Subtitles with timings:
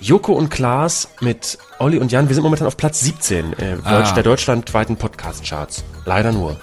[0.00, 2.28] Joko und Klaas mit Olli und Jan.
[2.28, 4.10] Wir sind momentan auf Platz 17 äh, Ah.
[4.12, 5.84] Der deutschlandweiten Podcast-Charts.
[6.06, 6.56] Leider nur.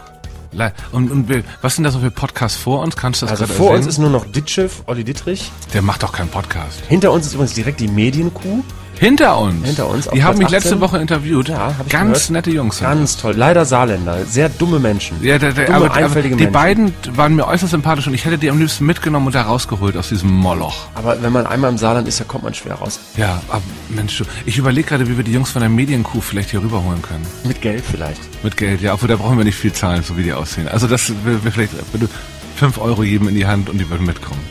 [0.54, 2.96] Le- Und, und was sind da so für Podcasts vor uns?
[2.96, 3.90] Kannst du das Also vor uns erwähnen?
[3.90, 5.52] ist nur noch Ditschef, Olli Dittrich.
[5.74, 6.82] Der macht doch keinen Podcast.
[6.88, 8.64] Hinter uns ist übrigens direkt die Medienkuh.
[9.00, 9.66] Hinter uns.
[9.66, 10.82] Hinter uns, Die haben Platz mich letzte 18.
[10.82, 11.50] Woche interviewt.
[11.50, 12.29] Ja, hab ich Ganz gehört.
[12.32, 12.79] nette Jungs.
[12.79, 13.34] Ganz toll.
[13.36, 14.25] Leider Saarländer.
[14.25, 15.23] Sehr dumme Menschen.
[15.23, 16.52] Ja, der, der, Dumme, aber, aber die Menschen.
[16.52, 19.96] beiden waren mir äußerst sympathisch und ich hätte die am liebsten mitgenommen und da rausgeholt
[19.97, 20.88] aus diesem Moloch.
[20.96, 23.00] Aber wenn man einmal im Saarland ist, da kommt man schwer raus.
[23.18, 26.61] Ja, aber Mensch, ich überlege gerade, wie wir die Jungs von der Medienkuh vielleicht hier
[26.64, 27.25] rüberholen können.
[27.43, 28.21] Mit Geld vielleicht.
[28.43, 30.68] Mit Geld, ja, obwohl da brauchen wir nicht viel zahlen, so wie die aussehen.
[30.68, 32.09] Also das wäre wär vielleicht bitte
[32.55, 34.41] 5 Euro jedem in die Hand und die würden mitkommen.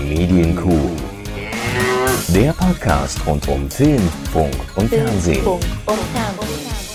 [0.00, 0.90] Medienkuh.
[2.28, 5.42] Der Podcast rund um Film, Funk und Fernsehen.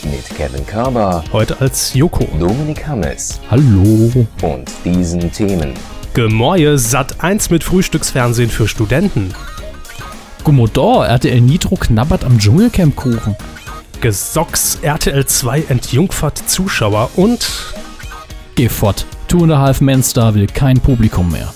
[0.04, 2.28] Mit Kevin Körber, Heute als Joko.
[2.40, 4.26] Dominik Hammes Hallo.
[4.42, 5.74] und diesen Themen.
[6.14, 9.34] Gemäue Sat 1 mit Frühstücksfernsehen für Studenten.
[10.44, 13.36] Commodore, RTL Nitro knabbert am Dschungelcamp-Kuchen.
[14.02, 17.74] Gesocks RTL 2 entjungfert Zuschauer und
[18.56, 19.06] Geh fort.
[19.28, 21.52] Two and a Half Men Star will kein Publikum mehr.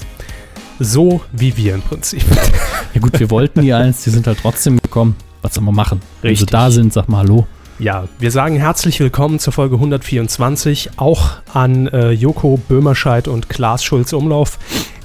[0.80, 2.23] So wie wir im Prinzip.
[2.94, 5.16] Ja gut, wir wollten die eins, die sind halt trotzdem gekommen.
[5.44, 6.00] Was soll man machen?
[6.22, 6.50] Wenn sie Richtig.
[6.50, 7.45] da sind, sag mal Hallo.
[7.78, 13.83] Ja, wir sagen herzlich willkommen zur Folge 124, auch an äh, Joko Böhmerscheid und Klaas
[13.83, 14.58] Schulz-Umlauf,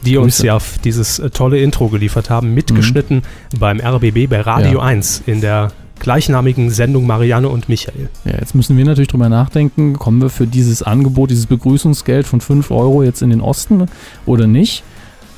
[0.06, 0.46] die uns Grüße.
[0.46, 3.22] ja f- dieses äh, tolle Intro geliefert haben, mitgeschnitten
[3.58, 4.84] beim RBB bei Radio Ja.
[4.86, 8.08] 1 in der gleichnamigen Sendung Marianne und Michael.
[8.24, 12.40] Ja, jetzt müssen wir natürlich drüber nachdenken, kommen wir für dieses Angebot, dieses Begrüßungsgeld von
[12.40, 13.86] 5 Euro jetzt in den Osten
[14.24, 14.82] oder nicht?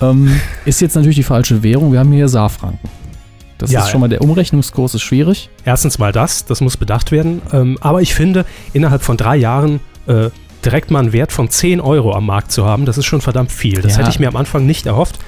[0.01, 0.31] Ähm,
[0.65, 1.93] ist jetzt natürlich die falsche Währung.
[1.93, 2.89] Wir haben hier Saarfranken.
[3.59, 5.49] Das Ja, ist schon mal, der Umrechnungskurs ist schwierig.
[5.65, 7.41] Erstens mal das, das muss bedacht werden.
[7.53, 10.31] Ähm, aber ich finde, innerhalb von drei Jahren äh,
[10.65, 13.53] direkt mal einen Wert von 10 Euro am Markt zu haben, das ist schon verdammt
[13.53, 13.81] viel.
[13.81, 13.99] Das Ja.
[13.99, 15.19] hätte ich mir am Anfang nicht erhofft.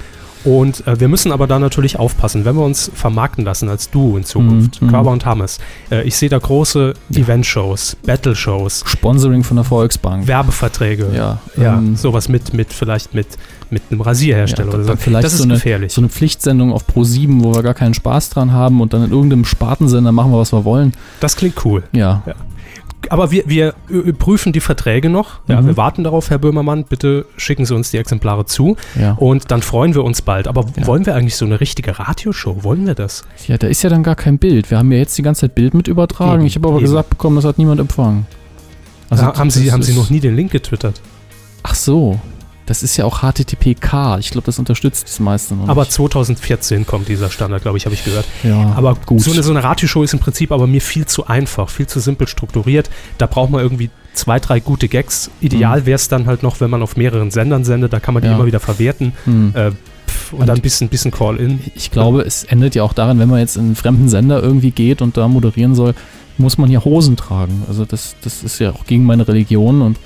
[0.43, 4.17] Und äh, wir müssen aber da natürlich aufpassen, wenn wir uns vermarkten lassen als du
[4.17, 4.91] in Zukunft, Mhm, mhm.
[4.91, 5.57] Körber und Hammes.
[5.89, 10.27] Äh, ich sehe da große Event-Shows, Battle-Shows, Sponsoring von der Volksbank.
[10.27, 11.07] Werbeverträge.
[11.13, 13.27] Ja, Ja, ähm, sowas mit, mit vielleicht mit,
[13.71, 14.95] mit einem Rasierhersteller Ja, oder so.
[14.95, 15.91] vielleicht das ist so eine- gefährlich.
[15.93, 19.11] So eine Pflichtsendung auf Pro7, wo wir gar keinen Spaß dran haben und dann in
[19.11, 20.93] irgendeinem Spartensender machen wir, was wir wollen.
[21.19, 21.83] das klingt cool.
[21.91, 22.23] Ja,
[23.09, 23.73] Aber wir, wir
[24.17, 25.39] prüfen die Verträge noch.
[25.47, 25.67] Ja, Mhm.
[25.67, 26.83] Wir warten darauf, Herr Böhmermann.
[26.83, 28.75] Bitte schicken Sie uns die Exemplare zu.
[28.99, 29.13] ja.
[29.13, 30.47] Und dann freuen wir uns bald.
[30.47, 30.87] Aber Ja.
[30.87, 32.63] wollen wir eigentlich so eine richtige Radioshow?
[32.63, 33.23] Wollen wir das?
[33.47, 34.71] Ja, da ist ja dann gar kein Bild.
[34.71, 36.39] Wir haben ja jetzt die ganze Zeit Bild mit übertragen.
[36.39, 36.85] Eben, ich habe aber eben.
[36.85, 38.25] gesagt bekommen, das hat niemand empfangen.
[39.09, 40.99] Also Ha- haben Sie, haben Sie noch nie den Link getwittert?
[41.63, 42.19] Ach so.
[42.67, 44.17] Das ist ja auch HTTPK.
[44.19, 45.93] Ich glaube, das unterstützt das meiste noch Aber nicht.
[45.93, 48.25] 2014 kommt dieser Standard, glaube ich, habe ich gehört.
[48.43, 49.21] ja, Aber gut.
[49.21, 51.99] So eine, so eine Radioshow ist im Prinzip aber mir viel zu einfach, viel zu
[51.99, 52.89] simpel strukturiert.
[53.17, 55.31] Da braucht man irgendwie zwei, drei gute Gags.
[55.41, 57.93] Ideal wäre es dann halt noch, wenn man auf mehreren Sendern sendet.
[57.93, 58.35] Da kann man die Ja.
[58.35, 59.13] immer wieder verwerten.
[59.25, 59.53] Hm.
[59.55, 59.71] Äh,
[60.31, 61.59] Und- dann ein bisschen, bisschen Call-In.
[61.75, 64.71] Ich glaube, es endet ja auch daran, wenn man jetzt in einen fremden Sender irgendwie
[64.71, 65.93] geht und da moderieren soll,
[66.37, 67.63] muss man ja Hosen tragen.
[67.69, 69.97] Also das, das ist ja auch gegen meine Religion und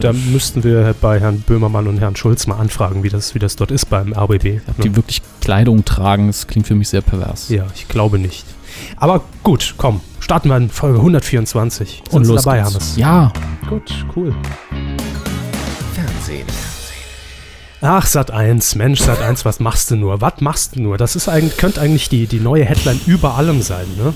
[0.00, 3.56] Da müssten wir bei Herrn Böhmermann und Herrn Schulz mal anfragen, wie das, wie das
[3.56, 4.60] dort ist beim RBB.
[4.68, 7.48] ob die wirklich Kleidung tragen, das klingt für mich sehr pervers.
[7.48, 8.46] Ja, ich glaube nicht.
[8.96, 11.88] Aber gut, komm, starten wir in Folge 124.
[12.08, 12.70] Sind Und los dabei, geht's.
[12.74, 12.96] Hammes?
[12.96, 13.32] Ja,
[13.68, 14.34] Gut, cool.
[15.94, 16.46] Fernsehen.
[17.80, 20.20] Ach, Sat 1, Mensch, Sat 1, was machst du nur?
[20.20, 20.96] Was machst du nur?
[20.96, 24.14] Das ist eigentlich, könnte eigentlich die, die neue Headline über allem sein, ne?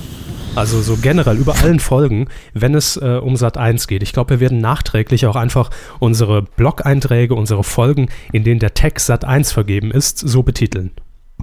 [0.54, 4.02] Also so generell über allen Folgen, wenn es äh, um Sat 1 geht.
[4.02, 9.00] Ich glaube, wir werden nachträglich auch einfach unsere Blog-Einträge, unsere Folgen, in denen der Tag
[9.00, 10.90] Sat 1 vergeben ist, so betiteln.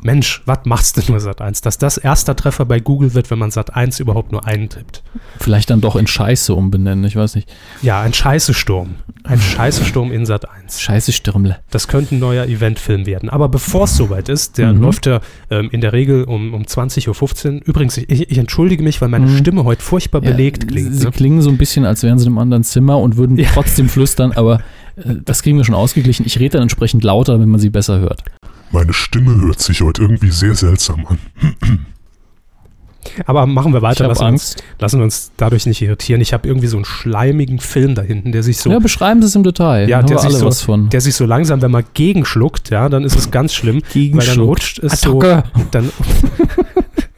[0.04, 1.62] Mensch, was machst du nur Sat 1?
[1.62, 5.04] Dass das erster Treffer bei Google wird, wenn man Sat 1 überhaupt nur eintippt.
[5.40, 7.50] vielleicht dann doch in Scheiße umbenennen, ich weiß nicht.
[7.82, 8.96] Ja, ein Scheißesturm.
[9.24, 10.82] Ein Scheißesturm in Sat 1.
[10.82, 11.58] Scheiße Stürmle.
[11.72, 13.30] Das könnte ein neuer Eventfilm werden.
[13.30, 14.82] Aber bevor es soweit ist, der Mhm.
[14.82, 17.62] läuft ja ähm, in der Regel um, um 20.15 Uhr.
[17.66, 19.38] Übrigens, ich, ich entschuldige mich, weil meine Mhm.
[19.38, 20.96] Stimme heute furchtbar belegt klingt.
[20.96, 21.12] Sie Ne?
[21.12, 23.50] klingen so ein bisschen, als wären sie im anderen Zimmer und würden Ja.
[23.54, 24.62] trotzdem flüstern, aber
[24.98, 26.26] äh, das kriegen wir schon ausgeglichen.
[26.26, 28.24] Ich rede dann entsprechend lauter, wenn man sie besser hört.
[28.72, 31.18] Meine Stimme hört sich heute irgendwie sehr seltsam an.
[33.26, 34.08] Aber machen wir weiter.
[34.08, 34.64] Lassen, uns, Angst.
[34.80, 36.22] lassen wir uns dadurch nicht irritieren.
[36.22, 39.28] Ich habe irgendwie so einen schleimigen Film da hinten, der sich so, Ja, beschreiben Sie
[39.28, 39.90] es im Detail.
[39.90, 40.90] Ja, der sich so- was von.
[40.90, 43.82] der sich so langsam, wenn man gegenschluckt, ja, dann ist es ganz schlimm.
[43.94, 45.20] Weil dann rutscht es so.
[45.22, 45.50] Attacke.
[45.72, 45.92] Dann,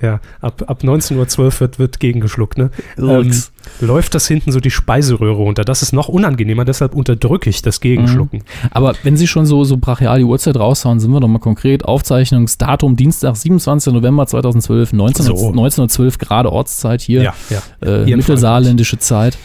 [0.01, 2.71] ja, ab, ab 19.12 Uhr wird, wird gegengeschluckt, ne?
[2.97, 3.31] Ähm,
[3.79, 5.63] läuft das hinten so die Speiseröhre runter.
[5.63, 8.43] Das ist noch unangenehmer, deshalb unterdrücke ich das Gegenschlucken.
[8.71, 11.85] Aber wenn Sie schon so, so brachial die Uhrzeit raushauen, sind wir doch mal konkret.
[11.85, 13.93] Aufzeichnungsdatum Dienstag, 27.
[13.93, 15.31] November 2012, 19, So.
[15.33, 17.61] 1912 gerade Ortszeit hier, Ja, ja.
[17.87, 19.37] äh, Hier mittelsaarländische Zeit.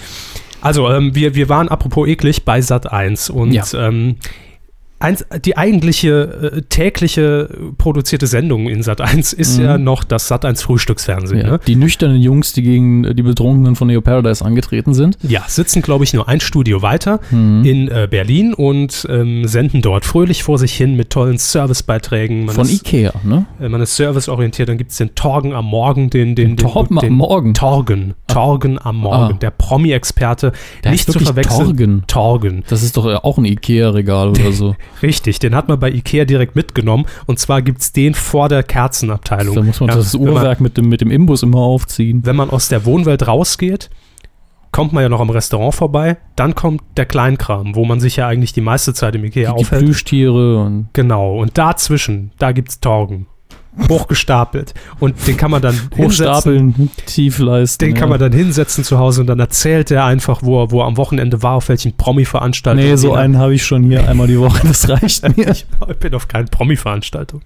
[0.62, 3.64] Also, ähm, wir, wir waren apropos eklig bei Sat 1 und Ja.
[3.74, 4.16] ähm,
[4.98, 7.48] eins, die eigentliche äh, tägliche
[7.78, 9.64] produzierte Sendung in Sat 1 ist Mhm.
[9.64, 11.40] ja noch das Sat 1 Frühstücksfernsehen.
[11.44, 11.60] Ja, Ne?
[11.66, 15.18] Die nüchternen Jungs, die gegen die Betrunkenen von Neo Paradise angetreten sind.
[15.22, 17.64] Ja, sitzen, glaube ich, nur ein Studio weiter Mhm.
[17.64, 22.46] in äh, Berlin und ähm, senden dort fröhlich vor sich hin mit tollen Servicebeiträgen.
[22.46, 23.46] Man Von ist, Ikea, ne?
[23.60, 26.98] äh, man ist serviceorientiert, dann gibt es den Torgen am Morgen, den, den, den, Torben
[26.98, 27.54] den am Morgen.
[27.54, 29.38] Torgen, Torgen am Morgen, Ah.
[29.40, 30.52] der Promi-Experte,
[30.84, 31.66] nicht zu verwechseln.
[31.66, 32.04] Torgen.
[32.06, 32.64] Torgen.
[32.68, 34.74] Das ist doch auch ein Ikea-Regal oder so.
[35.02, 37.06] Richtig, den hat man bei Ikea direkt mitgenommen.
[37.26, 39.54] Und zwar gibt es den vor der Kerzenabteilung.
[39.54, 42.22] Da muss man Ja, das wenn man- Uhrwerk mit dem, mit dem Imbus immer aufziehen.
[42.24, 43.90] Wenn man aus der Wohnwelt rausgeht,
[44.72, 46.16] kommt man ja noch am Restaurant vorbei.
[46.34, 49.56] Dann kommt der Kleinkram, wo man sich ja eigentlich die meiste Zeit im Ikea Die,
[49.58, 49.84] die aufhält.
[49.84, 51.38] Plüschtiere und Genau.
[51.40, 53.26] Und dazwischen, da gibt's Torgen.
[53.88, 54.74] Hochgestapelt.
[55.00, 55.78] Und den kann man dann.
[55.96, 57.88] Hochstapeln, Tiefleisten.
[57.88, 60.80] Den kann man dann hinsetzen zu Hause und dann erzählt er einfach, wo er, wo
[60.80, 62.88] er am Wochenende war, auf welchen Promi-Veranstaltungen.
[62.88, 65.50] Nee, so einen habe ich schon hier einmal die Woche, das reicht mir.
[65.50, 65.66] Ich
[66.00, 67.42] bin auf keinen Promi-Veranstaltung.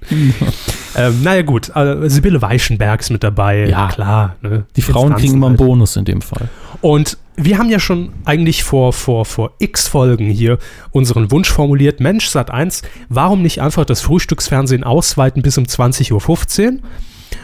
[0.97, 1.71] ähm, naja, gut.
[1.75, 3.67] Äh, Sibylle Weichenberg ist mit dabei.
[3.67, 3.89] Ja.
[3.89, 4.37] klar.
[4.43, 4.65] Ne?
[4.77, 5.69] Die Frauen kriegen immer einen halt.
[5.69, 6.49] Bonus in dem Fall.
[6.81, 10.59] Und wir haben ja schon eigentlich vor, vor, vor x Folgen hier
[10.91, 16.13] unseren Wunsch formuliert, Mensch, Sat 1, warum nicht einfach das Frühstücksfernsehen ausweiten bis um 20.15
[16.13, 16.79] Uhr?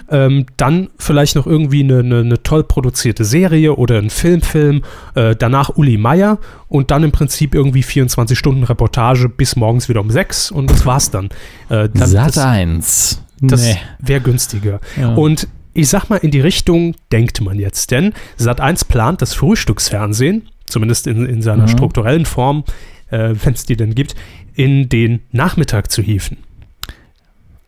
[0.09, 4.83] Ähm, dann vielleicht noch irgendwie eine, eine, eine toll produzierte Serie oder ein Filmfilm,
[5.15, 6.39] äh, danach Uli Meier
[6.69, 10.87] und dann im Prinzip irgendwie 24 Stunden Reportage bis morgens wieder um 6 und das
[10.87, 11.27] war's dann.
[11.69, 13.23] Äh, dann Sat das, 1.
[13.41, 13.79] das nee.
[13.99, 14.81] wäre günstiger.
[14.97, 15.15] Ja.
[15.15, 20.49] Und ich sag mal, in die Richtung denkt man jetzt, denn Sat1 plant das Frühstücksfernsehen,
[20.67, 21.69] zumindest in, in seiner Mhm.
[21.69, 22.65] strukturellen Form,
[23.11, 24.15] äh, wenn es die denn gibt,
[24.55, 26.39] in den Nachmittag zu hieven.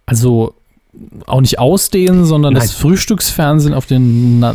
[0.06, 0.54] Also
[1.26, 2.76] auch nicht ausdehnen, sondern das Nein.
[2.80, 4.40] Frühstücksfernsehen auf den.
[4.40, 4.54] Na?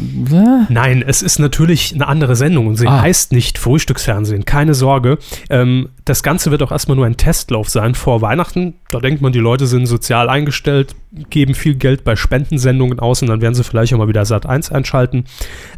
[0.68, 3.01] Nein, es ist natürlich eine andere Sendung und sie Ah.
[3.01, 5.19] heißt nicht Frühstücksfernsehen, keine Sorge.
[5.50, 8.74] Ähm, das Ganze wird auch erstmal nur ein Testlauf sein vor Weihnachten.
[8.89, 10.95] Da denkt man, die Leute sind sozial eingestellt,
[11.30, 14.45] geben viel Geld bei Spendensendungen aus und dann werden sie vielleicht auch mal wieder Sat
[14.45, 15.25] 1 einschalten.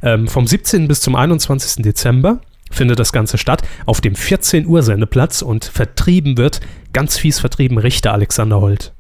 [0.02, 0.88] Ähm, vom 17.
[0.88, 1.84] bis zum 21.
[1.84, 2.40] Dezember
[2.72, 6.62] findet das Ganze statt auf dem 14 Uhr Sendeplatz und vertrieben wird,
[6.94, 8.94] ganz fies vertrieben, Richter Alexander Holt.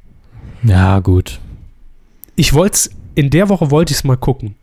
[0.64, 1.40] Ja, gut.
[2.36, 4.56] Ich wollte in der Woche wollte ich es mal gucken.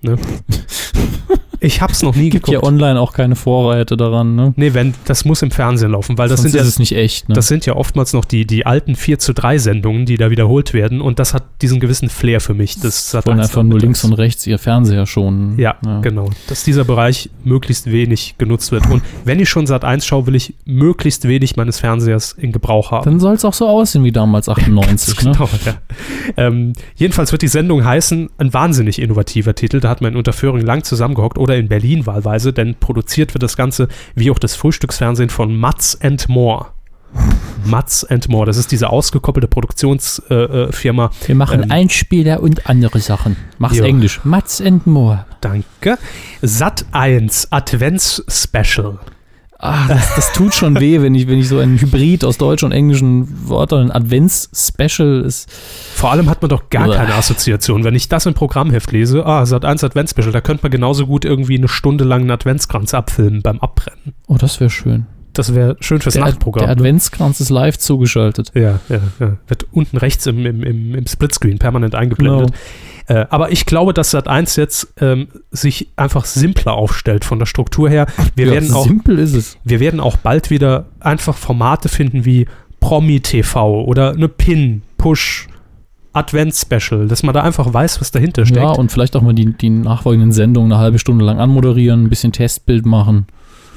[0.00, 0.16] Ne?
[1.60, 2.62] Ich hab's noch nie Gibt geguckt.
[2.62, 4.52] ja online auch keine Vorräte daran, ne?
[4.56, 7.34] Nee, wenn, das muss im Fernsehen laufen, weil das Sonst sind, ja, nicht echt, ne?
[7.34, 10.72] das sind ja oftmals noch die, die alten 4 zu 3 Sendungen, die da wiederholt
[10.74, 12.78] werden und das hat diesen gewissen Flair für mich.
[12.80, 13.26] Das Sat.
[13.26, 15.58] wollen 1 einfach nur links und rechts ihr Fernseher schonen.
[15.58, 16.30] Ja, genau.
[16.48, 18.88] Dass dieser Bereich möglichst wenig genutzt wird.
[18.90, 22.90] Und wenn ich schon Sat 1 schaue, will ich möglichst wenig meines Fernsehers in Gebrauch
[22.90, 23.04] haben.
[23.04, 25.32] Dann soll es auch so aussehen wie damals 98, ne?
[25.32, 25.74] Genau, ja.
[26.36, 29.80] ähm, jedenfalls wird die Sendung heißen, ein wahnsinnig innovativer Titel.
[29.80, 33.56] Da hat man in Unterföhring lang zusammengehockt oder in Berlin wahlweise, denn produziert wird das
[33.56, 36.66] Ganze wie auch das Frühstücksfernsehen von Mats and More.
[37.64, 40.64] Mats and More, das ist diese ausgekoppelte Produktionsfirma.
[40.68, 41.10] Äh, Firma.
[41.26, 43.36] Wir machen Ähm, Einspieler und andere Sachen.
[43.58, 43.84] Mach's Ja.
[43.84, 44.20] Englisch.
[44.24, 45.24] Mats and More.
[45.40, 45.98] Danke.
[46.42, 48.98] Sat 1 Advents Special.
[49.60, 52.66] Ah, das, das tut schon weh, wenn ich, wenn ich so ein Hybrid aus deutschen
[52.66, 55.50] und englischen Wörtern, ein Advents-Special ist.
[55.50, 57.82] Vor allem hat man doch gar keine Assoziation.
[57.82, 61.06] Wenn ich das im Programmheft lese, ah, Sat 1 Advents Special, da könnte man genauso
[61.06, 64.14] gut irgendwie eine Stunde lang einen Adventskranz abfilmen beim Abbrennen.
[64.28, 65.06] Oh, das wäre schön.
[65.32, 66.66] Das wäre schön fürs Der, Nachtprogramm.
[66.66, 66.80] der ne?
[66.80, 68.52] Adventskranz ist live zugeschaltet.
[68.54, 69.36] Ja, ja, ja.
[69.48, 72.52] Wird unten rechts im, im, im, im Splitscreen permanent eingeblendet.
[73.08, 77.88] Äh, aber ich glaube, dass Sat1 jetzt ähm, sich einfach simpler aufstellt von der Struktur
[77.88, 78.06] her.
[78.36, 79.56] Wir, ja, werden auch, simpel ist es.
[79.64, 82.46] wir werden auch bald wieder einfach Formate finden wie
[82.80, 85.48] Promi-TV oder eine Pin, Push,
[86.12, 88.60] Advents-Special, dass man da einfach weiß, was dahinter steckt.
[88.60, 92.10] Ja, und vielleicht auch mal die, die nachfolgenden Sendungen eine halbe Stunde lang anmoderieren, ein
[92.10, 93.26] bisschen Testbild machen.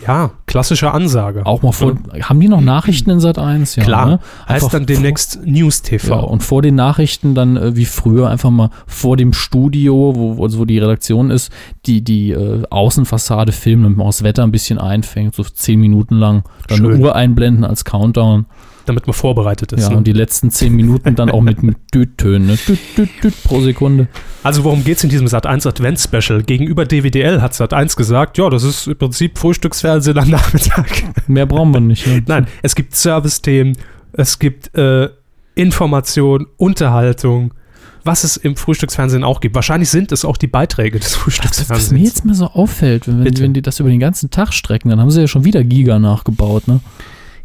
[0.06, 1.46] Ja, klassische Ansage.
[1.46, 1.96] Auch mal vor.
[2.22, 3.76] Haben die noch Nachrichten in Sat 1?
[3.76, 4.06] Ja, Klar.
[4.08, 4.20] Ne?
[4.48, 6.16] heißt dann demnächst News TV.
[6.16, 10.38] Ja, und vor den Nachrichten dann äh, wie früher einfach mal vor dem Studio, wo,
[10.38, 11.52] wo, wo die Redaktion ist,
[11.86, 16.16] die, die äh, Außenfassade filmen und man das Wetter ein bisschen einfängt, so zehn Minuten
[16.16, 16.44] lang.
[16.68, 17.02] Dann eine Schön.
[17.02, 18.46] Uhr einblenden als Countdown.
[18.92, 19.84] Damit man vorbereitet ist.
[19.84, 19.98] Ja, ne?
[19.98, 22.48] und die letzten zehn Minuten dann auch mit, mit Düt-Tönen.
[22.48, 22.58] Ne?
[22.68, 24.08] Düt, düt, düt pro Sekunde.
[24.44, 26.44] Also worum geht es in diesem Sat1 Advent Special?
[26.44, 31.04] Gegenüber DWDL hat Sat1 gesagt, ja, das ist im Prinzip Frühstücksfernsehen am Nachmittag.
[31.28, 32.06] Mehr brauchen wir nicht.
[32.06, 32.24] Ne?
[32.28, 33.78] Nein, es gibt Service-Themen,
[34.14, 35.10] es gibt äh,
[35.56, 37.54] Information, Unterhaltung,
[38.04, 39.56] was es im Frühstücksfernsehen auch gibt.
[39.56, 41.92] Wahrscheinlich sind es auch die Beiträge des Das, was Frühstücksfernsehens.
[41.92, 45.00] mir jetzt mal so auffällt, wenn, wenn die das über den ganzen Tag strecken, dann
[45.00, 46.68] haben sie ja schon wieder Giga nachgebaut.
[46.68, 46.80] Ne?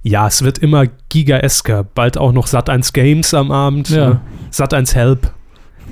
[0.07, 1.83] Ja, es wird immer gigaesker.
[1.85, 4.09] Bald auch noch Sat1 Games am Abend, Ja.
[4.11, 4.21] ne?
[4.53, 5.33] Sat1 Help.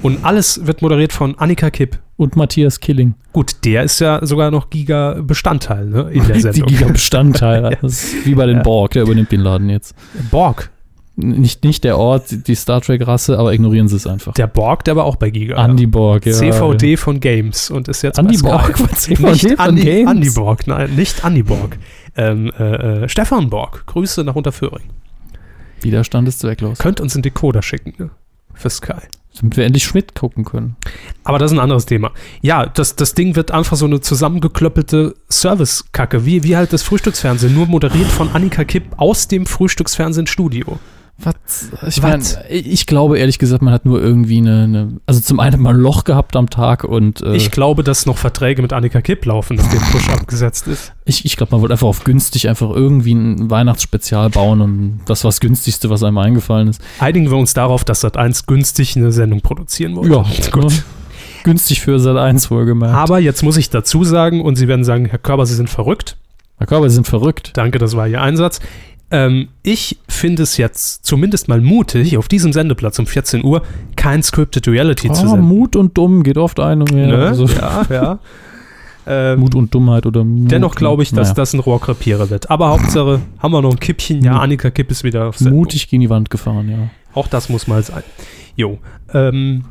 [0.03, 1.99] Und alles wird moderiert von Annika Kipp.
[2.17, 3.15] Und Matthias Killing.
[3.33, 6.67] Gut, der ist ja sogar noch Giga-Bestandteil ne, in der Die Sendung.
[6.69, 7.77] Giga-Bestandteile.
[7.83, 8.63] Das ist wie bei den.
[8.63, 9.97] Borg, der übernimmt den Laden jetzt.
[10.31, 10.71] Borg.
[11.17, 14.35] Nicht, nicht der Ort, die Star Trek-Rasse, aber ignorieren sie es einfach.
[14.35, 15.65] Der Borg, der war auch bei Giga.
[15.65, 16.33] Andy Borg, ja.
[16.33, 18.39] CVD von Games und ist jetzt Andy.
[18.39, 20.11] Borg war CVD Nicht von Andy, Games?
[20.11, 21.79] Andy Borg, nein, nicht Andy Borg.
[22.17, 24.91] Ähm, äh, äh, Stefan Borg, Grüße nach Unterföhring.
[25.83, 26.79] Widerstand ist zwecklos.
[26.79, 28.11] Könnt uns einen Decoder schicken, ne?
[28.55, 28.95] Für Sky.
[29.41, 30.77] Damit wir endlich Schmidt gucken können.
[31.25, 32.13] Aber das ist ein anderes Thema.
[32.41, 37.55] Ja, das, das Ding wird einfach so eine zusammengeklöppelte Service-Kacke, wie, wie halt das Frühstücksfernsehen,
[37.55, 40.79] nur moderiert von Annika Kipp aus dem Frühstücksfernsehen-Studio.
[41.17, 41.71] Was?
[41.87, 42.37] Ich, Was?
[42.39, 45.75] mein, ich glaube ehrlich gesagt, man hat nur irgendwie eine, eine also zum einen mal
[45.75, 49.25] ein Loch gehabt am Tag und äh, Ich glaube, dass noch Verträge mit Annika Kipp
[49.25, 50.93] laufen, dass der Push abgesetzt ist.
[51.05, 55.23] ich, ich glaube, man wollte einfach auf günstig einfach irgendwie ein Weihnachtsspezial bauen und das
[55.23, 56.81] war das günstigste, was einem eingefallen ist.
[56.99, 60.15] Einigen wir uns darauf, dass Sat1 günstig eine Sendung produzieren wollte.
[60.15, 60.65] Ja, gut.
[60.73, 60.83] ne?
[61.45, 62.95] Günstig für Sat 1 wohlgemerkt.
[62.95, 66.17] Aber jetzt muss ich dazu sagen, und Sie werden sagen, Herr Körber, Sie sind verrückt.
[66.57, 67.51] Herr Körber, Sie sind verrückt.
[67.55, 68.61] Danke, das war Ihr Einsatz.
[69.11, 73.63] Ähm, ich finde es jetzt zumindest mal mutig, auf diesem Sendeplatz um 14 Uhr
[73.97, 75.47] kein Scripted Reality zu Ah, senden.
[75.47, 77.07] Mut und Dumm geht oft ein und her.
[77.07, 77.27] Ne?
[77.27, 78.19] Also, Ja, ja.
[79.07, 81.35] Ähm, Mut und Dummheit oder Mut dennoch glaube ich, dass naja.
[81.35, 82.51] das ein Rohrkrepierer wird.
[82.51, 84.25] Aber Hauptsache, haben wir noch ein Kippchen.
[84.25, 85.59] Ja, Annika Kipp ist wieder auf Sendung.
[85.59, 86.89] mutig gegen die Wand gefahren, ja.
[87.13, 88.03] Auch das muss mal sein.
[88.57, 88.79] Jo.
[89.13, 89.67] Ähm,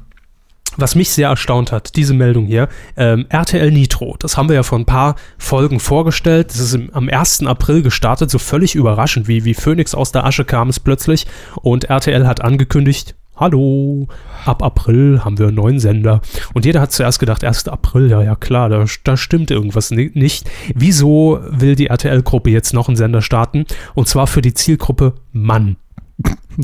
[0.77, 4.63] was mich sehr erstaunt hat, diese Meldung hier, ähm, RTL Nitro, das haben wir ja
[4.63, 6.49] vor ein paar Folgen vorgestellt.
[6.49, 7.45] Das ist im, am 1.
[7.45, 11.25] April gestartet, so völlig überraschend, wie, wie Phoenix aus der Asche kam es plötzlich.
[11.61, 14.07] Und RTL hat angekündigt, hallo,
[14.45, 16.21] ab April haben wir einen neuen Sender.
[16.53, 17.67] Und jeder hat zuerst gedacht, 1.
[17.67, 20.49] April, ja, ja klar, da, da stimmt irgendwas ni- nicht.
[20.75, 23.65] Wieso will die RTL-Gruppe jetzt noch einen Sender starten?
[23.95, 25.77] Und zwar für die Zielgruppe Mann.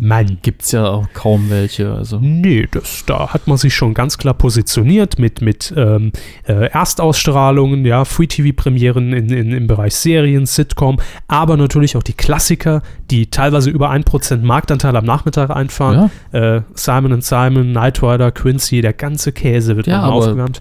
[0.02, 0.38] Mann.
[0.44, 1.92] Gibt's ja auch kaum welche.
[1.92, 2.20] Also.
[2.22, 6.12] Nee, das, da hat man sich schon ganz klar positioniert mit, mit ähm,
[6.48, 12.84] äh, Erstausstrahlungen, ja, Free-TV-Premieren in, in, im Bereich Serien, Sitcom, aber natürlich auch die Klassiker,
[13.10, 16.12] die teilweise über 1% Marktanteil am Nachmittag einfahren.
[16.34, 20.60] Ja, Äh, Simon Simon, Knight Rider, Quincy, der ganze Käse wird Ja, aufgewärmt.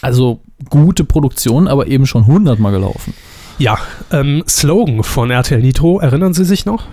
[0.00, 3.14] also gute Produktion, aber eben schon hundertmal gelaufen.
[3.58, 3.78] Ja,
[4.12, 6.84] ähm, Slogan von RTL Nitro, erinnern Sie sich noch?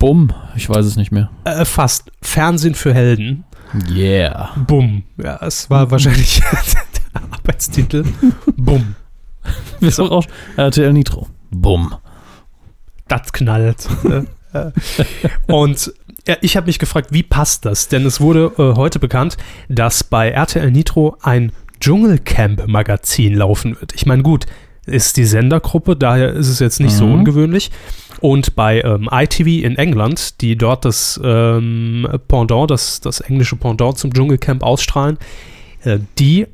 [0.00, 1.30] Bumm, ich weiß es nicht mehr.
[1.44, 2.10] Äh, fast.
[2.22, 3.44] Fernsehen für Helden.
[3.88, 4.50] Yeah.
[4.66, 5.04] Bumm.
[5.22, 6.40] Ja, es war wahrscheinlich
[7.14, 8.04] der Arbeitstitel.
[8.56, 8.96] Bumm.
[9.78, 10.24] Wir sind auch
[10.56, 11.28] RTL Nitro.
[11.50, 11.94] Bumm.
[13.08, 13.88] das knallt.
[14.02, 14.26] ne?
[14.54, 14.70] Äh,
[15.52, 15.92] Und
[16.26, 17.88] ja, ich habe mich gefragt, wie passt das?
[17.88, 19.36] Denn es wurde äh, heute bekannt,
[19.68, 23.94] dass bei RTL Nitro ein Dschungelcamp-Magazin laufen wird.
[23.94, 24.46] Ich meine, gut,
[24.90, 27.14] ist die Sendergruppe, daher ist es jetzt nicht so Mhm.
[27.14, 27.70] ungewöhnlich.
[28.20, 33.96] Und bei ähm, ITV in England, die dort das ähm, Pendant, das, das englische Pendant
[33.96, 35.16] zum Dschungelcamp ausstrahlen,
[35.84, 36.46] äh, die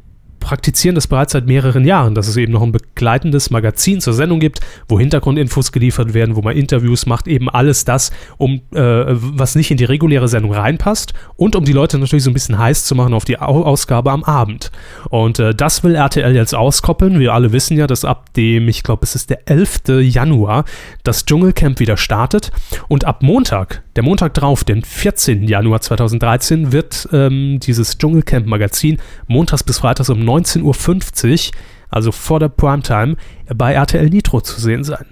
[0.46, 4.38] praktizieren das bereits seit mehreren Jahren, dass es eben noch ein begleitendes Magazin zur Sendung
[4.38, 9.56] gibt, wo Hintergrundinfos geliefert werden, wo man Interviews macht, eben alles das, um äh, was
[9.56, 12.84] nicht in die reguläre Sendung reinpasst und um die Leute natürlich so ein bisschen heiß
[12.84, 14.70] zu machen auf die Au Ausgabe am Abend.
[15.10, 17.18] Und äh, das will RTL jetzt auskoppeln.
[17.18, 19.80] Wir alle wissen ja, dass ab dem, ich glaube, es ist der 11.
[20.00, 20.64] Januar,
[21.02, 22.52] das Dschungelcamp wieder startet
[22.86, 25.48] und ab Montag, der Montag drauf, den 14.
[25.48, 31.54] Januar 2013, wird ähm, dieses Dschungelcamp-Magazin montags bis freitags um 19.50 Uhr,
[31.88, 33.16] also vor der Primetime,
[33.54, 35.06] bei RTL Nitro zu sehen sein.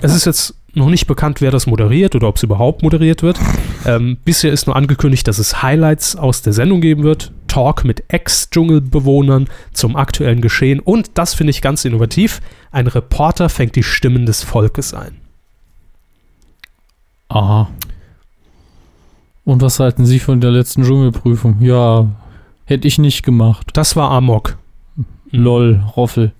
[0.00, 3.38] Es ist jetzt noch nicht bekannt, wer das moderiert oder ob es überhaupt moderiert wird.
[3.84, 7.32] Ähm, bisher ist nur angekündigt, dass es Highlights aus der Sendung geben wird.
[7.48, 10.78] Talk mit Ex-Dschungelbewohnern zum aktuellen Geschehen.
[10.80, 12.40] Und das finde ich ganz innovativ.
[12.70, 15.16] Ein Reporter fängt die Stimmen des Volkes ein.
[17.28, 17.68] Aha.
[19.44, 21.56] Und was halten Sie von der letzten Dschungelprüfung?
[21.60, 22.06] Ja,
[22.64, 23.70] hätte ich nicht gemacht.
[23.72, 24.56] Das war Amok.
[25.30, 26.32] Lol, Roffel.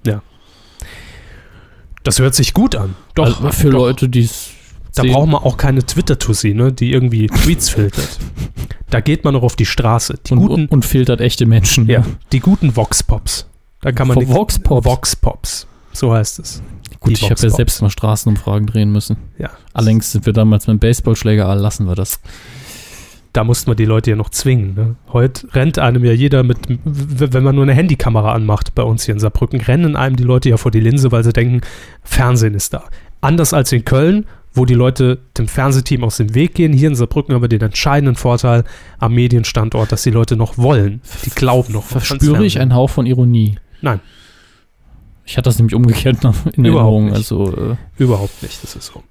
[2.03, 2.95] Das hört sich gut an.
[3.15, 3.79] Doch, also für doch.
[3.81, 4.51] Leute, die es
[4.95, 5.13] Da sehen.
[5.13, 8.19] braucht man auch keine Twitter-Tussi, ne, die irgendwie Tweets filtert.
[8.89, 10.15] Da geht man noch auf die Straße.
[10.27, 11.87] Die und, guten, und, filtert echte Menschen.
[11.87, 13.47] ja, die guten Vox-Pops.
[13.83, 14.85] Da kann man Vo- nix- Vox-Pops?
[14.87, 15.67] Vox-Pops.
[15.93, 16.63] So heißt es.
[17.01, 19.17] Gut, Die ich habe ja selbst mal Straßenumfragen drehen müssen.
[19.39, 19.51] Ja.
[19.73, 22.21] Allerdings sind wir damals mit dem Baseballschläger, ah, lassen wir das.
[23.33, 24.75] Da mussten wir die Leute ja noch zwingen.
[24.75, 24.97] Ne?
[25.13, 29.15] Heute rennt einem ja jeder mit, wenn man nur eine Handykamera anmacht bei uns hier
[29.15, 31.61] in Saarbrücken, rennen einem die Leute ja vor die Linse, weil sie denken,
[32.03, 32.85] Fernsehen ist da.
[33.21, 36.73] Anders als in Köln, wo die Leute dem Fernsehteam aus dem Weg gehen.
[36.73, 38.65] Hier in Saarbrücken haben wir den entscheidenden Vorteil
[38.99, 41.01] am Medienstandort, dass die Leute noch wollen.
[41.25, 41.85] Die glauben noch.
[41.85, 43.57] Verspüre ich einen Hauch von Ironie?
[43.81, 44.01] Nein.
[45.31, 47.05] Ich hatte das nämlich umgekehrt noch in Überhaupt Erinnerung.
[47.07, 47.15] nicht.
[47.17, 49.05] Also, äh, Überhaupt nicht, das ist so.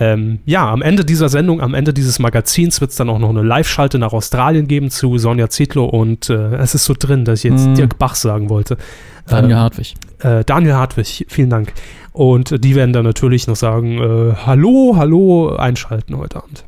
[0.00, 3.28] Ähm, ja, am Ende dieser Sendung, am Ende dieses Magazins wird es dann auch noch
[3.28, 7.40] eine Live-Schalte nach Australien geben zu Sonja Zietlow und äh, es ist so drin, dass
[7.44, 7.74] ich jetzt Mm.
[7.74, 8.78] Dirk Bach sagen wollte.
[9.26, 9.94] Daniel Ähm, Hartwig.
[10.20, 11.74] äh, Daniel Hartwig, vielen Dank.
[12.12, 16.64] Und die werden dann natürlich noch sagen, äh, hallo, hallo, einschalten heute Abend.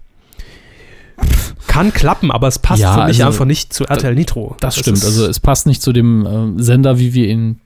[1.68, 4.56] Kann klappen, aber es passt Ja, für mich also, einfach nicht zu RTL Nitro.
[4.60, 4.98] Das, stimmt.
[4.98, 6.26] ist- Also es passt nicht zu dem
[6.58, 7.60] äh, Sender, wie wir ihn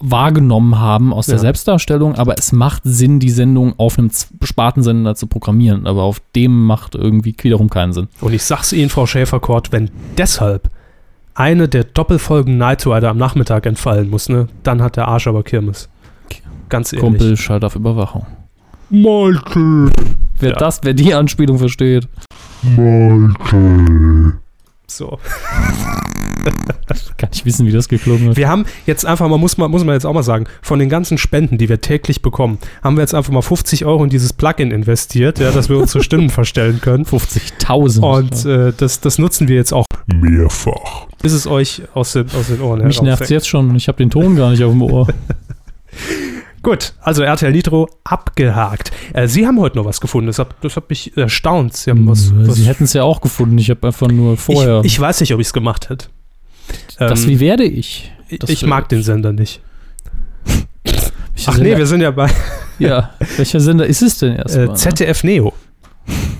[0.00, 1.40] wahrgenommen haben aus der Ja.
[1.40, 4.10] Selbstdarstellung, aber es macht Sinn, die Sendung auf einem
[4.42, 5.86] Spartensender zu programmieren.
[5.86, 8.08] Aber auf dem macht irgendwie wiederum keinen Sinn.
[8.20, 10.70] Und ich sag's Ihnen, Frau Schäferkort, wenn deshalb
[11.34, 15.42] eine der Doppelfolgen Night Rider am Nachmittag entfallen muss, ne, dann hat der Arsch aber
[15.42, 15.88] Kirmes.
[16.68, 17.04] Ganz ehrlich.
[17.04, 18.26] Kumpel schalt auf Überwachung.
[18.90, 19.90] Michael,
[20.40, 20.56] Wer Ja.
[20.56, 22.06] das, wer die Anspielung versteht.
[22.62, 24.34] Michael.
[24.90, 25.18] So.
[27.18, 28.36] Kann ich wissen, wie das geklungen hat.
[28.36, 30.88] Wir haben jetzt einfach mal, muss man, muss man jetzt auch mal sagen, von den
[30.88, 34.32] ganzen Spenden, die wir täglich bekommen, haben wir jetzt einfach mal 50 Euro in dieses
[34.32, 37.04] Plugin investiert, ja, dass wir unsere Stimmen verstellen können.
[37.04, 38.00] 50.000.
[38.00, 41.06] Und äh, das, das nutzen wir jetzt auch, Mehrfach.
[41.20, 43.30] bis es euch aus den, aus den Ohren Mich nervt herausfällt.
[43.30, 43.74] jetzt schon.
[43.76, 45.06] Ich habe den Ton gar nicht auf dem Ohr.
[46.62, 48.90] Gut, also RTL Nitro abgehakt.
[49.12, 51.76] Äh, Sie haben heute noch was gefunden, das hat, das hat mich erstaunt.
[51.76, 52.32] Sie was.
[52.34, 53.56] was Sie hätten es ja auch gefunden.
[53.58, 54.80] Ich habe einfach nur vorher.
[54.80, 56.08] Ich, ich weiß nicht, ob ich es gemacht hätte.
[56.98, 58.10] das Ähm, wie werde ich?
[58.40, 59.60] Das ich mag den Sender nicht.
[60.84, 62.30] Welcher Ach nee, Sender- wir sind ja bei
[62.78, 64.70] Ja, welcher Sender ist es denn erstmal?
[64.70, 65.52] äh, ZDF Neo.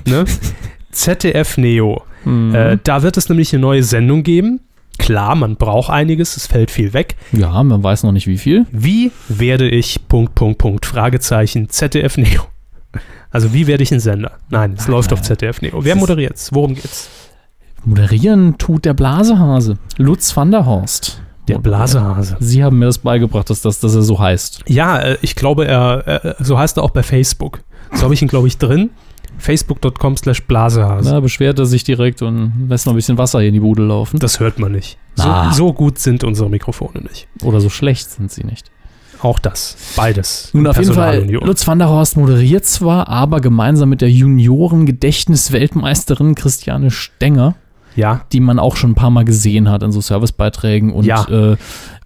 [0.06, 0.24] ne?
[0.90, 2.02] ZDF Neo.
[2.24, 2.54] Mhm.
[2.54, 4.60] Äh, da wird es nämlich eine neue Sendung geben.
[4.98, 7.16] Klar, man braucht einiges, es fällt viel weg.
[7.32, 8.66] ja, man weiß noch nicht wie viel.
[8.72, 12.42] Wie werde ich Punkt, Punkt, Punkt, Fragezeichen, ZDF Neo.
[13.30, 14.32] Also wie werde ich ein Sender?
[14.50, 15.26] Nein, es Nein, läuft auf nein.
[15.28, 15.84] ZDF Neo.
[15.84, 16.52] Wer ist- moderiert's?
[16.52, 17.08] Worum geht's?
[17.84, 19.78] Moderieren tut der Blasehase.
[19.96, 21.22] Lutz van der Horst.
[21.46, 22.36] Der Blasehase.
[22.40, 24.64] Sie haben mir das beigebracht, dass, das, dass er so heißt.
[24.66, 27.60] Ja, äh, ich glaube, er, äh, so heißt er auch bei Facebook.
[27.94, 28.90] So habe ich ihn, glaube ich, drin.
[29.38, 31.10] Facebook.com slash Blasehase.
[31.10, 33.84] Da beschwert er sich direkt und lässt noch ein bisschen Wasser hier in die Bude
[33.84, 34.18] laufen.
[34.18, 34.98] Das hört man nicht.
[35.14, 35.52] So, Na.
[35.52, 37.28] so gut sind unsere Mikrofone nicht.
[37.42, 38.70] Oder so schlecht sind sie nicht.
[39.20, 39.76] Auch das.
[39.96, 40.50] Beides.
[40.52, 41.24] Nun, auf jeden Fall.
[41.28, 47.54] Lutz van der Horst moderiert zwar, aber gemeinsam mit der Junioren-Gedächtnis-Weltmeisterin Christiane Stenger,
[47.98, 48.22] Ja.
[48.32, 50.92] die man auch schon ein paar Mal gesehen hat in so Servicebeiträgen.
[50.92, 51.24] Und Ja.
[51.28, 51.56] äh,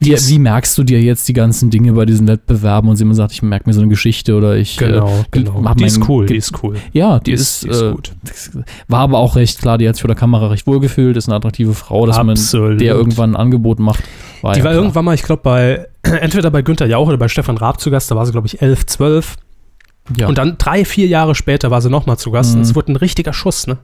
[0.01, 2.89] wie, wie merkst du dir jetzt die ganzen Dinge bei diesen Wettbewerben?
[2.91, 4.77] Und sie immer sagt, ich merke mir so eine Geschichte oder ich.
[4.79, 5.65] Genau, äh, genau.
[5.65, 6.77] hab Die ist cool, Ge- die ist cool.
[6.93, 8.13] Ja, die, Die ist, ist, die ist äh, gut.
[8.89, 11.37] War aber auch recht klar, die hat sich vor der Kamera recht wohlgefühlt, ist eine
[11.37, 12.69] attraktive Frau, dass Absolut.
[12.71, 14.03] man der irgendwann ein Angebot macht.
[14.41, 14.83] War Die ja war klar.
[14.83, 15.87] irgendwann mal, ich glaube, bei
[16.21, 18.11] entweder bei Günther Jauch oder bei Stefan Raab zu Gast.
[18.11, 19.37] Da war sie, glaube ich, 11, 12.
[20.19, 20.27] Ja.
[20.27, 22.55] Und dann drei, vier Jahre später war sie nochmal zu Gast.
[22.55, 22.57] Mhm.
[22.57, 23.79] Und es wurde ein richtiger Schuss, ne?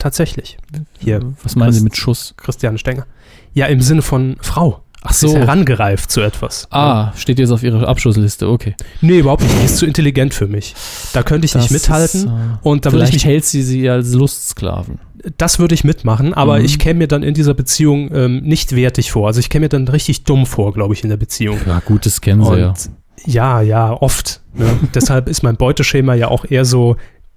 [0.00, 0.56] Tatsächlich.
[0.98, 2.34] Hier, Was meinen Sie mit Schuss?
[2.36, 3.06] Christiane Stenger.
[3.54, 4.80] Ja, im Sinne von Frau.
[5.02, 6.66] Ach Sie ist herangereift zu etwas.
[6.70, 8.74] Ah, steht jetzt auf Ihrer Abschlussliste, okay.
[9.00, 9.54] Nee, überhaupt nicht.
[9.60, 10.74] Die ist zu intelligent für mich.
[11.14, 12.20] Da könnte ich nicht Das mithalten.
[12.20, 12.28] ist, äh,
[12.68, 14.98] und da würde ich Vielleicht mich, hält sie sie als Lustsklaven.
[15.38, 16.64] das würde ich mitmachen, aber Mhm.
[16.66, 19.26] ich käme mir dann in dieser Beziehung ähm, nicht wertig vor.
[19.26, 21.58] Also ich käme mir dann richtig dumm vor, glaube ich, in der Beziehung.
[21.66, 22.68] Ja, gut, das kennen sie ja.
[22.68, 22.90] Und
[23.24, 24.40] ja, ja, oft.
[24.54, 24.66] Ne?
[24.94, 26.96] Deshalb ist mein Beuteschema ja auch eher so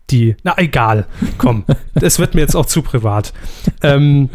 [0.09, 1.05] die, na egal,
[1.37, 1.63] komm,
[1.95, 3.33] es wird mir jetzt auch zu privat.
[3.81, 4.29] Ähm,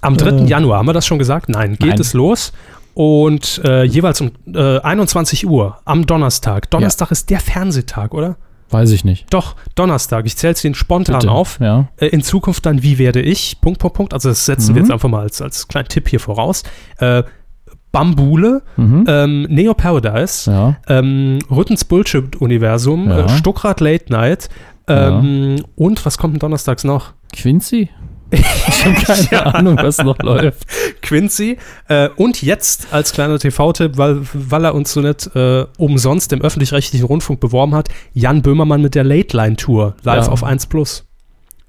[0.00, 0.30] am 3.
[0.30, 0.44] Äh.
[0.46, 1.48] Januar, haben wir das schon gesagt?
[1.48, 2.00] Nein, geht Nein.
[2.00, 2.52] es los.
[2.94, 6.70] Und äh, jeweils um äh, 21 Uhr am Donnerstag.
[6.70, 8.36] Donnerstag ist der Fernsehtag, oder?
[8.70, 9.26] Weiß ich nicht.
[9.32, 10.26] Doch, Donnerstag.
[10.26, 11.30] Ich zähle es Ihnen spontan Bitte.
[11.32, 11.58] auf.
[11.60, 11.88] Ja.
[11.96, 13.60] Äh, in Zukunft dann, wie werde ich?
[13.60, 14.14] Punkt, Punkt, Punkt.
[14.14, 14.86] Also das setzen wir Mhm.
[14.86, 16.62] jetzt einfach mal als, als kleinen Tipp hier voraus.
[16.98, 17.24] Äh,
[17.90, 19.04] Bambule, Mhm.
[19.08, 20.76] ähm, Neo Paradise, ja.
[20.88, 23.26] ähm, Rüttens Bullshit-Universum, Ja.
[23.26, 24.48] äh, Stuckrad Late Night
[24.88, 27.12] ähm, und was kommt denn donnerstags noch?
[27.34, 27.88] Quincy?
[28.32, 28.94] Ich habe
[29.30, 30.64] keine Ahnung, was noch läuft.
[31.02, 31.56] Quincy.
[31.88, 36.40] Äh, und jetzt als kleiner TV-Tipp, weil, weil er uns so nett äh, umsonst im
[36.42, 40.32] öffentlich-rechtlichen Rundfunk beworben hat, Jan Böhmermann mit der Late Line Tour live Ja.
[40.32, 41.04] auf 1 Plus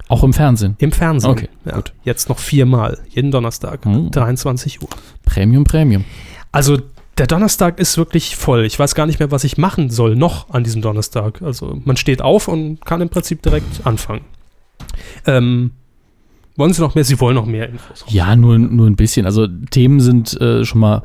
[0.07, 0.75] Auch im Fernsehen.
[0.79, 1.29] im Fernsehen.
[1.31, 4.09] Okay, ja, Jetzt noch viermal, jeden Donnerstag, Mhm.
[4.11, 4.89] 23 Uhr.
[5.25, 6.03] Premium, Premium.
[6.51, 6.79] Also
[7.17, 8.65] der Donnerstag ist wirklich voll.
[8.65, 11.41] Ich weiß gar nicht mehr, was ich machen soll noch an diesem Donnerstag.
[11.41, 14.25] Also man steht auf und kann im Prinzip direkt anfangen.
[15.25, 15.71] Ähm,
[16.57, 17.03] wollen Sie noch mehr?
[17.03, 18.05] Sie wollen noch mehr Infos.
[18.07, 19.25] Ja, nur, nur ein bisschen.
[19.25, 21.01] Also Themen sind äh, schon mal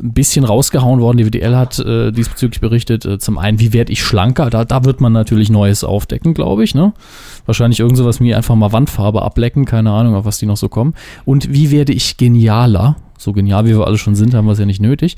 [0.00, 1.18] ein bisschen rausgehauen worden.
[1.18, 3.04] Die WDL hat äh, diesbezüglich berichtet.
[3.04, 4.50] Äh, zum einen, wie werde ich schlanker?
[4.50, 6.74] Da, da wird man natürlich Neues aufdecken, glaube ich.
[6.74, 6.92] Ne?
[7.46, 9.64] Wahrscheinlich irgend sowas wie einfach mal Wandfarbe ablecken.
[9.64, 10.94] Keine Ahnung, auf was die noch so kommen.
[11.24, 12.96] Und wie werde ich genialer?
[13.18, 15.16] So genial, wie wir alle schon sind, haben wir es ja nicht nötig.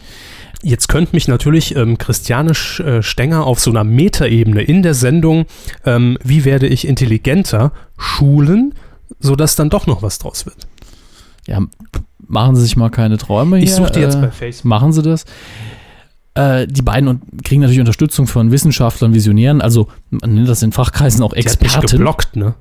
[0.62, 4.92] Jetzt könnte mich natürlich ähm, Christiane Sch- äh, Stenger auf so einer Metaebene in der
[4.94, 5.46] Sendung,
[5.86, 8.74] ähm, wie werde ich intelligenter, schulen,
[9.20, 10.66] sodass dann doch noch was draus wird.
[11.46, 11.60] Ja,
[12.26, 13.64] machen Sie sich mal keine Träume hier.
[13.64, 14.68] Ich suche die jetzt äh, bei Facebook.
[14.68, 15.24] Machen Sie das.
[16.34, 20.72] Äh, die beiden und kriegen natürlich Unterstützung von Wissenschaftlern, Visionären, also man nennt das in
[20.72, 21.86] Fachkreisen auch Die Experten.
[21.86, 22.54] geblockt, ne?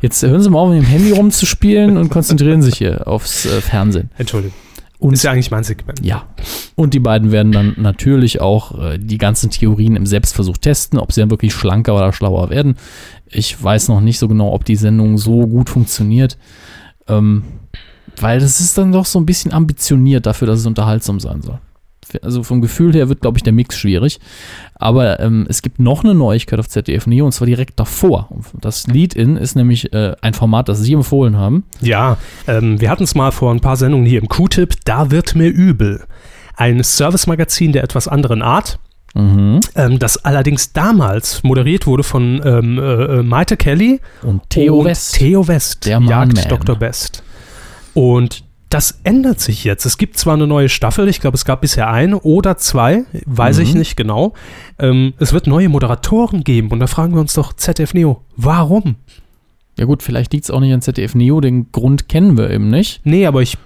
[0.00, 3.60] Jetzt hören Sie mal auf, mit dem Handy rumzuspielen und konzentrieren sich hier aufs äh,
[3.60, 4.10] Fernsehen.
[4.18, 4.54] Entschuldigung.
[4.98, 6.04] Und Ist ja eigentlich mein Segment.
[6.04, 6.26] ja.
[6.74, 11.12] Und die beiden werden dann natürlich auch äh, die ganzen Theorien im Selbstversuch testen, ob
[11.12, 12.76] sie dann wirklich schlanker oder schlauer werden.
[13.26, 16.38] Ich weiß noch nicht so genau, ob die Sendung so gut funktioniert.
[17.08, 17.44] Ähm,
[18.18, 21.58] weil das ist dann doch so ein bisschen ambitioniert dafür, dass es unterhaltsam sein soll.
[22.22, 24.20] Also vom Gefühl her wird, glaube ich, der Mix schwierig.
[24.74, 28.28] Aber ähm, es gibt noch eine Neuigkeit auf ZDF Neo und zwar direkt davor.
[28.60, 31.64] Das Lead-In ist nämlich äh, ein Format, das Sie empfohlen haben.
[31.80, 32.16] Ja,
[32.46, 34.74] ähm, wir hatten es mal vor ein paar Sendungen hier im Q-Tip.
[34.84, 36.04] Da wird mir übel.
[36.56, 38.78] Ein Service-Magazin der etwas anderen Art,
[39.14, 39.60] Mhm.
[39.76, 44.84] ähm, das allerdings damals moderiert wurde von ähm, äh, äh, Maite Kelly Und Theo und
[44.84, 45.14] West.
[45.14, 46.50] Theo West, Der Jagd.
[46.50, 46.76] Dr.
[46.76, 47.22] Best.
[47.94, 49.84] Und das ändert sich jetzt.
[49.86, 53.58] Es gibt zwar eine neue Staffel, ich glaube, es gab bisher eine oder zwei, weiß
[53.58, 53.78] ich Mhm.
[53.78, 54.34] nicht genau.
[54.78, 58.96] Ähm, es wird neue Moderatoren geben und da fragen wir uns doch ZDF Neo, warum?
[59.78, 62.68] Ja gut, vielleicht liegt es auch nicht an ZDF Neo, den Grund kennen wir eben
[62.68, 63.00] nicht.
[63.04, 63.56] Nee, aber ich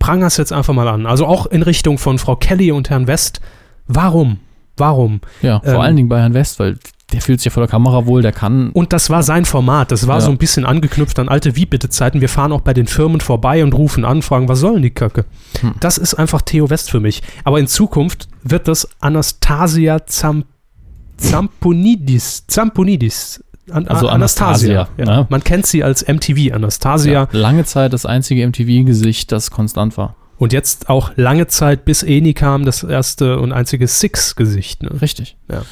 [0.00, 1.06] prangere es jetzt einfach mal an.
[1.06, 3.40] Also auch in Richtung von Frau Kelly und Herrn West.
[3.86, 4.38] Warum?
[4.76, 5.20] Warum?
[5.42, 6.78] Ja, vor Ähm, allen Dingen bei Herrn West, weil
[7.12, 8.70] der fühlt sich vor der Kamera wohl, der kann.
[8.70, 9.90] Und das war sein Format.
[9.92, 10.20] Das war Ja.
[10.20, 12.20] so ein bisschen angeknüpft an alte Wie-Bitte-Zeiten.
[12.20, 15.24] Wir fahren auch bei den Firmen vorbei und rufen an, fragen, was sollen die Köcke?
[15.60, 15.74] Hm.
[15.80, 17.22] Das ist einfach Theo West für mich.
[17.44, 20.44] Aber in Zukunft wird das Anastasia Zam
[21.16, 22.46] Zamponidis.
[22.46, 23.44] Zamponidis.
[23.70, 24.80] An Also Anastasia.
[24.82, 25.04] Anastasia, ja.
[25.04, 25.26] ne?
[25.30, 27.12] Man kennt sie als MTV Anastasia.
[27.12, 30.16] Ja, lange Zeit das einzige MTV-Gesicht, das konstant war.
[30.38, 34.82] Und jetzt auch lange Zeit, bis Eni kam, das erste und einzige Six-Gesicht.
[34.82, 35.00] Ne?
[35.02, 35.36] Richtig.
[35.50, 35.62] Ja.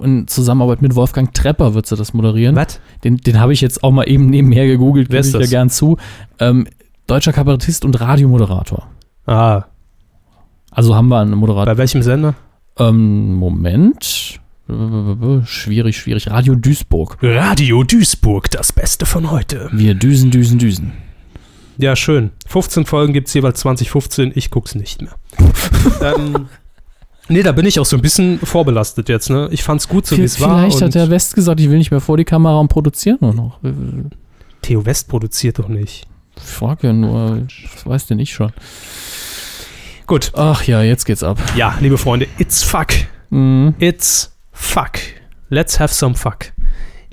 [0.00, 2.54] In Zusammenarbeit mit Wolfgang Trepper wird sie das moderieren.
[2.56, 2.80] Was?
[3.04, 5.50] Den, den habe ich jetzt auch mal eben nebenher gegoogelt, gebe ich das?
[5.50, 5.96] gern zu.
[6.38, 6.66] Ähm,
[7.06, 8.88] deutscher Kabarettist und Radiomoderator.
[9.26, 9.64] Ah,
[10.70, 11.74] Also haben wir einen Moderator.
[11.74, 12.34] bei welchem Sender?
[12.78, 14.40] Ähm, Moment.
[15.44, 16.28] Schwierig, schwierig.
[16.30, 17.18] Radio Duisburg.
[17.22, 19.70] Radio Duisburg, das Beste von heute.
[19.72, 20.92] Wir düsen, düsen, düsen.
[21.78, 22.30] Ja, schön.
[22.48, 24.32] 15 Folgen gibt es jeweils 2015.
[24.34, 25.12] Ich guck's nicht mehr.
[26.16, 26.46] ähm,
[27.28, 29.30] nee, da bin ich auch so ein bisschen vorbelastet jetzt.
[29.30, 29.48] Ne?
[29.50, 30.60] Ich fand's gut, so wie es war.
[30.60, 33.34] Vielleicht hat der West gesagt, ich will nicht mehr vor die Kamera und produzieren nur
[33.34, 33.60] noch.
[34.62, 36.06] Theo West produziert doch nicht.
[36.36, 37.42] Ich frage ja nur,
[37.74, 38.52] was weiß denn ich schon.
[40.06, 40.32] Gut.
[40.34, 41.38] Ach ja, jetzt geht's ab.
[41.56, 42.88] Ja, liebe Freunde, it's fuck.
[43.30, 43.74] Mhm.
[43.78, 44.98] It's fuck.
[45.48, 46.52] Let's have some fuck.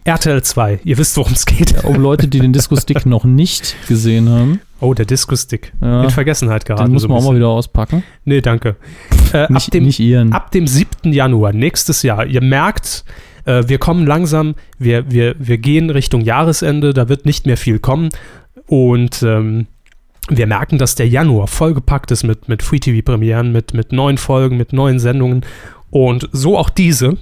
[0.06, 1.84] RTL 2, ihr wisst, worum es geht.
[1.84, 5.72] Um Leute, die den Disco-Stick noch nicht gesehen haben, Oh, der Disco-Stick.
[5.82, 6.04] Ja.
[6.04, 6.88] In Vergessenheit geraten.
[6.88, 8.04] den muss so man auch mal wieder auspacken.
[8.26, 8.76] Nee, danke.
[9.32, 10.34] Äh, Nicht, ab, dem, nicht ihren.
[10.34, 11.14] ab dem 7.
[11.14, 13.06] Januar nächstes Jahr, ihr merkt,
[13.46, 17.80] äh, wir kommen langsam, wir, wir, wir gehen Richtung Jahresende, da wird nicht mehr viel
[17.80, 18.10] kommen.
[18.68, 19.68] Und ähm,
[20.28, 24.74] wir merken, dass der Januar vollgepackt ist mit, mit Free-TV-Premieren, mit, mit neuen Folgen, mit
[24.74, 25.46] neuen Sendungen.
[25.92, 27.18] Und so auch diese.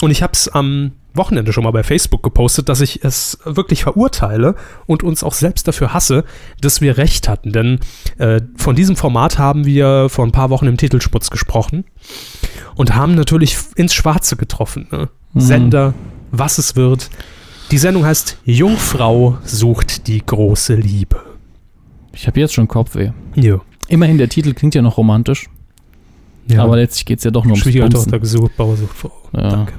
[0.00, 3.82] Und ich habe es am Wochenende schon mal bei Facebook gepostet, dass ich es wirklich
[3.82, 4.54] verurteile
[4.86, 6.24] und uns auch selbst dafür hasse,
[6.60, 7.52] dass wir recht hatten.
[7.52, 7.80] Denn
[8.18, 11.84] äh, von diesem Format haben wir vor ein paar Wochen im Titelschmutz gesprochen
[12.74, 14.88] und haben natürlich ins Schwarze getroffen.
[14.90, 15.08] Ne?
[15.32, 15.40] Mhm.
[15.40, 15.94] Sender,
[16.30, 17.10] was es wird.
[17.70, 21.20] Die Sendung heißt Jungfrau sucht die große Liebe.
[22.12, 23.10] Ich habe jetzt schon Kopfweh.
[23.34, 23.60] Jo.
[23.88, 25.48] Immerhin, der Titel klingt ja noch romantisch,
[26.48, 26.62] Ja.
[26.62, 29.12] aber letztlich geht's ja doch nur ums Schwiegertochter gesucht, Bauer sucht Frau.
[29.34, 29.48] Ja.
[29.50, 29.72] Danke.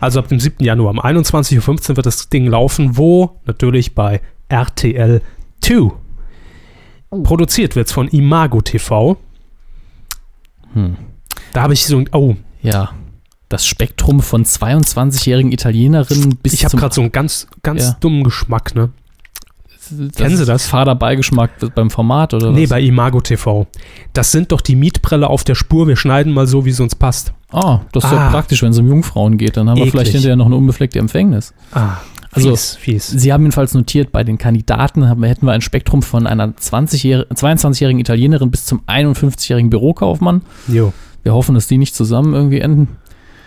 [0.00, 0.64] Also ab dem 7.
[0.64, 2.96] Januar um 21.15 Uhr wird das Ding laufen.
[2.96, 3.40] Wo?
[3.46, 5.20] Natürlich bei RTL
[5.60, 5.90] 2.
[7.22, 9.16] Produziert wird es von Imago TV.
[10.74, 10.96] Hm.
[11.52, 12.08] Da habe ich so ein.
[12.12, 12.90] Oh, Ja.
[13.48, 17.96] Das Spektrum von 22-jährigen Italienerinnen bis ich habe gerade so einen ganz, ganz Ja.
[18.00, 18.90] dummen Geschmack, ne?
[20.16, 20.66] Kennen Sie das?
[20.66, 22.70] Vaterbeigeschmack beim Format oder Nee, was?
[22.70, 23.66] bei Imago TV.
[24.12, 25.86] Das sind doch die Mietbrille auf der Spur.
[25.88, 27.32] Wir schneiden mal so, wie es uns passt.
[27.52, 28.16] Ah, das ist Ah.
[28.16, 29.56] ja praktisch, wenn es um Jungfrauen geht.
[29.56, 29.92] Dann haben wir Eklig.
[29.92, 31.54] vielleicht hinterher noch eine unbefleckte Empfängnis.
[31.72, 31.98] Ah,
[32.32, 33.06] Also- fies, fies.
[33.08, 37.02] Sie haben jedenfalls notiert, bei den Kandidaten haben, hätten wir ein Spektrum von einer 20
[37.34, 40.42] 22-jährigen Italienerin bis zum 51-jährigen Bürokaufmann.
[40.68, 40.92] Jo.
[41.22, 42.96] Wir hoffen, dass die nicht zusammen irgendwie enden.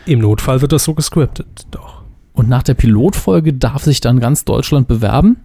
[0.05, 1.67] Im Notfall wird das so gescriptet.
[1.71, 1.99] Doch.
[2.33, 5.37] Und nach der Pilotfolge darf sich dann ganz Deutschland bewerben.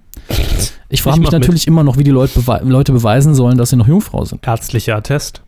[0.94, 3.70] Ich frage Ich mich natürlich immer noch, wie die Leute, bewe Leute beweisen sollen, dass
[3.70, 4.46] sie noch Jungfrau sind.
[4.46, 5.42] Ärztlicher Attest.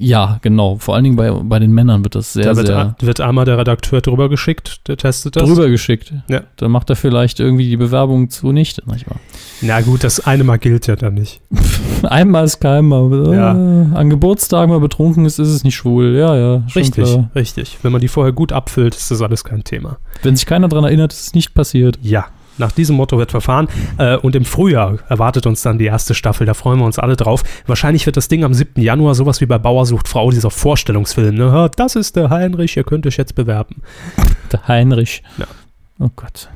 [0.00, 0.76] Ja, genau.
[0.76, 3.44] Vor allen Dingen bei, bei den Männern wird das sehr, da wird, sehr wird einmal
[3.44, 5.42] der Redakteur drüber geschickt, der testet das.
[5.42, 6.12] drüber geschickt.
[6.28, 6.42] Ja.
[6.56, 8.82] Dann macht er vielleicht irgendwie die Bewerbung zunichte.
[8.86, 9.18] Manchmal.
[9.60, 11.40] Na gut, das eine Mal gilt ja dann nicht.
[12.04, 12.92] Einmal ist keinem,
[13.32, 13.52] Ja.
[13.54, 16.14] äh, an Geburtstagen mal betrunken ist, ist es nicht schwul.
[16.16, 17.30] Ja, ja, Richtig, klar.
[17.34, 17.78] richtig.
[17.82, 19.98] Wenn man die vorher gut abfüllt, ist das alles kein Thema.
[20.22, 21.98] Wenn sich keiner daran erinnert, ist es nicht passiert.
[22.02, 22.26] Ja.
[22.58, 23.68] Nach diesem Motto wird verfahren.
[23.98, 26.46] Äh, und im Frühjahr erwartet uns dann die erste Staffel.
[26.46, 27.42] Da freuen wir uns alle drauf.
[27.66, 28.80] Wahrscheinlich wird das Ding am 7.
[28.80, 31.34] Januar sowas wie bei Bauer sucht Frau, dieser Vorstellungsfilm.
[31.34, 31.70] Ne?
[31.76, 33.82] Das ist der Heinrich, ihr könnt euch jetzt bewerben.
[34.52, 35.22] Der Heinrich.
[35.38, 35.46] Ja.
[36.00, 36.48] Oh Gott.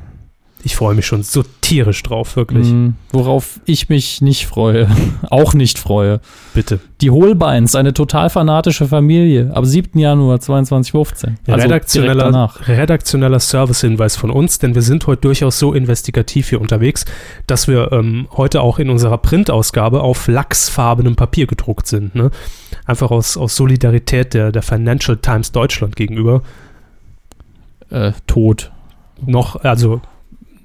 [0.64, 2.68] Ich freue mich schon so tierisch drauf, wirklich.
[2.68, 2.94] Mhm.
[3.11, 4.88] Worauf ich mich nicht freue,
[5.31, 6.20] auch nicht freue.
[6.55, 6.79] Bitte.
[7.01, 9.98] Die Holbeins, eine total fanatische Familie, ab 7.
[9.98, 11.38] Januar 2215.
[11.46, 17.05] Also redaktioneller, redaktioneller Servicehinweis von uns, denn wir sind heute durchaus so investigativ hier unterwegs,
[17.46, 22.14] dass wir ähm, heute auch in unserer Printausgabe auf lachsfarbenem Papier gedruckt sind.
[22.14, 22.31] Ne?
[22.85, 26.42] Einfach aus, aus Solidarität der, der Financial Times Deutschland gegenüber.
[27.90, 28.70] Äh, tot.
[29.25, 30.01] Noch, also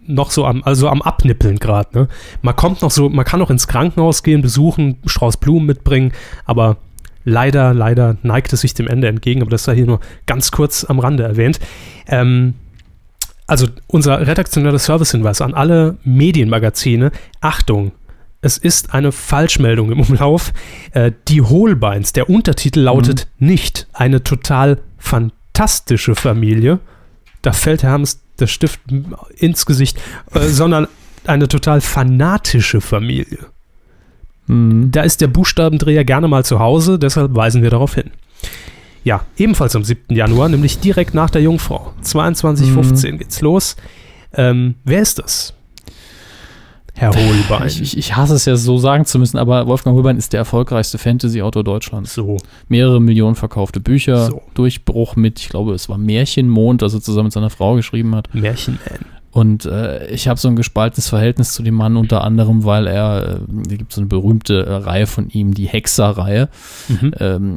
[0.08, 1.90] noch so am, also am Abnippeln gerade.
[1.98, 2.08] Ne?
[2.42, 6.14] Man kommt noch so, man kann noch ins Krankenhaus gehen, besuchen, Strauß Blumen mitbringen,
[6.46, 6.78] aber
[7.24, 10.86] leider, leider neigt es sich dem Ende entgegen, aber das sei hier nur ganz kurz
[10.86, 11.60] am Rande erwähnt.
[12.08, 12.56] Ähm,
[13.46, 17.92] also unser redaktioneller Servicehinweis an alle Medienmagazine, Achtung,
[18.42, 20.54] es ist eine Falschmeldung im Umlauf.
[20.92, 26.80] Äh, die Hohlbeins, der Untertitel lautet nicht eine total fantastische Familie.
[27.42, 28.80] Da fällt Hermes der Stift
[29.36, 29.98] ins Gesicht,
[30.34, 30.88] äh, sondern
[31.26, 33.48] eine total fanatische Familie.
[34.48, 34.92] Mhm.
[34.92, 38.12] Da ist der Buchstabendreher gerne mal zu Hause, deshalb weisen wir darauf hin.
[39.04, 40.16] Ja, ebenfalls am 7.
[40.16, 41.94] Januar, nämlich direkt nach der Jungfrau.
[42.04, 43.78] 22.15 geht's los.
[44.34, 45.54] Ähm, wer ist das?
[46.98, 47.68] Herr Holbein.
[47.68, 50.40] Ich, ich, ich hasse es ja so sagen zu müssen, aber Wolfgang Holbein ist der
[50.40, 52.14] erfolgreichste Fantasy-Autor Deutschlands.
[52.14, 54.42] so, Mehrere Millionen verkaufte Bücher, So.
[54.54, 58.34] Durchbruch mit, ich glaube, es war Märchenmond, das er zusammen mit seiner Frau geschrieben hat.
[58.34, 58.80] Märchenman.
[59.32, 63.22] Und äh, ich habe so ein gespaltenes Verhältnis zu dem Mann, unter anderem, weil er,
[63.22, 66.50] äh, da gibt so eine berühmte äh, Reihe von ihm, die Hexer-Reihe,
[66.88, 67.14] Mhm.
[67.20, 67.56] ähm,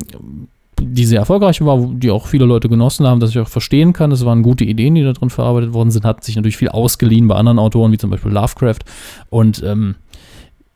[0.81, 4.11] die sehr erfolgreich war, die auch viele Leute genossen haben, dass ich auch verstehen kann.
[4.11, 7.29] Das waren gute Ideen, die da drin verarbeitet worden sind, hat sich natürlich viel ausgeliehen
[7.29, 8.81] bei anderen Autoren, wie zum Beispiel Lovecraft.
[9.29, 9.97] Und ähm,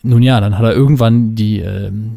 [0.02, 2.16] nun ja, dann hat er irgendwann die, ähm,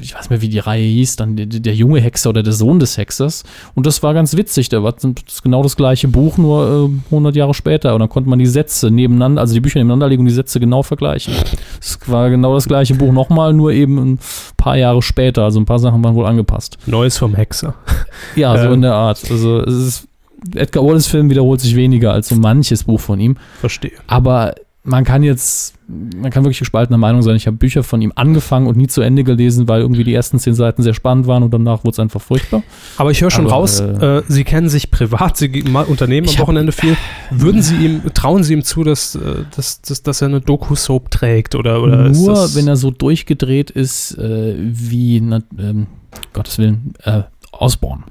[0.00, 2.52] ich weiß nicht mehr, wie die Reihe hieß, dann der, der junge Hexer oder der
[2.54, 3.44] Sohn des Hexers.
[3.74, 4.68] Und das war ganz witzig.
[4.68, 7.92] Da war das genau das gleiche Buch, nur äh, 100 Jahre später.
[7.94, 10.58] Und dann konnte man die Sätze nebeneinander, also die Bücher nebeneinander legen und die Sätze
[10.60, 11.34] genau vergleichen.
[11.80, 14.18] Es war genau das gleiche Buch nochmal, nur eben ein
[14.56, 15.44] paar Jahre später.
[15.44, 16.78] Also ein paar Sachen waren wohl angepasst.
[16.86, 17.74] Neues vom Hexer.
[18.36, 18.74] Ja, so Ähm.
[18.74, 19.20] in der Art.
[19.30, 20.08] Also es ist,
[20.54, 23.36] Edgar Wallace Film wiederholt sich weniger als so manches Buch von ihm.
[23.60, 23.92] Verstehe.
[24.06, 27.36] Aber man kann jetzt, man kann wirklich gespaltener Meinung sein.
[27.36, 30.40] Ich habe Bücher von ihm angefangen und nie zu Ende gelesen, weil irgendwie die ersten
[30.40, 32.64] zehn Seiten sehr spannend waren und danach wurde es einfach furchtbar.
[32.96, 36.32] Aber ich höre schon Aber, raus, äh, äh, Sie kennen sich privat, Sie unternehmen am
[36.32, 36.96] Ich hab- Wochenende viel.
[37.30, 41.12] Würden Sie ihm, trauen Sie ihm zu, dass, äh, dass, dass, dass er eine Doku-Soap
[41.12, 41.54] trägt?
[41.54, 45.86] Oder, oder Nur wenn er so durchgedreht ist, äh, wie, na, ähm,
[46.32, 48.02] Gottes Willen, äh, Osborne.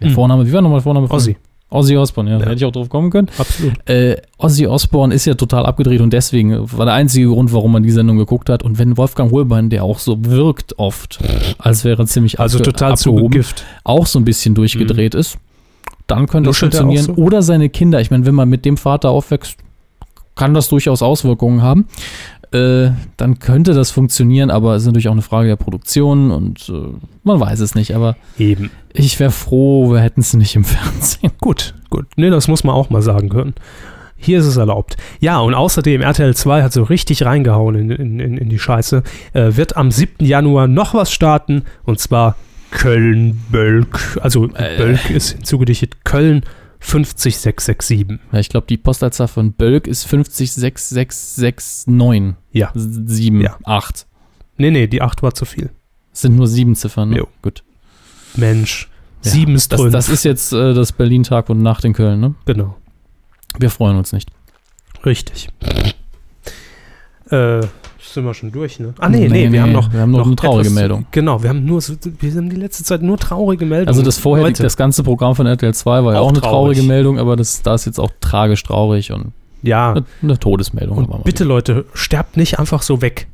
[0.00, 0.14] Der Hm.
[0.14, 1.08] Vorname, wie war nochmal der Vorname?
[1.08, 1.36] von- Ozzy.
[1.72, 2.50] Ozzy Osbourne, ja, da Ja.
[2.50, 3.28] hätte ich auch drauf kommen können.
[3.38, 3.74] Absolut.
[3.88, 7.82] Äh, Ozzy Osbourne ist ja total abgedreht und deswegen war der einzige Grund, warum man
[7.82, 8.62] die Sendung geguckt hat.
[8.62, 11.18] Und wenn Wolfgang Hohlbein, der auch so wirkt oft,
[11.58, 13.44] als wäre ziemlich Also total abgehoben,
[13.84, 15.38] auch so ein bisschen durchgedreht ist,
[16.06, 17.04] dann könnte das er funktionieren.
[17.04, 17.12] so?
[17.14, 18.00] Oder seine Kinder.
[18.00, 19.56] Ich meine, wenn man mit dem Vater aufwächst,
[20.34, 21.86] kann das durchaus Auswirkungen haben.
[22.52, 26.68] Äh, dann könnte das funktionieren, aber es ist natürlich auch eine Frage der Produktion und
[26.68, 27.94] äh, man weiß es nicht.
[27.94, 28.70] Aber Eben.
[28.92, 31.32] ich wäre froh, wir hätten es nicht im Fernsehen.
[31.40, 32.06] Gut, gut.
[32.16, 33.54] Nee, das muss man auch mal sagen können.
[34.16, 34.96] Hier ist es erlaubt.
[35.18, 39.02] Ja, und außerdem, RTL 2 hat so richtig reingehauen in, in, in, in die Scheiße.
[39.32, 40.24] Äh, wird am 7.
[40.24, 42.36] Januar noch was starten, und zwar
[42.70, 44.18] Köln-Bölk.
[44.22, 44.76] Also Äh.
[44.76, 46.42] Bölk ist hinzugedichtet Köln
[46.82, 48.18] 50667.
[48.32, 52.34] Ja, ich glaube, die Postleitzahl von Bölk ist 506669.
[52.52, 52.70] Ja.
[52.74, 53.56] 7, Ja.
[53.64, 54.06] 8.
[54.58, 55.70] Nee, nee, die 8 war zu viel.
[56.12, 57.10] Es sind nur sieben Ziffern.
[57.10, 57.18] Ne?
[57.18, 57.28] Jo.
[57.40, 57.62] Gut.
[58.36, 58.88] Mensch.
[59.24, 59.92] Ja, Sieben ist Das, drin.
[59.92, 62.34] das ist jetzt äh, das Berlin Tag und Nacht in Köln, ne?
[62.44, 62.76] Genau.
[63.58, 64.28] Wir freuen uns nicht.
[65.06, 65.48] Richtig.
[67.30, 67.60] Äh,
[68.14, 68.94] sind wir schon durch, ne?
[68.98, 71.06] Ah, nee, nee, Nee, wir nee, haben noch, wir haben noch eine traurige etwas- Meldung.
[71.10, 73.88] Genau, wir haben nur, so- wir haben die letzte Zeit nur traurige Meldungen.
[73.88, 76.40] Also das vorher, Leute, das ganze Programm von RTL 2 war ja Auch auch eine
[76.40, 76.52] traurig.
[76.78, 79.92] traurige Meldung, aber das, da ist jetzt auch tragisch traurig und ja.
[79.92, 81.22] eine, eine Todesmeldung.
[81.24, 83.28] bitte, Leute, sterbt nicht einfach so weg.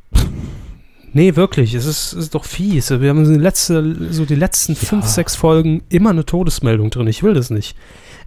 [1.11, 2.91] Nee, wirklich, es ist, es ist doch fies.
[2.91, 7.07] Wir haben so die, letzte, so die letzten fünf, sechs Folgen immer eine Todesmeldung drin.
[7.07, 7.75] Ich will das nicht.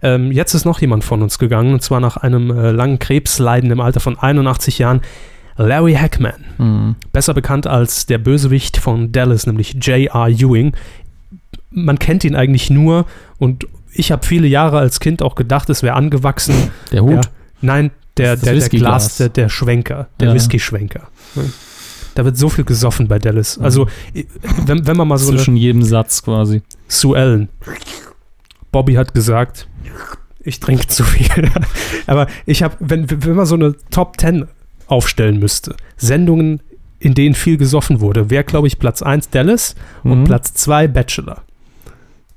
[0.01, 3.71] Ähm, jetzt ist noch jemand von uns gegangen, und zwar nach einem äh, langen Krebsleiden
[3.71, 4.99] im Alter von 81 Jahren.
[5.57, 6.95] Larry Hackman, Mhm.
[7.11, 10.27] besser bekannt als der Bösewicht von Dallas, nämlich J.R.
[10.29, 10.73] Ewing.
[11.71, 13.05] Man kennt ihn eigentlich nur
[13.37, 16.55] und ich habe viele Jahre als Kind auch gedacht, es wäre angewachsen.
[16.91, 17.13] Der Hut.
[17.13, 17.21] Ja.
[17.61, 18.69] Nein, der, der, der.
[18.69, 20.33] Glas, der, der Schwenker, der Ja.
[20.33, 21.07] Whisky-Schwenker.
[22.15, 23.57] Da wird so viel gesoffen bei Dallas.
[23.59, 24.27] Also, i-
[24.65, 26.61] wenn, wenn man mal so eine Zwischen jedem Satz quasi.
[26.87, 27.49] Sue Ellen.
[28.71, 29.67] Bobby hat gesagt,
[30.45, 31.49] Ich trinke zu viel.
[32.07, 34.45] Aber ich habe, wenn, wenn man so eine Top 10
[34.93, 36.61] aufstellen müsste, Sendungen,
[36.99, 40.23] in denen viel gesoffen wurde, wäre, glaube ich, Platz 1 Dallas und Mhm.
[40.23, 41.41] Platz 2 Bachelor.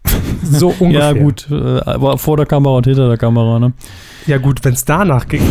[0.43, 1.13] So ungefähr.
[1.17, 3.73] Ja, gut, äh, aber vor der Kamera und hinter der Kamera, ne?
[4.27, 5.43] Ja, gut, wenn es danach ging,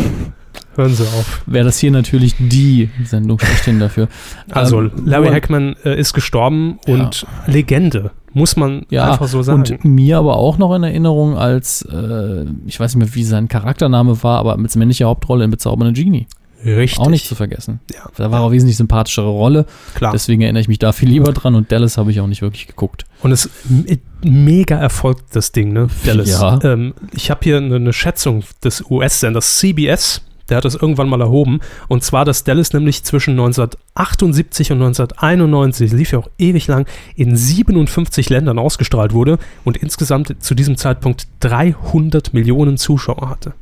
[0.76, 1.44] hören Sie auf.
[1.46, 4.08] Wäre das hier natürlich die Sendung schlechthin dafür.
[4.52, 6.94] Also, Ähm, Larry Hackman äh, ist gestorben Ja.
[6.94, 9.60] und Legende, muss man Ja, einfach so sagen.
[9.60, 13.48] und mir aber auch noch in Erinnerung als, äh, ich weiß nicht mehr, wie sein
[13.50, 16.28] Charaktername war, aber als männliche Hauptrolle in Bezaubernde Genie.
[16.66, 17.00] Richtig.
[17.00, 17.80] Auch nicht zu vergessen.
[17.94, 18.10] Ja.
[18.16, 20.12] Da war auch wesentlich sympathischere Rolle, Klar.
[20.12, 22.68] deswegen erinnere ich mich da viel lieber dran und Dallas habe ich auch nicht wirklich
[22.68, 23.06] geguckt.
[23.22, 25.88] Und es me- mega erfolgt, das Ding, ne?
[26.06, 26.30] Dallas.
[26.30, 26.60] Ja.
[26.64, 31.22] Ähm, ich habe hier eine, eine Schätzung des US-Senders CBS, der hat das irgendwann mal
[31.22, 31.60] erhoben.
[31.88, 37.36] Und zwar, dass Dallas nämlich zwischen 1978 und 1991, lief ja auch ewig lang, in
[37.36, 43.54] 57 Ländern ausgestrahlt wurde und insgesamt zu diesem Zeitpunkt 300 Millionen Zuschauer hatte.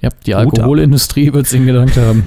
[0.00, 0.34] Ja, die.
[0.34, 2.22] Alkoholindustrie wird es in Gedanken haben.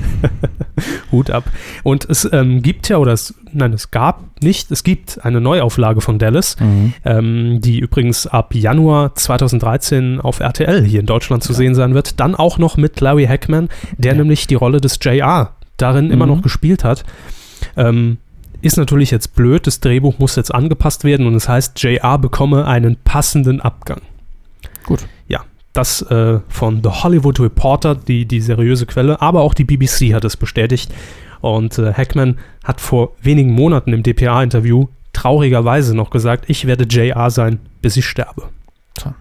[1.11, 1.45] Hut ab.
[1.83, 6.01] Und es ähm, gibt ja, oder es, nein, es gab nicht, es gibt eine Neuauflage
[6.01, 6.93] von Dallas, Mhm.
[7.05, 12.19] ähm, die übrigens ab Januar 2013 auf RTL hier in Deutschland zu sehen sein wird.
[12.19, 14.17] Dann auch noch mit Larry Hackman, der Ja.
[14.17, 16.31] nämlich die Rolle des JR darin immer Mhm.
[16.33, 17.05] noch gespielt hat.
[17.77, 18.17] Ähm,
[18.61, 22.67] ist natürlich jetzt blöd, das Drehbuch muss jetzt angepasst werden und es heißt, JR bekomme
[22.67, 24.01] einen passenden Abgang.
[24.85, 24.99] Gut.
[25.73, 30.25] Das äh, von The Hollywood Reporter, die, die seriöse Quelle, aber auch die BBC hat
[30.25, 30.91] es bestätigt.
[31.39, 37.29] Und äh, Hackman hat vor wenigen Monaten im DPA-Interview traurigerweise noch gesagt, ich werde JR
[37.31, 38.49] sein, bis ich sterbe.
[38.95, 39.15] Tja.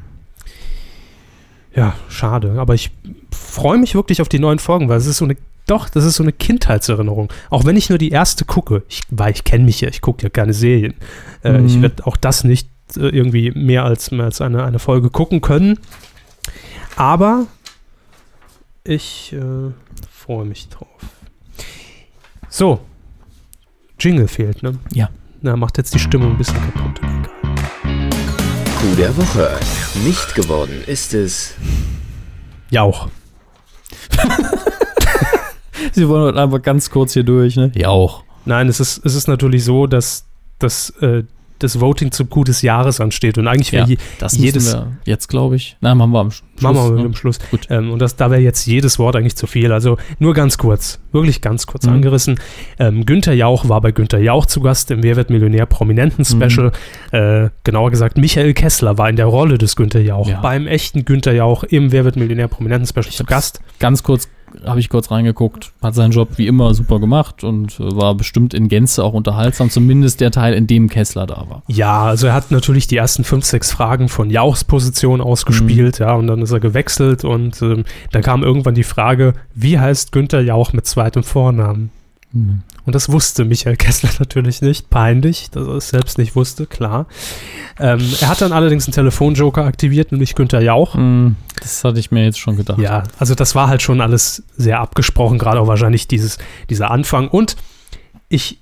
[1.75, 2.57] Ja, schade.
[2.59, 2.91] Aber ich
[3.31, 5.37] freue mich wirklich auf die neuen Folgen, weil es ist so eine,
[5.67, 7.33] doch, das ist so eine Kindheitserinnerung.
[7.49, 10.23] Auch wenn ich nur die erste gucke, ich, weil ich kenne mich ja, ich gucke
[10.25, 10.95] ja keine Serien.
[11.43, 11.67] Äh, Mhm.
[11.67, 15.41] Ich werde auch das nicht äh, irgendwie mehr als, mehr als eine, eine Folge gucken
[15.41, 15.79] können.
[17.01, 17.47] Aber
[18.85, 19.73] ich äh,
[20.11, 20.87] freue mich drauf.
[22.51, 22.81] So.
[23.99, 24.79] Jingle fehlt, ne?
[24.93, 25.09] Ja.
[25.41, 27.01] Na, macht jetzt die Stimmung ein bisschen kaputt.
[27.83, 29.59] Coup der Woche.
[30.05, 31.55] Nicht geworden ist es.
[32.69, 33.09] Jauch.
[35.93, 37.73] Sie wollen heute einfach ganz kurz hier durch, ne?
[37.77, 38.25] Ja, auch.
[38.45, 40.27] Nein, es ist, es ist natürlich so, dass,
[40.59, 41.25] dass äh,
[41.61, 43.39] das Voting zum Coup des Jahres ansteht.
[43.39, 45.77] Und eigentlich wäre Ja, Das jedes- wir jetzt, glaube ich.
[45.81, 46.63] Nein, machen wir am Sch- Schluss.
[46.63, 47.03] Machen wir ne?
[47.05, 47.39] dem Schluss.
[47.51, 47.67] Gut.
[47.71, 49.73] Ähm, und das, da wäre jetzt jedes Wort eigentlich zu viel.
[49.73, 51.93] Also nur ganz kurz, wirklich ganz kurz Mhm.
[51.95, 52.41] angerissen.
[52.79, 56.73] Ähm, Günther Jauch war bei Günther Jauch zu Gast im Wer wird Millionär Prominenten Special.
[57.13, 57.19] Mhm.
[57.19, 60.41] Äh, genauer gesagt, Michael Kessler war in der Rolle des Günther Jauch Ja.
[60.41, 63.61] beim echten Günther Jauch im Wer wird Millionär Prominenten Special zu hab's- Gast.
[63.79, 64.29] Ganz kurz
[64.65, 68.55] habe ich kurz reingeguckt, hat seinen Job wie immer super gemacht und äh, war bestimmt
[68.55, 71.63] in Gänze auch unterhaltsam, zumindest der Teil, in dem Kessler da war.
[71.69, 76.07] Ja, also er hat natürlich die ersten fünf, sechs Fragen von Jauchs Position ausgespielt, Mhm.
[76.07, 80.13] ja, und dann ist er gewechselt und ähm, dann kam irgendwann die Frage, wie heißt
[80.13, 81.91] Günther Jauch mit zweitem Vornamen?
[82.33, 82.63] Mhm.
[82.87, 84.89] Und das wusste Michael Kessler natürlich nicht.
[84.91, 87.07] Peinlich, dass er es selbst nicht wusste, klar.
[87.79, 90.95] Ähm, er hat dann allerdings einen Telefonjoker aktiviert, nämlich Günther Jauch.
[90.95, 92.79] Mhm, Das hatte ich mir jetzt schon gedacht.
[92.79, 96.39] Ja, also das war halt schon alles sehr abgesprochen, gerade auch wahrscheinlich dieses,
[96.69, 97.29] dieser Anfang.
[97.29, 97.57] Und
[98.29, 98.59] ich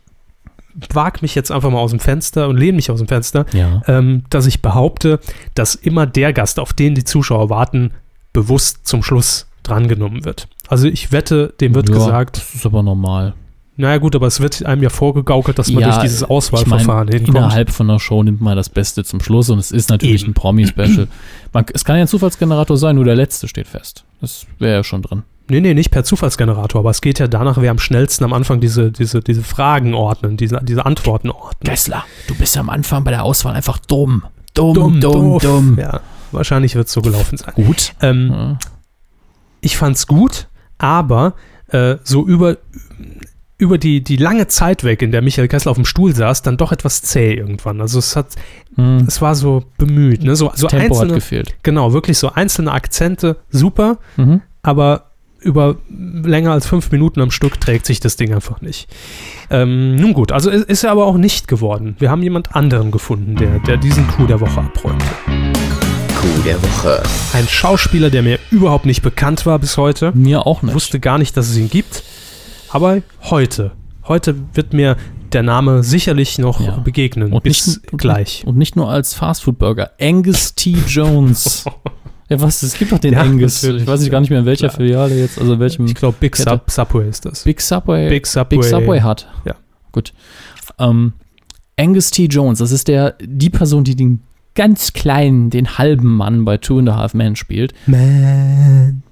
[0.93, 3.83] wage mich jetzt einfach mal aus dem Fenster und lehne mich aus dem Fenster, Ja.
[3.89, 5.19] ähm, dass ich behaupte,
[5.55, 7.93] dass immer der Gast, auf den die Zuschauer warten,
[8.33, 10.49] bewusst zum Schluss drangenommen wird.
[10.69, 13.35] Also ich wette, dem wird ja, gesagt, Das ist aber normal.
[13.79, 17.07] Naja gut, aber es wird einem ja vorgegaukelt, dass man Ja, durch dieses Ich Auswahlverfahren
[17.07, 17.39] meine, hinkommt.
[17.39, 20.33] innerhalb von einer Show nimmt man das Beste zum Schluss und es ist natürlich Eben.
[20.33, 21.09] ein Promi-Special.
[21.73, 24.05] Es kann ja ein Zufallsgenerator sein, nur der letzte steht fest.
[24.21, 25.23] Das wäre ja schon drin.
[25.51, 28.61] Nee, nee, nicht per Zufallsgenerator, aber es geht ja danach, wer am schnellsten am Anfang
[28.61, 31.61] diese, diese, diese Fragen ordnen, diese, diese Antworten ordnen.
[31.65, 34.25] Gessler, du bist am Anfang bei der Auswahl einfach dumm.
[34.53, 35.39] Dumm, dumm, dumm.
[35.41, 35.79] doof.
[35.79, 36.01] Ja,
[36.33, 37.55] wahrscheinlich wird es so gelaufen sein.
[37.55, 37.95] Gut.
[38.03, 38.59] Ähm, Ja.
[39.63, 41.33] ich fand's gut, aber
[41.69, 42.59] äh, so über,
[43.61, 46.57] über die, die lange Zeit weg, in der Michael Kessler auf dem Stuhl saß, dann
[46.57, 47.81] doch etwas zäh irgendwann.
[47.81, 48.29] Also es hat,
[48.77, 49.05] Hm.
[49.09, 50.37] es war so bemüht, ne?
[50.37, 51.55] So, so Tempo hat einzelne, gefehlt.
[51.65, 54.43] genau, wirklich so einzelne Akzente, super, Mhm.
[54.63, 55.05] aber
[55.41, 58.89] über länger als fünf Minuten am Stück trägt sich das Ding einfach nicht.
[59.51, 61.95] Ähm, nun gut, also ist ist er aber auch nicht geworden.
[61.99, 65.05] Wir haben jemand anderen gefunden, der, der diesen Coup der Woche abräumte.
[66.21, 67.03] Coup der Woche.
[67.33, 70.11] Ein Schauspieler, der mir überhaupt nicht bekannt war bis heute.
[70.15, 70.75] Mir auch nicht.
[70.75, 72.03] wusste gar nicht, dass es ihn gibt.
[72.71, 73.73] Aber heute,
[74.07, 74.97] heute wird mir
[75.33, 76.77] der Name sicherlich noch Ja.
[76.79, 77.33] begegnen.
[77.33, 78.43] Und bis nicht, gleich.
[78.47, 79.91] Und nicht nur als Fastfood-Burger.
[80.01, 80.77] Angus T.
[80.87, 81.65] Jones.
[82.31, 82.63] ja, was?
[82.63, 83.63] Es gibt doch den Ja, Angus.
[83.63, 84.77] natürlich, Ich weiß nicht gar nicht mehr in welcher klar.
[84.79, 85.85] Filiale jetzt, also in welchem.
[85.87, 86.35] Ich glaube, Big.
[86.37, 87.45] Sub, Subway ist das.
[87.45, 88.09] Big Subway.
[88.09, 88.57] Big Subway.
[88.57, 89.29] Big Subway hat.
[89.45, 89.55] Ja.
[89.93, 90.15] Gut.
[90.79, 91.13] Ähm,
[91.79, 92.25] Angus T.
[92.27, 94.21] Jones, das ist der, die Person, die den
[94.55, 97.73] ganz kleinen, den halben Mann bei Two and a Half Men spielt.
[97.87, 99.03] Man.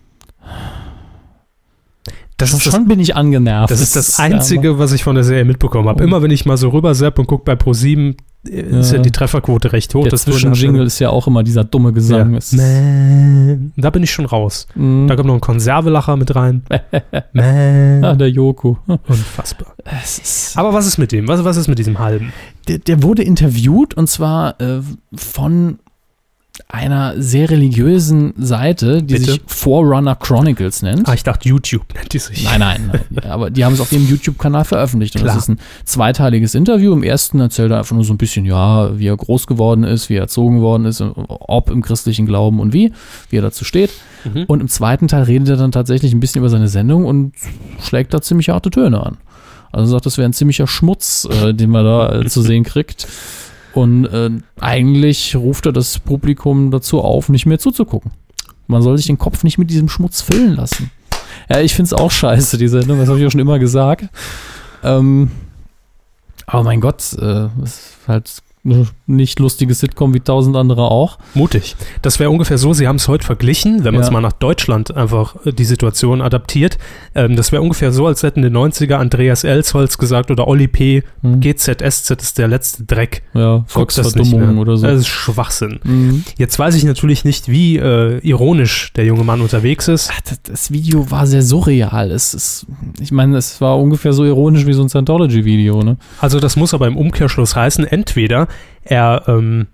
[2.39, 3.71] Das ist das, Schon bin ich angenervt.
[3.71, 6.05] das ist das Einzige, was ich von der Serie mitbekommen habe.
[6.05, 8.15] Immer wenn ich mal so rüber und gucke bei Pro7,
[8.45, 9.03] ist ja Ja.
[9.03, 10.03] die Trefferquote recht hoch.
[10.03, 12.35] Der Das Zwischenjingle ist ja auch immer dieser dumme Gesang.
[12.35, 13.73] Es ist- Man.
[13.77, 14.67] Da bin ich schon raus.
[14.75, 15.07] Mhm.
[15.09, 16.63] Da kommt noch ein Konservelacher mit rein.
[17.13, 18.19] Ah, Man.
[18.19, 18.79] der Joko.
[18.87, 19.75] Unfassbar.
[20.03, 21.27] Es ist, Aber was ist mit dem?
[21.29, 22.33] Was, was ist mit diesem halben?
[22.69, 24.81] der, der wurde interviewt und zwar äh,
[25.15, 25.79] von
[26.69, 29.33] einer sehr religiösen Seite, die Bitte?
[29.33, 31.09] sich Forerunner Chronicles nennt.
[31.09, 32.45] Ah, ich dachte, YouTube nennt die sich.
[32.45, 33.25] Nein, nein, nein.
[33.31, 35.15] Aber die haben es auf ihrem YouTube-Kanal veröffentlicht.
[35.17, 35.35] Und Klar.
[35.35, 36.93] das ist ein zweiteiliges Interview.
[36.93, 40.09] Im ersten erzählt er einfach nur so ein bisschen, ja, wie er groß geworden ist,
[40.09, 42.93] wie er erzogen worden ist, ob im christlichen Glauben und wie,
[43.31, 43.91] wie er dazu steht.
[44.25, 44.45] Mhm.
[44.47, 47.33] Und im zweiten Teil redet er dann tatsächlich ein bisschen über seine Sendung und
[47.83, 49.19] schlägt da ziemlich harte Töne an.
[49.73, 53.07] Also sagt, das wäre ein ziemlicher Schmutz, äh, den man da äh, zu sehen kriegt.
[53.77, 58.11] Und äh, eigentlich ruft er das Publikum dazu auf, nicht mehr zuzugucken.
[58.69, 60.91] Man soll sich den Kopf nicht mit diesem Schmutz füllen lassen.
[61.51, 64.09] Ja, ich finde es auch scheiße, die Sendung, das habe ich auch schon immer gesagt.
[64.83, 65.31] Ähm,
[66.47, 68.43] aber mein Gott, äh, ist halt
[69.07, 71.19] nicht lustige Sitcom wie tausend andere auch.
[71.35, 71.77] Mutig.
[72.03, 74.13] Das wäre ungefähr so, Sie haben es heute verglichen, wenn man es Ja.
[74.13, 76.79] mal nach Deutschland einfach äh, die Situation adaptiert.
[77.15, 81.03] Ähm, das wäre ungefähr so, als hätten den 90er Andreas Elsholz gesagt oder Olli P.
[81.23, 81.41] Hm.
[81.41, 83.23] GZSZ ist der letzte Dreck.
[83.35, 84.63] Ja, Guck das nicht Volksverdummung mehr.
[84.63, 84.87] oder so.
[84.87, 85.81] Das ist Schwachsinn.
[85.85, 86.25] Mhm.
[86.37, 90.11] Jetzt weiß ich natürlich nicht, wie äh, ironisch der junge Mann unterwegs ist.
[90.13, 92.11] Ach, das, das Video war sehr surreal.
[92.11, 92.67] Es ist,
[93.01, 95.97] ich meine, es war ungefähr so ironisch wie so ein Scientology-Video, ne?
[96.21, 98.49] Also das muss aber im Umkehrschluss heißen, entweder
[98.85, 99.67] er ähm,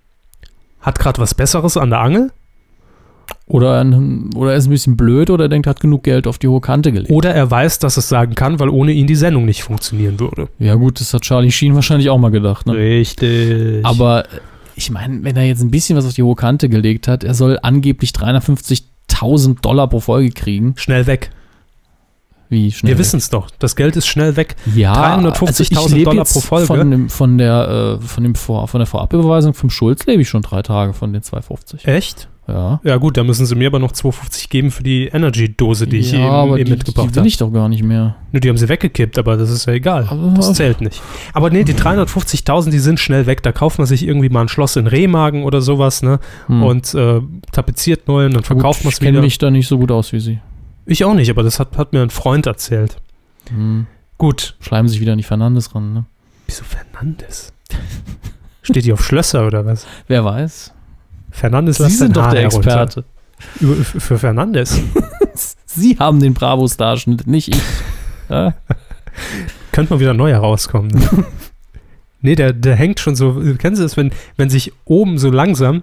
[0.81, 2.31] hat gerade was Besseres an der Angel
[3.47, 6.37] Oder, ein, oder er ist ein bisschen blöd oder er denkt, hat genug Geld auf
[6.39, 7.11] die hohe Kante gelegt.
[7.11, 10.49] oder er weiß, dass es sagen kann, weil ohne ihn die Sendung nicht funktionieren würde.
[10.59, 12.73] Ja, gut, das hat Charlie Sheen wahrscheinlich auch mal gedacht, ne?
[12.73, 13.85] Richtig.
[13.85, 14.39] Aber äh,
[14.75, 17.33] ich meine, wenn er jetzt ein bisschen was auf die hohe Kante gelegt hat, er
[17.35, 20.73] soll angeblich 350.000 Dollar pro Folge kriegen.
[20.77, 21.29] schnell weg.
[22.49, 22.91] Wie schnell?
[22.93, 23.49] Wir wissen es doch.
[23.59, 24.55] Das Geld ist schnell weg.
[24.75, 26.65] ja, 350.000 also ich Dollar pro Folge.
[26.67, 30.29] Von, dem, von, der, äh, von, dem Vor, von der Vorabüberweisung vom Schulz lebe ich
[30.29, 31.87] schon drei Tage von den 250.
[31.87, 32.27] Echt?
[32.45, 32.81] Ja.
[32.83, 36.11] Ja gut, da müssen sie mir aber noch 2,50 geben für die Energy-Dose, die ich
[36.11, 37.27] ja, eben, aber eben die, mitgebracht die will habe.
[37.29, 38.17] ich doch gar nicht mehr.
[38.33, 40.07] Nur die haben sie weggekippt, aber das ist ja egal.
[40.09, 41.01] Aber- Das zählt nicht.
[41.31, 43.43] Aber nee, die 350.000, die sind schnell weg.
[43.43, 46.19] Da kauft man sich irgendwie mal ein Schloss in Remagen oder sowas, ne?
[46.47, 46.63] Hm.
[46.63, 47.21] Und äh,
[47.53, 49.21] tapeziert neu und dann verkauft man es Ich kenne wieder.
[49.21, 50.39] mich da nicht so gut aus wie sie.
[50.85, 52.97] Ich auch nicht, aber das hat, hat mir ein Freund erzählt.
[53.49, 53.87] Hm.
[54.17, 54.55] Gut.
[54.59, 56.05] Schleimen sich wieder an die Fernandes ran, ne?
[56.47, 57.53] Wieso Fernandes?
[58.61, 59.85] Steht die auf Schlösser oder was?
[60.07, 60.73] Wer weiß.
[61.31, 62.83] Fernandes Sie sind doch Haar der herunter.
[62.83, 63.03] Experte.
[63.81, 64.79] F- für Fernandes.
[65.65, 67.61] Sie haben den Bravo-Starschnitt, nicht ich.
[68.29, 68.53] Ja?
[69.71, 70.91] Könnte mal wieder neu herauskommen.
[70.91, 71.25] Ne?
[72.21, 73.33] nee, der, der hängt schon so.
[73.57, 75.81] Kennen Sie das, wenn, wenn sich oben so langsam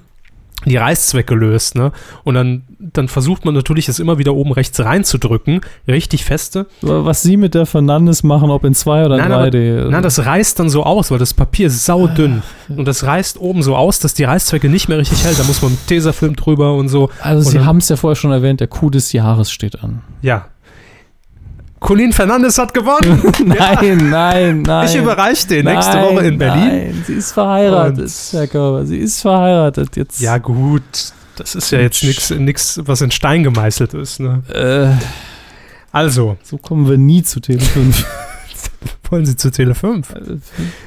[0.64, 1.92] die Reißzwecke löst, ne?
[2.24, 6.66] Und dann, dann versucht man natürlich, es immer wieder oben rechts reinzudrücken, richtig feste.
[6.82, 9.88] Was Sie mit der Fernandes machen, ob in 2 oder Nein, 3D.
[9.90, 12.42] Na, das reißt dann so aus, weil das Papier ist saudünn.
[12.68, 15.38] Und das reißt oben so aus, dass die Reißzwecke nicht mehr richtig hält.
[15.38, 17.10] Da muss man mit Tesafilm drüber und so.
[17.22, 20.02] also und Sie haben es ja vorher schon erwähnt, der Coup des Jahres steht an.
[20.22, 20.46] Ja.
[21.80, 23.22] Colin Fernandes hat gewonnen.
[23.46, 24.86] Nein, nein, nein.
[24.86, 26.68] Ich überreiche den nächste Nein, Woche in Berlin.
[26.68, 28.86] Nein, sie ist verheiratet, Und- Herr Körber.
[28.86, 30.20] Sie ist verheiratet jetzt.
[30.20, 30.82] Ja, gut.
[31.36, 34.20] Das ist ja jetzt nichts, was in Stein gemeißelt ist.
[34.20, 34.42] Ne?
[34.52, 35.02] Äh,
[35.90, 38.04] Also, so kommen wir nie zu Tele 5.
[39.10, 40.06] wollen Sie zu Tele 5?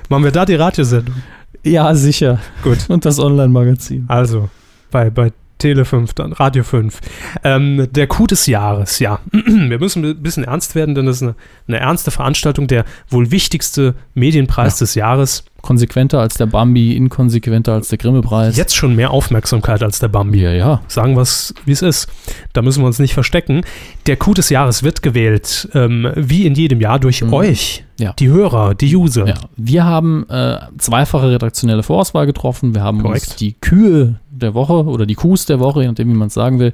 [0.10, 1.16] Machen wir da die Radiosendung?
[1.64, 2.40] ja, sicher.
[2.62, 2.78] Gut.
[2.88, 4.06] Und das Online-Magazin.
[4.10, 4.50] Also,
[4.92, 5.32] bei, bei
[5.64, 7.00] Tele 5, dann Radio 5.
[7.46, 9.22] Ähm, der Coup des Jahres, ja.
[9.32, 11.36] Wir müssen ein bisschen ernst werden, denn das ist eine,
[11.70, 15.46] eine ernste Veranstaltung, der wohl wichtigste Medienpreis des Jahres.
[15.64, 18.56] Konsequenter als der Bambi, inkonsequenter als der Grimme-Preis.
[18.58, 20.42] Jetzt schon mehr Aufmerksamkeit als der Bambi.
[20.42, 20.82] Ja, ja.
[20.90, 22.08] Sagen wir es, wie es ist.
[22.52, 23.62] Da müssen wir uns nicht verstecken.
[24.06, 27.34] Der Coup des Jahres wird gewählt, ähm, wie in jedem Jahr, durch Mhm.
[27.34, 28.14] euch, Ja.
[28.20, 29.26] die Hörer, die User.
[29.26, 32.76] Ja, wir haben äh, zweifache redaktionelle Vorauswahl getroffen.
[32.76, 33.40] Wir haben uns Korrekt.
[33.40, 36.60] die Kühe der Woche oder die Kuhs der Woche, je nachdem, wie man es sagen
[36.60, 36.74] will,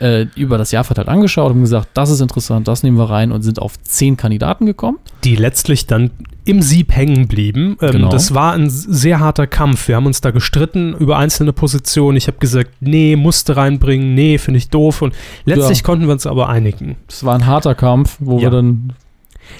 [0.00, 3.32] äh, über das Jahr verteilt angeschaut und gesagt, das ist interessant, das nehmen wir rein
[3.32, 4.98] und sind auf zehn Kandidaten gekommen.
[5.24, 6.10] die letztlich dann
[6.44, 7.76] im Sieb hängen blieben.
[7.82, 8.08] Ähm, Genau.
[8.08, 9.86] Das war ein sehr harter Kampf.
[9.88, 12.16] Wir haben uns da gestritten über einzelne Positionen.
[12.16, 15.02] Ich habe gesagt, nee, musste reinbringen, nee, finde ich doof.
[15.02, 15.84] Und letztlich Ja.
[15.84, 16.96] konnten wir uns aber einigen.
[17.06, 18.44] Das war ein harter Kampf, wo Ja.
[18.44, 18.92] wir dann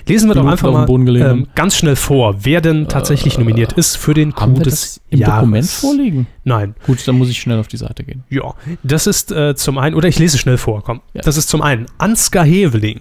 [0.07, 1.49] Lesen wir doch einfach mal ähm, haben.
[1.55, 4.74] ganz schnell vor, wer denn tatsächlich Äh, nominiert ist für den haben Coup wir des
[4.95, 5.41] das im Jahres.
[5.41, 6.26] Dokument vorliegen.
[6.45, 8.24] Nein, Gut, dann muss ich schnell auf die Seite gehen.
[8.30, 8.55] ja.
[8.82, 11.01] Das ist äh, zum einen, oder ich lese schnell vor, komm.
[11.14, 11.22] Ja.
[11.22, 13.01] Das ist zum einen Ansgar Heveling.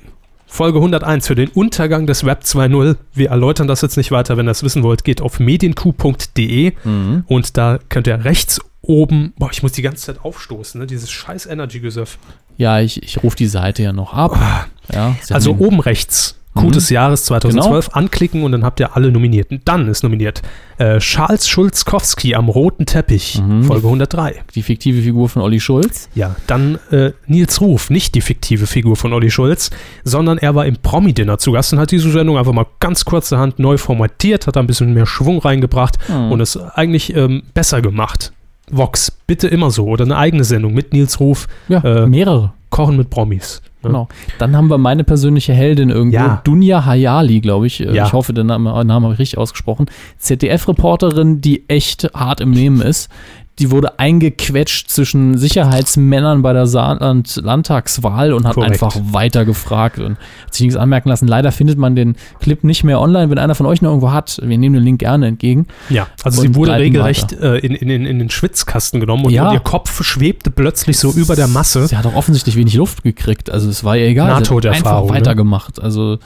[0.50, 2.96] Folge 101 für den Untergang des Web 2.0.
[3.14, 4.38] Wir erläutern das jetzt nicht weiter.
[4.38, 7.24] Wenn ihr das wissen wollt, geht auf medienq.de Mhm.
[7.28, 10.88] und da könnt ihr rechts oben, boah, ich muss die ganze Zeit aufstoßen, ne?
[10.88, 12.18] dieses scheiß Energy-Gesöff.
[12.58, 14.68] Ja, ich, ich rufe die Seite ja noch ab.
[14.94, 18.96] Ja, Sie Also haben oben rechts, Coup des Jahres 2012, anklicken und dann habt ihr
[18.96, 19.62] alle Nominierten.
[19.66, 20.42] Dann ist nominiert
[20.78, 23.64] äh, Charles Schulzkowski am roten Teppich, Mhm.
[23.64, 24.42] Folge 103.
[24.56, 26.10] die fiktive Figur von Olli Schulz.
[26.16, 29.70] Ja, dann äh, Nils Ruf, nicht die fiktive Figur von Olli Schulz,
[30.04, 33.60] sondern er war im Promi-Dinner zu Gast und hat diese Sendung einfach mal ganz kurzerhand
[33.60, 36.32] neu formatiert, hat da ein bisschen mehr Schwung reingebracht Hm.
[36.32, 38.34] und es eigentlich ähm, besser gemacht.
[38.70, 39.86] Vox, bitte immer so.
[39.86, 42.54] Oder eine eigene Sendung mit Nils Ruf, Ja, äh, mehrere.
[42.70, 43.62] Kochen mit Promis.
[43.82, 43.90] ne?
[43.90, 44.08] Genau.
[44.40, 46.42] Dann haben wir meine persönliche Heldin irgendwo, Ja.
[46.44, 47.80] Dunja Hayali, glaube ich.
[47.80, 48.06] Äh, Ja.
[48.06, 49.86] Ich hoffe, den Namen, Namen habe ich richtig ausgesprochen.
[50.18, 53.10] ZDF-Reporterin, die echt hart im Nehmen ist.
[53.60, 58.74] Die wurde eingequetscht zwischen Sicherheitsmännern bei der Saarland-Landtagswahl und hat Korrekt.
[58.74, 61.28] einfach weiter gefragt und hat sich nichts anmerken lassen.
[61.28, 63.32] Leider findet man den Clip nicht mehr online.
[63.32, 65.66] Wenn einer von euch noch irgendwo hat, wir nehmen den Link gerne entgegen.
[65.90, 69.48] Ja, also sie wurde regelrecht äh, in, in, in, den Schwitzkasten genommen und, Ja.
[69.48, 71.88] und ihr Kopf schwebte plötzlich so über der Masse.
[71.88, 73.50] Sie hat auch offensichtlich wenig Luft gekriegt.
[73.50, 74.28] Also es war ihr egal.
[74.28, 75.20] Nahtoderfahrung, einfach ne?
[75.20, 75.82] weitergemacht.
[75.82, 76.20] Also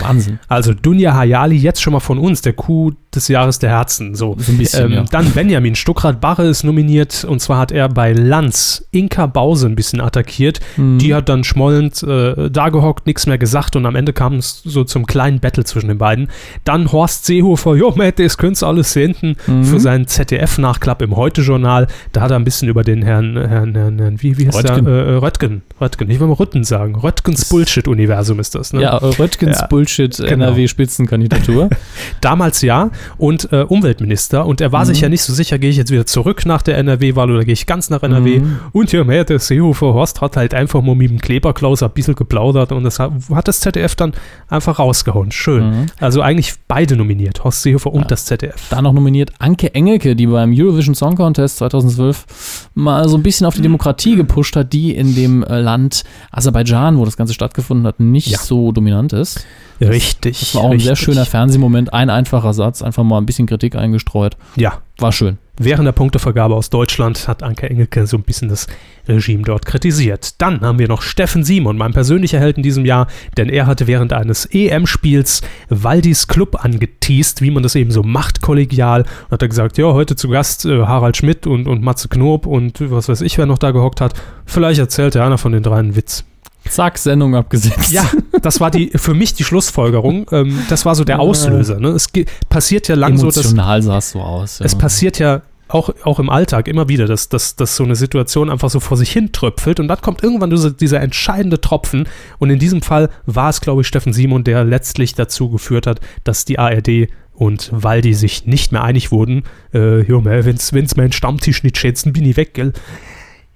[0.00, 0.38] Wahnsinn.
[0.48, 4.14] Also Dunja Hayali jetzt schon mal von uns, der Kuh des Jahres der Herzen.
[4.14, 4.36] So.
[4.38, 5.04] So ein bisschen, ähm, ja.
[5.10, 10.00] Dann Benjamin Stuckrad-Barre ist nominiert und zwar hat er bei Lanz Inka Bause ein bisschen
[10.00, 10.60] attackiert.
[10.76, 10.98] Mhm.
[10.98, 14.62] Die hat dann schmollend äh, da gehockt, nichts mehr gesagt und am Ende kam es
[14.64, 16.28] so zum kleinen Battle zwischen den beiden.
[16.64, 19.14] Dann Horst Seehofer, jo, Matt, das könnt's alles sehen
[19.46, 19.64] Mhm.
[19.64, 21.86] für seinen ZDF-Nachklapp im Heute-Journal.
[22.12, 24.84] Da hat er ein bisschen über den Herrn, Herrn, Herrn, Herrn wie, wie heißt Röttgen.
[24.84, 24.94] der?
[25.06, 25.62] Äh, Röttgen.
[25.80, 26.10] Röttgen.
[26.10, 26.94] Ich will mal Rütten sagen.
[26.96, 28.82] Röttgens Bullshit-Universum ist das, ne?
[28.82, 30.46] Ja, äh, Röttgens Ja, Bullshit genau.
[30.46, 31.70] NRW-Spitzenkandidatur.
[32.20, 34.86] Damals ja und äh, Umweltminister und er war Mhm.
[34.88, 37.52] sich ja nicht so sicher, gehe ich jetzt wieder zurück nach der NRW-Wahl oder gehe
[37.54, 38.58] ich ganz nach NRW Mhm.
[38.72, 42.14] und ja, mehr der Seehofer Horst hat halt einfach mal mit dem Kleberklaus ein bisschen
[42.14, 44.12] geplaudert und das hat, hat das ZDF dann
[44.48, 45.30] einfach rausgehauen.
[45.32, 45.70] Schön.
[45.70, 45.86] Mhm.
[46.00, 48.06] Also eigentlich beide nominiert, Horst Seehofer und Ja.
[48.08, 48.68] das ZDF.
[48.70, 53.46] Da noch nominiert Anke Engelke, die beim Eurovision Song Contest 2012 mal so ein bisschen
[53.46, 57.86] auf die Demokratie gepusht hat, die in dem äh, Land Aserbaidschan, wo das Ganze stattgefunden
[57.86, 58.38] hat, nicht Ja.
[58.38, 59.46] so dominant ist.
[59.80, 60.40] Richtig.
[60.40, 61.04] Das war auch ein sehr richtig.
[61.04, 64.36] schöner Fernsehmoment, ein einfacher Satz, einfach mal ein bisschen Kritik eingestreut.
[64.56, 65.38] Ja, War schön.
[65.58, 68.66] Während der Punktevergabe aus Deutschland hat Anke Engelke so ein bisschen das
[69.08, 70.34] Regime dort kritisiert.
[70.42, 73.06] Dann haben wir noch Steffen Simon, mein persönlicher Held in diesem Jahr,
[73.38, 78.42] denn er hatte während eines EM-Spiels Waldis Club angeteased, wie man das eben so macht,
[78.42, 79.02] kollegial.
[79.02, 82.44] Und hat er gesagt, ja, heute zu Gast äh, Harald Schmidt und, und Matze Knob
[82.44, 84.12] und was weiß ich, wer noch da gehockt hat.
[84.44, 86.24] Vielleicht erzählt der einer von den dreien einen Witz.
[86.70, 87.92] Zack, Sendung abgesetzt.
[87.92, 88.08] Ja,
[88.42, 90.28] das war die für mich die Schlussfolgerung.
[90.32, 91.80] Ähm, das war so der Auslöser.
[91.80, 91.88] Ne?
[91.90, 92.08] Es
[92.48, 94.60] passiert ja lang so, dass Emotional sah es so aus.
[94.60, 94.78] es ja.
[94.78, 98.70] passiert ja auch, auch im Alltag immer wieder, dass, dass, dass so eine Situation einfach
[98.70, 102.08] so vor sich hin tröpfelt und dann kommt irgendwann diese, dieser entscheidende Tropfen
[102.38, 106.00] und in diesem Fall war es, glaube ich, Steffen Simon, der letztlich dazu geführt hat,
[106.24, 109.42] dass die ARD und Waldi sich nicht mehr einig wurden.
[109.74, 112.72] Äh, jo, wenn es meinen Stammtisch nicht schätzen, bin ich weg, gell?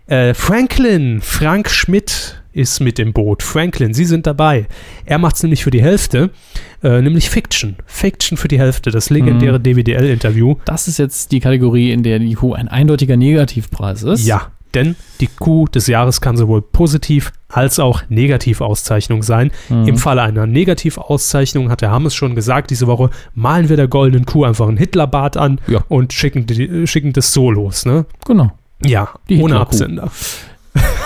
[0.07, 3.43] Äh, Franklin, Frank Schmidt ist mit im Boot.
[3.43, 4.67] Franklin, Sie sind dabei.
[5.05, 6.31] Er macht es nämlich für die Hälfte,
[6.83, 7.77] äh, nämlich Fiction.
[7.87, 10.57] Fiction für die Hälfte, das legendäre DWDL-Interview.
[10.65, 14.27] Das ist jetzt die Kategorie, in der die Kuh ein eindeutiger Negativpreis ist.
[14.27, 19.51] Ja, denn die Kuh des Jahres kann sowohl positiv als auch Negativauszeichnung sein.
[19.69, 19.89] Mhm.
[19.89, 24.27] Im Falle einer Negativauszeichnung hat der Hammes schon gesagt, diese Woche malen wir der goldenen
[24.27, 25.85] Kuh einfach einen Hitlerbart an Ja.
[25.89, 28.07] und schicken, die, schicken das so los, ne?
[28.27, 28.53] Genau.
[28.85, 29.59] Ja, ohne.
[29.61, 30.11] Absender.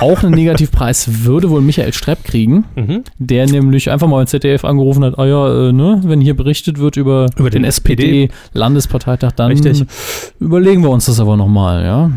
[0.00, 3.04] Auch einen Negativpreis würde wohl Michael Strepp kriegen, Mhm.
[3.18, 6.78] der nämlich einfach mal im ZDF angerufen hat, ah ja, äh, ne, wenn hier berichtet
[6.78, 9.84] wird über, Über den SPD-Landesparteitag, dann Richtig.
[10.40, 12.10] überlegen wir uns das aber nochmal, ja.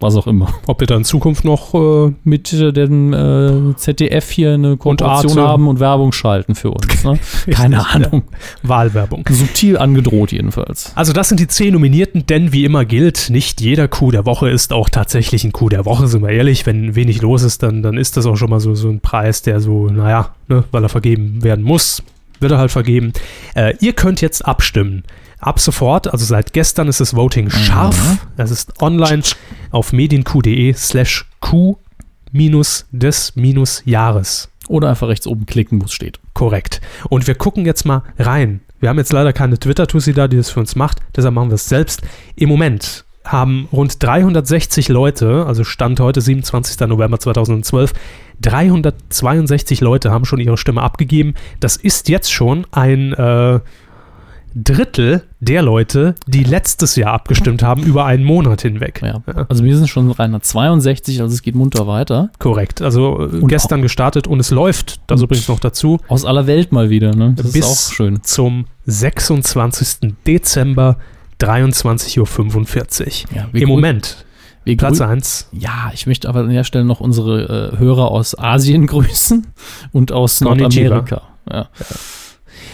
[0.00, 0.54] Was auch immer.
[0.66, 5.40] Ob wir da in Zukunft noch äh, Mit äh, dem äh, ZDF hier eine Kooperation
[5.40, 7.02] haben und Werbung schalten für uns.
[7.02, 7.18] Ne?
[7.50, 8.22] Keine Ahnung.
[8.62, 9.24] Wahlwerbung.
[9.28, 10.92] Subtil angedroht jedenfalls.
[10.94, 14.48] Also das sind die zehn Nominierten, denn wie immer gilt, nicht jeder Coup der Woche
[14.48, 16.64] ist auch tatsächlich ein Coup der Woche, sind wir ehrlich.
[16.64, 19.42] Wenn wenig los ist, dann, dann ist das auch schon mal so, so ein Preis,
[19.42, 22.04] der so, naja, ne, weil er vergeben werden muss,
[22.40, 23.12] wird er halt vergeben.
[23.54, 25.04] Äh, ihr könnt jetzt abstimmen.
[25.40, 28.18] Ab sofort, also seit gestern ist das Voting scharf.
[28.36, 29.22] Das ist online
[29.70, 31.76] auf medienq.de slash q
[32.32, 34.48] minus des minus Jahres.
[34.68, 36.18] Oder einfach rechts oben klicken, wo es steht.
[36.34, 36.80] Korrekt.
[37.08, 38.60] Und wir gucken jetzt mal rein.
[38.80, 41.56] Wir haben jetzt leider keine Twitter-Tussi da, die das für uns macht, deshalb machen wir
[41.56, 42.02] es selbst.
[42.36, 46.80] Im Moment haben rund 360 Leute, also Stand heute 27.
[46.88, 47.92] November 2012,
[48.40, 51.34] 362 Leute haben schon ihre Stimme abgegeben.
[51.60, 53.60] Das ist jetzt schon ein äh,
[54.54, 59.02] Drittel der Leute, die letztes Jahr abgestimmt haben, über einen Monat hinweg.
[59.04, 59.22] Ja.
[59.48, 62.30] Also wir sind schon 362, also es geht munter weiter.
[62.38, 62.80] Korrekt.
[62.82, 66.72] Also äh, Und gestern gestartet und es läuft, das übrigens noch dazu, Aus aller Welt
[66.72, 67.34] mal wieder, ne?
[67.36, 68.22] Das Bis- ist auch schön.
[68.22, 70.14] zum 26.
[70.26, 70.96] Dezember
[71.40, 73.36] 23.45 Uhr.
[73.36, 74.24] Ja, Im Moment
[74.76, 75.48] Platz grü- 1.
[75.52, 79.46] Ja, ich möchte aber an der Stelle noch unsere äh, Hörer aus Asien grüßen
[79.92, 80.40] und aus.
[80.40, 81.22] Nordamerika.
[81.50, 81.68] Ja.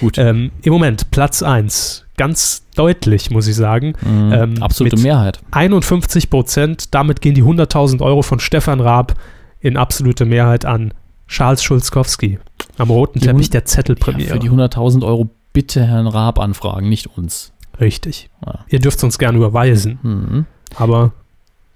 [0.00, 0.18] Gut.
[0.18, 2.06] Ähm, Im Moment Platz 1.
[2.16, 3.94] Ganz deutlich, muss ich sagen.
[4.02, 4.32] Mhm.
[4.32, 5.40] ähm, Absolute Mehrheit.
[5.52, 6.94] 51 Prozent.
[6.94, 9.14] Damit gehen die 100.000 Euro von Stefan Raab
[9.60, 10.92] in absolute Mehrheit an
[11.28, 12.38] Charles Schulzkowski
[12.76, 14.32] am roten Die Teppich der Ja, Zettelpremiere.
[14.34, 17.52] für die 100.000 Euro bitte Herrn Raab anfragen, nicht uns.
[17.80, 18.30] Richtig.
[18.44, 18.60] Ja.
[18.68, 20.46] Ihr dürft uns gerne überweisen, Mhm.
[20.76, 21.12] aber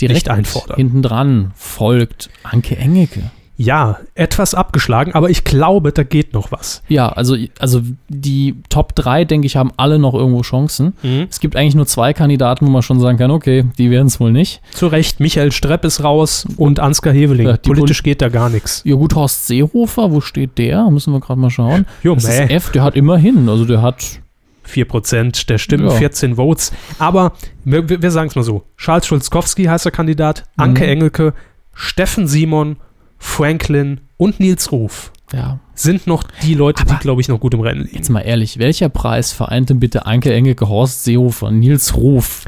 [0.01, 0.77] Direkt Nicht einfordern.
[0.77, 3.33] Hinten dran folgt Anke Engelke.
[3.57, 6.85] ja, etwas abgeschlagen, aber ich glaube, da geht noch was.
[6.87, 10.93] Ja, also, also die Top 3, denke ich, haben alle noch irgendwo Chancen.
[11.29, 14.21] Es gibt eigentlich nur zwei Kandidaten, wo man schon sagen kann, okay, die werden es
[14.21, 14.61] wohl nicht.
[14.71, 17.49] Zu Recht, Michael Strepp ist raus und Ansgar Heveling.
[17.49, 18.83] Ja, Politisch geht da gar nichts.
[18.85, 20.89] Ja gut, Horst Seehofer, wo steht der?
[20.93, 21.87] Müssen wir gerade mal schauen.
[22.05, 22.39] Jo, Das ist.
[22.53, 24.21] F, der hat immerhin, also der hat
[24.69, 25.91] 4% der Stimmen, Ja.
[25.91, 26.73] 14 Votes.
[26.99, 27.33] Aber
[27.65, 30.89] wir, wir sagen es mal so: Charles Schulzkowski heißt der Kandidat, Anke Mhm.
[30.91, 31.35] Engelke,
[31.75, 32.77] Steffen Simon,
[33.19, 37.53] Franklin und Nils Ruf ja, sind noch die Leute, die, Aber- glaube ich, noch gut
[37.55, 37.97] im Rennen liegen.
[37.97, 42.45] jetzt mal ehrlich, welcher Preis vereinte bitte Anke Engelke, Horst Seehofer, Nils Ruf,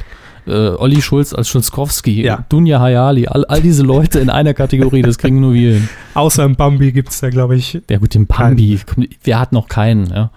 [0.47, 2.47] äh, Olli Schulz als Schulzkowski, Ja.
[2.49, 5.89] Dunja Hayali, all, all diese Leute in einer Kategorie, das kriegen nur wir hin.
[6.15, 9.53] Außer im Bambi gibt es da, glaube ich, Ja gut, den Pambi, komm, wer hat
[9.53, 10.07] noch keinen?
[10.07, 10.31] Ja,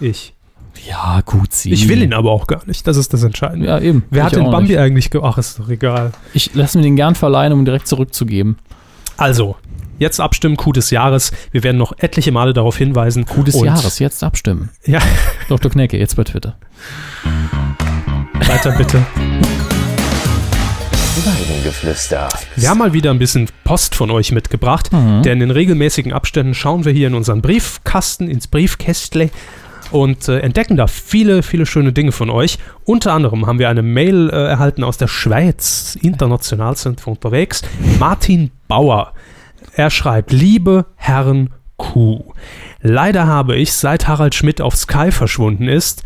[0.00, 0.32] ich.
[0.88, 1.72] Ja gut, sie.
[1.72, 2.86] Ich will ihn aber auch gar nicht.
[2.86, 3.66] Das ist das Entscheidende.
[3.66, 4.04] Ja, eben.
[4.10, 4.78] Wer Ich hat den Bambi nicht.
[4.78, 6.12] eigentlich ge Ach, ist doch egal.
[6.32, 8.58] Ich lasse mir den gern verleihen, um ihn direkt zurückzugeben.
[9.16, 9.56] Also,
[9.98, 11.32] jetzt abstimmen, Coup des Jahres.
[11.52, 13.24] Wir werden noch etliche Male darauf hinweisen.
[13.26, 14.70] Coup des Und- Jahres, jetzt abstimmen.
[14.86, 15.00] Ja,
[15.48, 15.70] Dr.
[15.70, 16.56] Knecke, jetzt bei Twitter.
[18.46, 19.02] weiter bitte.
[21.24, 22.28] Weidengeflüster.
[22.56, 25.22] Wir haben mal wieder ein bisschen Post von euch mitgebracht, Mhm.
[25.22, 29.30] denn in regelmäßigen Abständen schauen wir hier in unseren Briefkasten, ins Briefkästle
[29.94, 32.58] und äh, entdecken da viele, viele schöne Dinge von euch.
[32.84, 37.62] Unter anderem haben wir eine Mail äh, erhalten aus der Schweiz, international sind wir unterwegs.
[38.00, 39.12] Martin Bauer.
[39.74, 42.24] Er schreibt, liebe Herren Q,
[42.80, 46.02] leider habe ich, seit Harald Schmidt auf Sky verschwunden ist,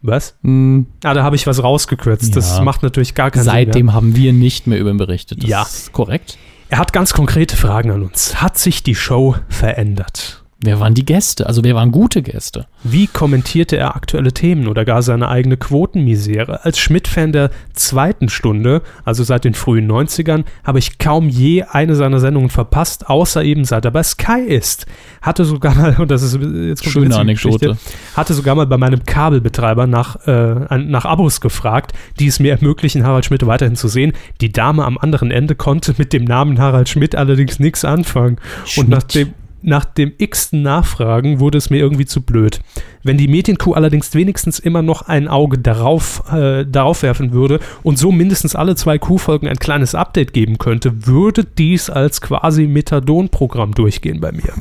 [0.00, 0.36] was?
[0.42, 2.36] Hm, Ah, da habe ich was rausgekürzt.
[2.36, 2.62] Das Ja.
[2.62, 3.52] macht natürlich gar keinen Sinn.
[3.52, 3.64] mehr.
[3.64, 5.42] Seitdem haben wir nicht mehr über ihn berichtet.
[5.42, 5.62] Das Ja.
[5.62, 6.38] ist korrekt.
[6.68, 8.40] Er hat ganz konkrete Fragen an uns.
[8.40, 10.44] Hat sich die Show verändert?
[10.60, 11.46] Wer waren die Gäste?
[11.46, 12.66] Also wer waren gute Gäste?
[12.82, 16.64] Wie kommentierte er aktuelle Themen oder gar seine eigene Quotenmisere?
[16.64, 21.94] Als Schmidt-Fan der zweiten Stunde, also seit den frühen 90ern, habe ich kaum je eine
[21.94, 24.86] seiner Sendungen verpasst, außer eben seit er bei Sky ist.
[25.22, 27.68] Hatte sogar mal, und das ist jetzt Schöne Anekdote.
[27.68, 32.50] Geschichte, hatte sogar mal bei meinem Kabelbetreiber nach, äh, nach Abos gefragt, die es mir
[32.50, 34.12] ermöglichen, Harald Schmidt weiterhin zu sehen.
[34.40, 38.38] Die Dame am anderen Ende konnte mit dem Namen Harald Schmidt allerdings nichts anfangen.
[38.62, 38.88] Und Schmidt.
[38.88, 42.60] nach dem, nach dem x-ten Nachfragen wurde es mir irgendwie zu blöd.
[43.02, 47.98] Wenn die Medienkuh allerdings wenigstens immer noch ein Auge darauf, äh, darauf werfen würde und
[47.98, 53.72] so mindestens alle zwei Kuhfolgen ein kleines Update geben könnte, würde dies als quasi Methadon-Programm
[53.72, 54.52] durchgehen bei mir.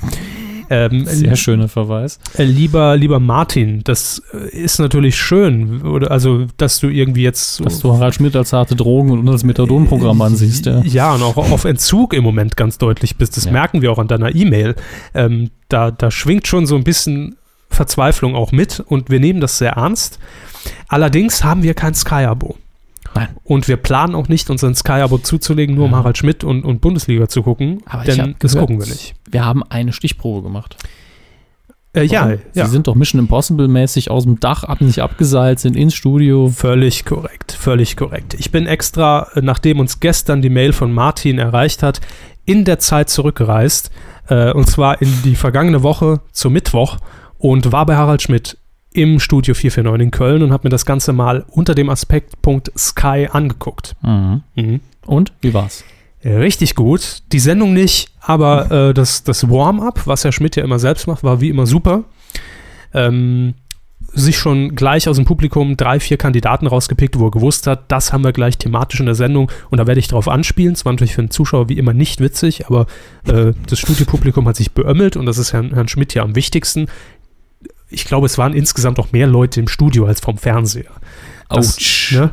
[0.70, 2.20] Ähm, Sehr schöner Verweis.
[2.38, 7.64] äh, lieber, lieber Martin, das äh, ist natürlich schön, oder also, dass du irgendwie jetzt
[7.64, 10.82] Dass du Harald Schmidt als harte Drogen und als Methadon-Programm ansiehst, ja.
[10.84, 13.38] ja, und auch auf Entzug im Moment ganz deutlich bist.
[13.38, 13.52] Das Ja.
[13.52, 14.76] merken wir auch an deiner E-Mail.
[15.14, 17.36] Ähm, da, da schwingt schon so ein bisschen
[17.70, 20.20] Verzweiflung auch mit und wir nehmen das sehr ernst.
[20.88, 22.56] Allerdings haben wir kein Sky-Abo.
[23.16, 23.30] Nein.
[23.44, 25.98] Und wir planen auch nicht, unseren Sky-Abo zuzulegen, nur um Ja.
[25.98, 27.82] Harald Schmidt und, und Bundesliga zu gucken.
[27.86, 29.16] Aber ich denn das gehört, gucken wir nicht.
[29.30, 30.78] Wir haben eine Stichprobe gemacht.
[31.94, 32.66] Äh, ja, ja.
[32.66, 36.50] Sie sind doch Mission Impossible-mäßig aus dem Dach, haben sich abgeseilt, sind ins Studio.
[36.50, 38.36] Völlig korrekt, völlig korrekt.
[38.36, 42.02] Ich bin extra, äh, nachdem uns gestern die Mail von Martin erreicht hat,
[42.46, 43.90] in der Zeit zurückgereist.
[44.28, 46.98] Äh, und zwar in die vergangene Woche zum Mittwoch
[47.38, 48.58] und war bei Harald Schmidt
[48.98, 53.30] im Studio 449 in Köln und habe mir das Ganze mal unter dem Aspektpunkt Sky
[53.32, 53.96] angeguckt.
[54.02, 54.42] Mhm.
[54.56, 54.80] Mhm.
[55.06, 55.84] Und, wie war's?
[56.26, 57.22] Richtig gut.
[57.32, 61.24] Die Sendung nicht, aber äh, das, das Warm-up, was Herr Schmidt ja immer selbst macht,
[61.24, 62.06] war wie immer super.
[62.92, 63.54] Ähm,
[64.14, 68.14] sich schon gleich aus dem Publikum drei, vier Kandidaten rausgepickt, wo er gewusst hat, das
[68.14, 70.74] haben wir gleich thematisch in der Sendung und da werde ich drauf anspielen.
[70.74, 72.88] Es war natürlich für den Zuschauer wie immer nicht witzig, aber
[73.28, 76.88] äh, das Studiopublikum hat sich beömmelt und das ist Herrn, Herrn Schmidt ja am wichtigsten.
[77.90, 80.92] Ich glaube, es waren insgesamt auch mehr Leute im Studio als vom Fernseher.
[81.50, 82.14] Autsch.
[82.14, 82.32] Ne?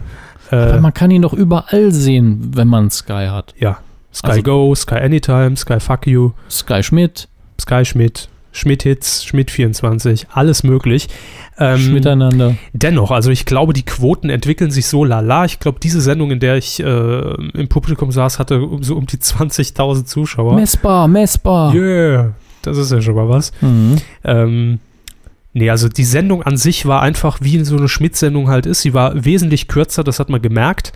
[0.50, 3.54] Aber Äh, man kann ihn doch überall sehen, wenn man Sky hat.
[3.58, 3.78] ja,
[4.12, 6.32] Sky Also- Go, Sky Anytime, Sky Fuck You.
[6.50, 7.28] Sky Schmidt,
[7.60, 11.08] Sky Schmidt, Schmidt Hits, Schmidt 24, alles möglich.
[11.58, 12.54] Ähm, Miteinander.
[12.72, 15.44] dennoch, also ich glaube, die Quoten entwickeln sich so lala.
[15.44, 19.06] Ich glaube, diese Sendung, in der ich äh, im Publikum saß, hatte um- so um
[19.06, 20.54] die 20.000 Zuschauer.
[20.54, 21.74] Messbar, messbar.
[21.74, 23.50] Yeah, das ist ja schon mal was.
[23.60, 23.96] Mhm.
[24.24, 24.78] Ähm,
[25.56, 28.82] Nee, also die Sendung an sich war einfach, wie so eine Schmidt-Sendung halt ist.
[28.82, 30.92] Sie war wesentlich kürzer, das hat man gemerkt.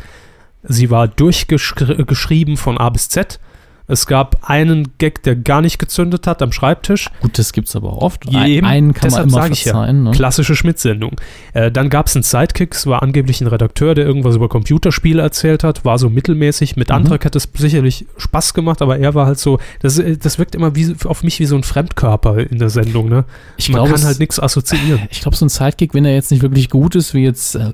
[0.64, 3.38] Sie war durchgeschrieben von A bis Z.
[3.88, 7.08] Es gab einen Gag, der gar nicht gezündet hat am Schreibtisch.
[7.20, 8.26] Gut, das gibt's aber auch oft.
[8.26, 10.10] Eben, einen kann man deshalb immer sag ich ja, ne?
[10.12, 11.16] Klassische Schmidt-Sendung.
[11.54, 15.22] Äh, dann gab es einen Sidekick, es war angeblich ein Redakteur, der irgendwas über Computerspiele
[15.22, 16.76] erzählt hat, war so mittelmäßig.
[16.76, 16.94] Mit Mhm.
[16.96, 20.54] Antrag hätte es sicherlich Spaß gemacht, aber er war halt so, das, äh, das wirkt
[20.54, 23.08] immer wie, auf mich wie so ein Fremdkörper in der Sendung.
[23.08, 23.24] Ne?
[23.56, 25.08] Ich Man glaube, kann es- halt nichts assoziieren.
[25.10, 27.72] Ich glaube, so ein Sidekick, wenn er jetzt nicht wirklich gut ist, wie jetzt äh,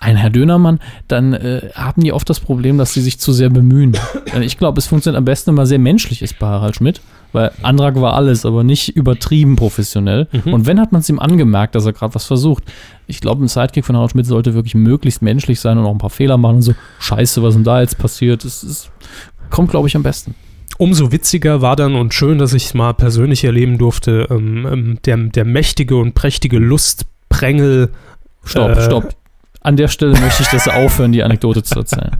[0.00, 3.50] ein Herr Dönermann, dann äh, haben die oft das Problem, dass sie sich zu sehr
[3.50, 3.96] bemühen.
[4.32, 7.00] Äh, ich glaube, es funktioniert am besten, wenn man sehr menschlich ist bei Harald Schmidt,
[7.32, 10.28] weil Antrag war alles, aber nicht übertrieben professionell.
[10.30, 10.52] Mhm.
[10.52, 12.64] Und wenn, hat man es ihm angemerkt, dass er gerade was versucht.
[13.06, 15.98] Ich glaube, ein Sidekick von Harald Schmidt sollte wirklich möglichst menschlich sein und auch ein
[15.98, 18.44] paar Fehler machen und so, scheiße, was denn da jetzt passiert?
[18.44, 18.90] Das ist,
[19.48, 20.34] kommt, glaube ich, am besten.
[20.78, 24.98] Umso witziger war dann und schön, dass ich es mal persönlich erleben durfte, ähm, ähm,
[25.04, 27.90] der, der mächtige und prächtige Lustprängel.
[28.44, 29.19] Stopp, Äh, stopp.
[29.60, 32.16] An der Stelle möchte ich, sie aufhören, die Anekdote zu erzählen.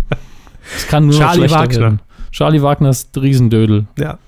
[0.77, 1.81] Es kann nur Charlie Wagner.
[1.81, 2.01] werden.
[2.33, 3.87] Charlie Wagner ist Riesendödel.
[3.99, 4.19] Ja.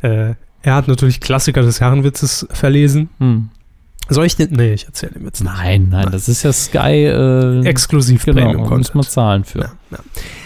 [0.00, 3.10] Äh, er hat natürlich Klassiker des Herrenwitzes verlesen.
[3.18, 3.50] Hm.
[4.08, 4.50] Soll ich den?
[4.50, 5.52] Nee, ich erzähle den Witz nicht.
[5.52, 7.06] Nein, nein, das ist ja Sky.
[7.06, 9.60] Äh, Exklusiv genau, Premium da muss man zahlen für.
[9.60, 9.98] Ja, ja.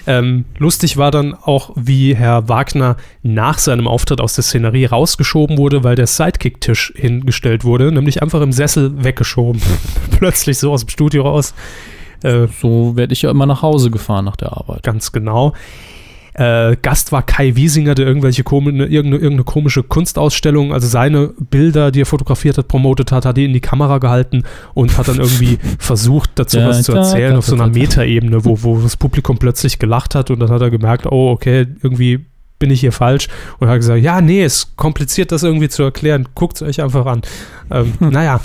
[0.07, 5.59] Ähm, lustig war dann auch, wie Herr Wagner nach seinem Auftritt aus der Szenerie rausgeschoben
[5.59, 9.61] wurde, weil der Sidekick-Tisch hingestellt wurde, nämlich einfach im Sessel weggeschoben.
[10.19, 11.55] Plötzlich so aus dem Studio raus.
[12.23, 14.83] Äh, So werde ich ja immer nach Hause gefahren nach der Arbeit.
[14.83, 15.53] ganz genau.
[16.39, 21.91] Äh, Gast war Kai Wiesinger, der irgendwelche komi irgendeine, irgendeine komische Kunstausstellung, also seine Bilder,
[21.91, 24.45] die er fotografiert hat, promotet hat, hat die in die Kamera gehalten
[24.75, 27.69] und hat dann irgendwie versucht, dazu Da, was zu erzählen da, auf so einer.
[27.69, 31.69] Metaebene, wo, wo das Publikum plötzlich gelacht hat und dann hat er gemerkt, oh, okay,
[31.83, 32.27] irgendwie
[32.59, 35.85] bin ich hier falsch und hat gesagt, ja, nee, es ist kompliziert, das irgendwie zu
[35.85, 37.23] erklären, guckt es euch einfach an.
[37.71, 38.41] Ähm, Naja,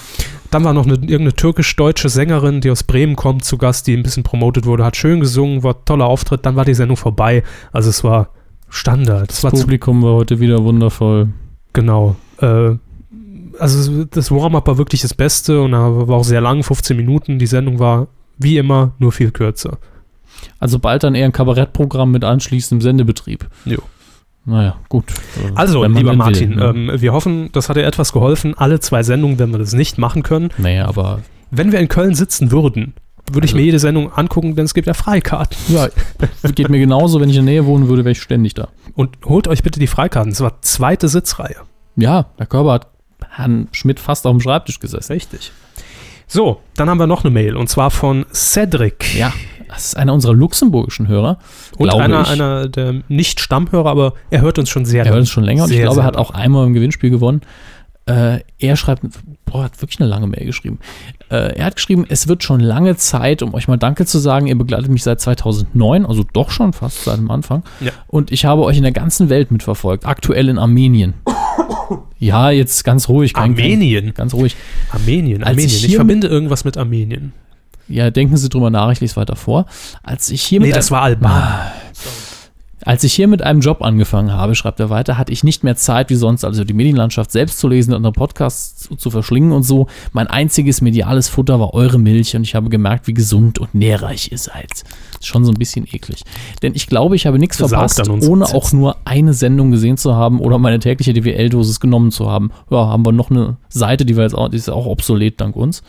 [0.51, 4.03] dann war noch eine, irgendeine türkisch-deutsche Sängerin, die aus Bremen kommt, zu Gast, die ein
[4.03, 7.43] bisschen promotet wurde, hat schön gesungen, war toller Auftritt, dann war die Sendung vorbei.
[7.71, 8.29] Also es war
[8.69, 9.43] Standard.
[9.43, 11.29] War Das zu, Publikum war heute wieder wundervoll.
[11.73, 12.15] genau.
[12.39, 12.75] Äh,
[13.59, 17.37] also das Warm-up war wirklich das Beste und war auch sehr lang, 15 Minuten.
[17.37, 19.77] Die Sendung war wie immer nur viel kürzer.
[20.59, 23.47] Also bald dann eher ein Kabarettprogramm mit anschließendem Sendebetrieb.
[23.65, 23.79] Jo.
[24.45, 25.05] Naja, gut.
[25.55, 26.91] Also, lieber Martin, will, ne?
[26.93, 28.55] ähm, wir hoffen, das hat dir etwas geholfen.
[28.57, 30.49] Alle zwei Sendungen werden wir das nicht machen können.
[30.57, 31.19] naja, aber
[31.51, 32.93] Wenn wir in Köln sitzen würden,
[33.31, 35.57] würde ich Also- mir jede Sendung angucken, denn es gibt ja Freikarten.
[35.67, 35.89] ja,
[36.55, 38.69] geht mir genauso, wenn ich in der Nähe wohnen würde, wäre ich ständig da.
[38.95, 40.31] Und holt euch bitte die Freikarten.
[40.31, 41.57] Es war zweite Sitzreihe.
[41.97, 42.87] Ja, der Körper hat
[43.29, 45.13] Herrn Schmidt fast auf dem Schreibtisch gesessen.
[45.13, 45.51] Richtig.
[46.25, 49.13] So, dann haben wir noch eine Mail und zwar von Cedric.
[49.15, 49.33] Ja,
[49.71, 51.39] das ist einer unserer luxemburgischen Hörer.
[51.77, 52.29] und einer, ich.
[52.29, 55.63] einer der nicht Stammhörer, aber er hört uns schon sehr Er hört uns schon länger
[55.63, 56.27] und ich Sehr, glaube, sehr er hat lange.
[56.27, 57.41] auch einmal im Gewinnspiel gewonnen.
[58.07, 59.03] Äh, er schreibt,
[59.45, 60.79] boah, hat wirklich eine lange Mail geschrieben.
[61.29, 64.47] Äh, er hat geschrieben, es wird schon lange Zeit, um euch mal Danke zu sagen.
[64.47, 67.63] Ihr begleitet mich seit 2009, also doch schon fast seit dem Anfang.
[67.79, 67.91] Ja.
[68.07, 71.13] Und ich habe euch in der ganzen Welt mitverfolgt, aktuell in Armenien.
[72.17, 73.33] ja, jetzt ganz ruhig.
[73.35, 74.13] kein- Armenien.
[74.15, 74.55] Ganz ruhig.
[74.89, 75.75] Armenien, Als Armenien.
[75.77, 77.33] ich Ich, verbinde irgendwas mit Armenien.
[77.91, 79.65] Ja, denken Sie drüber nach, ich lese weiter vor.
[80.03, 81.71] Als ich hier Nee, mit das war Albanien.
[82.83, 85.75] Als ich hier mit einem Job angefangen habe, schreibt er weiter, hatte ich nicht mehr
[85.75, 89.51] Zeit wie sonst, also die Medienlandschaft selbst zu lesen und andere Podcasts zu, zu verschlingen
[89.51, 89.87] und so.
[90.13, 94.31] Mein einziges mediales Futter war eure Milch und ich habe gemerkt, wie gesund und nährreich
[94.31, 94.71] ihr seid.
[95.19, 96.23] Ist schon so ein bisschen eklig.
[96.61, 100.39] Denn ich glaube, ich habe nichts verpasst, ohne auch nur eine Sendung gesehen zu haben
[100.39, 102.51] oder meine tägliche DWL-Dosis genommen zu haben.
[102.69, 105.55] Ja, haben wir noch eine Seite, die, wir jetzt auch, die ist auch obsolet dank
[105.55, 105.83] uns.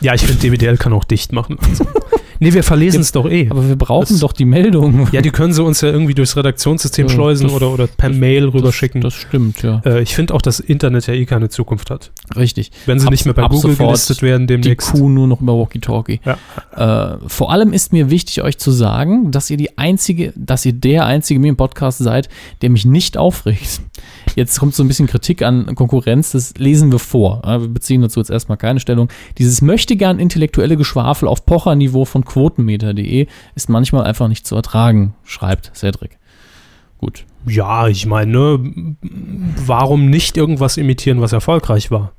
[0.00, 1.56] Ja, ich finde, DWDL kann auch dicht machen.
[1.60, 1.88] langsam.
[2.40, 3.48] Nee, wir verlesen es doch eh.
[3.50, 5.08] Aber wir brauchen Das- doch die Meldung.
[5.12, 8.10] Ja, die können sie uns ja irgendwie durchs Redaktionssystem Ja, schleusen das- oder, oder per
[8.10, 9.00] Mail rüberschicken.
[9.00, 9.80] Das stimmt, ja.
[9.84, 12.10] äh, ich finde auch, dass Internet ja eh keine Zukunft hat.
[12.36, 12.70] Richtig.
[12.86, 14.92] Wenn sie Ab- nicht mehr bei Google gelistet werden die demnächst.
[14.92, 16.20] Kuh nur noch über Walkie-Talkie.
[16.24, 17.14] Ja.
[17.14, 20.72] Äh, vor allem ist mir wichtig, euch zu sagen, dass ihr die einzige, dass ihr
[20.72, 22.28] der einzige Medienpodcast seid,
[22.62, 23.80] der mich nicht aufregt.
[24.34, 27.40] Jetzt kommt so ein bisschen Kritik an Konkurrenz, das lesen wir vor.
[27.44, 29.08] Wir beziehen dazu jetzt erstmal keine Stellung.
[29.38, 35.14] Dieses möchte gern intellektuelle Geschwafel auf Pocherniveau von quotenmeter.de ist manchmal einfach nicht zu ertragen,
[35.24, 36.18] schreibt Cedric.
[36.98, 37.24] Gut.
[37.46, 38.96] Ja, ich meine, ne,
[39.66, 42.12] warum nicht irgendwas imitieren, was erfolgreich war?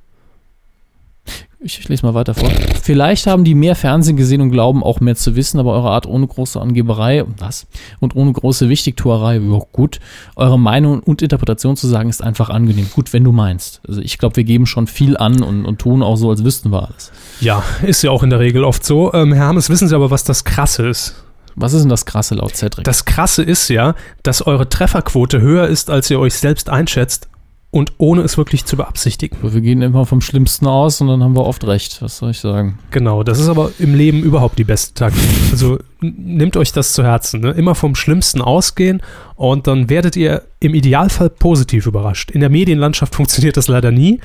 [1.60, 2.51] Ich, ich lese mal weiter vor.
[2.84, 6.05] Vielleicht haben die mehr Fernsehen gesehen und glauben auch mehr zu wissen, aber eure Art
[6.05, 7.66] ohne große Angeberei, was?
[7.99, 9.99] Und ohne große Wichtigtuerei, ja gut.
[10.36, 12.88] Eure Meinung und Interpretation zu sagen ist einfach angenehm.
[12.93, 13.82] Gut, wenn du meinst.
[13.88, 16.72] Also ich glaube, wir geben schon viel an und, und tun auch so, als wüssten
[16.72, 17.12] wir alles.
[17.41, 19.12] Ja, ist ja auch in der Regel oft so.
[19.14, 21.16] Ähm, Herr Hammes, wissen Sie aber, was das Krasse ist?
[21.55, 22.84] Was ist denn das Krasse laut Cedric?
[22.84, 27.30] Das Krasse ist ja, dass eure Trefferquote höher ist, als ihr euch selbst einschätzt
[27.78, 29.38] und ohne es wirklich zu beabsichtigen.
[29.43, 32.01] Wir gehen immer vom Schlimmsten aus und dann haben wir oft recht.
[32.01, 32.80] Was soll ich sagen?
[32.89, 35.30] Genau, das ist aber im Leben überhaupt die beste Taktik.
[35.51, 37.41] Also nehmt euch das zu Herzen.
[37.41, 37.51] Ne?
[37.51, 39.03] Immer vom Schlimmsten ausgehen
[39.36, 42.32] und dann werdet ihr im Idealfall positiv überrascht.
[42.32, 44.21] In der Medienlandschaft funktioniert das leider nie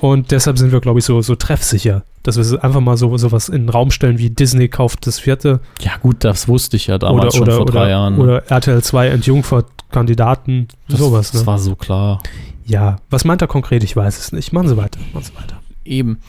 [0.00, 3.48] und deshalb sind wir, glaube ich, so, so treffsicher, dass wir einfach mal so sowas
[3.48, 6.98] in den Raum stellen wie Disney kauft das vierte Ja, gut, das wusste ich ja
[6.98, 8.18] damals oder, schon oder, vor drei oder, Jahren.
[8.18, 11.30] oder RTL 2 entjungfert Kandidaten, das, sowas.
[11.30, 11.46] Das Ne?
[11.46, 12.20] war so klar.
[12.68, 13.82] Ja, was meint er konkret?
[13.82, 14.52] Ich weiß es nicht.
[14.52, 15.60] Machen Sie weiter, machen Sie weiter.
[15.84, 16.20] Eben.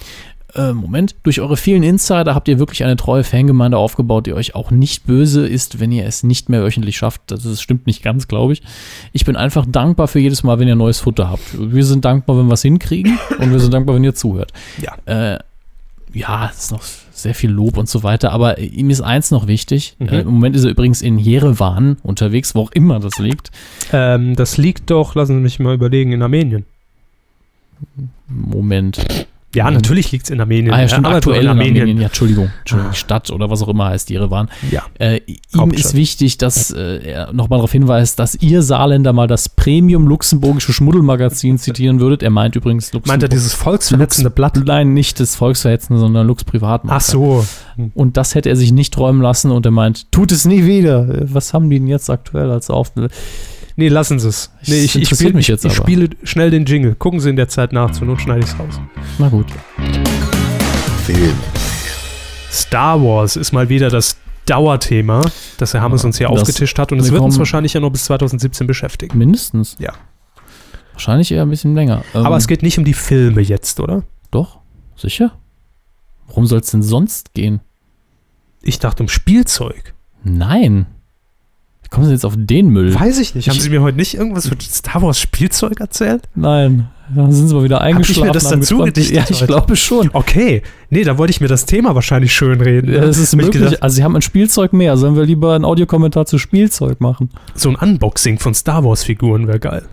[0.55, 4.55] Äh, Moment, durch eure vielen Insider habt ihr wirklich eine treue Fangemeinde aufgebaut, die euch
[4.55, 7.21] auch nicht böse ist, wenn ihr es nicht mehr wöchentlich schafft.
[7.27, 8.63] Das, das stimmt nicht ganz, glaube ich.
[9.11, 11.43] Ich bin einfach dankbar für jedes Mal, wenn ihr neues Futter habt.
[11.53, 14.51] Wir sind dankbar, wenn wir es hinkriegen und wir sind dankbar, wenn ihr zuhört.
[14.81, 14.95] Ja.
[15.33, 15.39] Äh,
[16.13, 19.47] ja, es ist noch sehr viel Lob und so weiter, aber ihm ist eins noch
[19.47, 19.95] wichtig.
[19.99, 20.07] Mhm.
[20.07, 23.51] Äh, Im Moment ist er übrigens in Jerewan unterwegs, wo auch immer das liegt.
[23.91, 26.65] Ähm, das liegt doch, lassen Sie mich mal überlegen, in Armenien.
[28.27, 29.27] Moment.
[29.55, 29.73] Ja, Mhm.
[29.77, 30.71] natürlich liegt es in Armenien.
[30.73, 31.97] Ah ja, stimmt, aber aktuell in Armenien.
[31.97, 32.51] Ja, Entschuldigung.
[32.59, 32.95] Entschuldigung, Ah.
[32.95, 34.47] Stadt oder was auch immer heißt Jerewan.
[34.69, 34.83] Ja.
[34.99, 35.85] Äh, ihm Hauptstadt.
[35.85, 40.71] ist wichtig, dass äh, er nochmal darauf hinweist, dass ihr Saarländer mal das Premium luxemburgische
[40.71, 42.21] Schmuddelmagazin zitieren würdet.
[42.21, 43.07] Er meint übrigens Luxemburg.
[43.07, 44.55] Meint er dieses volksverletzende Blatt?
[44.63, 47.03] Nein, nicht das Volksverhetzende, sondern Lux Privatmarkt.
[47.03, 47.45] Ach so.
[47.95, 51.09] Und das hätte er sich nicht träumen lassen und er meint, tut es nie wieder.
[51.09, 52.91] Äh, Was haben die denn jetzt aktuell als auf?
[53.79, 54.51] Nee, lassen Sie es.
[54.67, 55.87] Nee, ich, ich, interessiert spiel, mich jetzt ich, ich aber.
[55.87, 56.95] spiele schnell den Jingle.
[56.95, 58.77] Gucken Sie in der Zeit nach, zur Not schneide ich es raus.
[59.17, 59.45] Na gut.
[61.05, 61.33] Film,
[62.51, 65.25] Star Wars ist mal wieder das Dauerthema,
[65.57, 66.91] das Herr Hammes uns hier Das- aufgetischt hat.
[66.91, 69.17] Und es wir wird uns wahrscheinlich ja noch bis 2017 beschäftigen.
[69.17, 69.77] Mindestens.
[69.79, 69.93] Ja.
[70.91, 72.03] Wahrscheinlich eher ein bisschen länger.
[72.13, 74.03] Ähm, Aber es geht nicht um die Filme jetzt, oder?
[74.29, 74.59] Doch,
[74.97, 75.31] sicher.
[76.27, 77.61] Worum soll es denn sonst gehen?
[78.61, 79.93] Ich dachte um Spielzeug.
[80.25, 80.85] Nein.
[81.89, 82.93] Wie kommen Sie jetzt auf den Müll?
[82.93, 83.49] Weiß ich nicht.
[83.49, 86.23] Haben Sie mir heute nicht irgendwas für Star Wars Spielzeug erzählt?
[86.35, 86.87] Nein.
[87.15, 88.33] Da sind Sie mal wieder ich mir eingeschlafen.
[88.33, 89.47] das dazu gedichtet Ja, ich heute?
[89.47, 90.11] glaube schon.
[90.13, 90.61] Okay.
[90.91, 92.93] Nee, da wollte ich mir das Thema wahrscheinlich schön reden.
[92.93, 93.63] Ja, das ist Hab ich möglich.
[93.63, 94.95] gedacht, also Sie haben ein Spielzeug mehr.
[94.97, 97.31] Sollen wir lieber einen Audiokommentar zu Spielzeug machen?
[97.55, 99.85] so ein Unboxing von Star Wars Figuren wäre geil.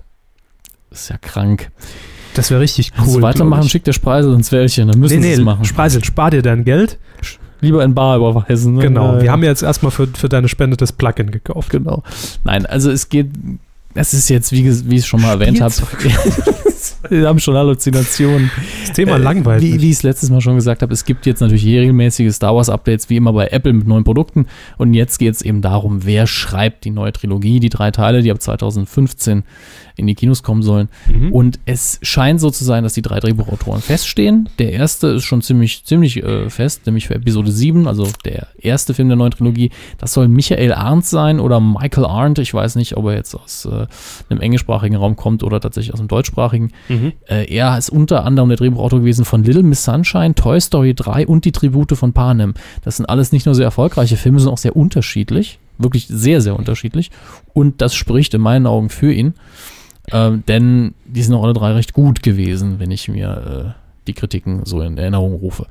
[0.90, 1.70] Das ist ja krank.
[2.34, 3.10] Das wäre richtig Wenn cool.
[3.14, 3.72] Sie weitermachen, glaub ich.
[3.72, 4.88] schickt der Spreisel ins Wäldchen.
[4.88, 5.64] Dann müssen Nee, Sie es nee, machen.
[5.64, 6.98] Spreisel, spar dir dein Geld.
[7.66, 8.74] Lieber in Bar überweisen.
[8.74, 8.82] Ne?
[8.82, 9.20] Genau.
[9.20, 11.70] Wir haben ja jetzt erstmal für, für deine Spende das Plugin gekauft.
[11.70, 12.02] Genau.
[12.44, 13.30] Nein, also es geht.
[13.96, 15.74] Es ist jetzt, wie, wie ich es schon mal erwähnt habe.
[17.08, 18.50] Wir haben schon Halluzinationen.
[18.86, 19.74] Das Thema Äh, langweilig.
[19.74, 22.54] Wie, wie ich es letztes Mal schon gesagt habe, es gibt jetzt natürlich regelmäßige Star
[22.54, 24.46] Wars Updates, wie immer bei Apple mit neuen Produkten.
[24.76, 28.30] Und jetzt geht es eben darum, wer schreibt die neue Trilogie, die drei Teile, die
[28.30, 29.44] ab 2015
[29.96, 30.88] in die Kinos kommen sollen.
[31.08, 31.32] Mhm.
[31.32, 34.48] Und es scheint so zu sein, dass die drei Drehbuchautoren feststehen.
[34.58, 38.92] Der erste ist schon ziemlich, ziemlich äh, fest, nämlich für Episode 7, also der erste
[38.92, 39.70] Film der neuen Trilogie.
[39.96, 42.38] Das soll Michael Arndt sein oder Michael Arndt.
[42.38, 43.85] Ich weiß nicht, ob er jetzt aus äh,
[44.28, 46.72] einem englischsprachigen Raum kommt oder tatsächlich aus dem deutschsprachigen.
[46.88, 47.12] Mhm.
[47.28, 51.26] Äh, er ist unter anderem der Drehbuchautor gewesen von Little Miss Sunshine, Toy Story 3
[51.26, 52.54] und die Tribute von Panem.
[52.82, 55.58] Das sind alles nicht nur sehr erfolgreiche Filme, sondern auch sehr unterschiedlich.
[55.78, 57.10] Wirklich sehr, sehr unterschiedlich.
[57.52, 59.34] Und das spricht in meinen Augen für ihn.
[60.12, 64.12] Ähm, denn die sind auch alle drei recht gut gewesen, wenn ich mir äh, die
[64.14, 65.66] Kritiken so in Erinnerung rufe.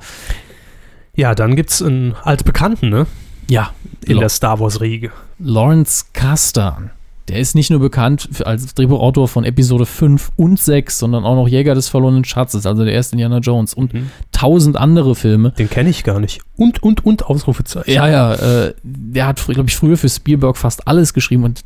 [1.15, 3.07] Ja, dann gibt es einen altbekannten, ne?
[3.49, 3.71] Ja,
[4.05, 5.11] In Lo- der Star Wars-Riege.
[5.39, 6.91] Lawrence Kasdan.
[7.27, 11.47] Der ist nicht nur bekannt als Drehbuchautor von Episode 5 und 6, sondern auch noch
[11.47, 14.11] Jäger des verlorenen Schatzes, also der erste Indiana Jones und Mhm.
[14.31, 15.51] tausend andere Filme.
[15.51, 16.41] Den kenne ich gar nicht.
[16.55, 17.91] Und, und, und Ausrufezeichen.
[17.91, 21.61] Ja, ja, äh, der hat, glaube ich, früher für Spielberg fast alles geschrieben und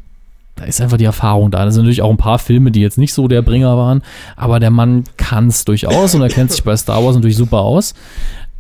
[0.56, 1.64] da ist einfach die Erfahrung da.
[1.66, 4.02] Da sind natürlich auch ein paar Filme, die jetzt nicht so der Bringer waren,
[4.38, 7.60] aber der Mann kann es durchaus und er kennt sich bei Star Wars natürlich super
[7.60, 7.94] aus.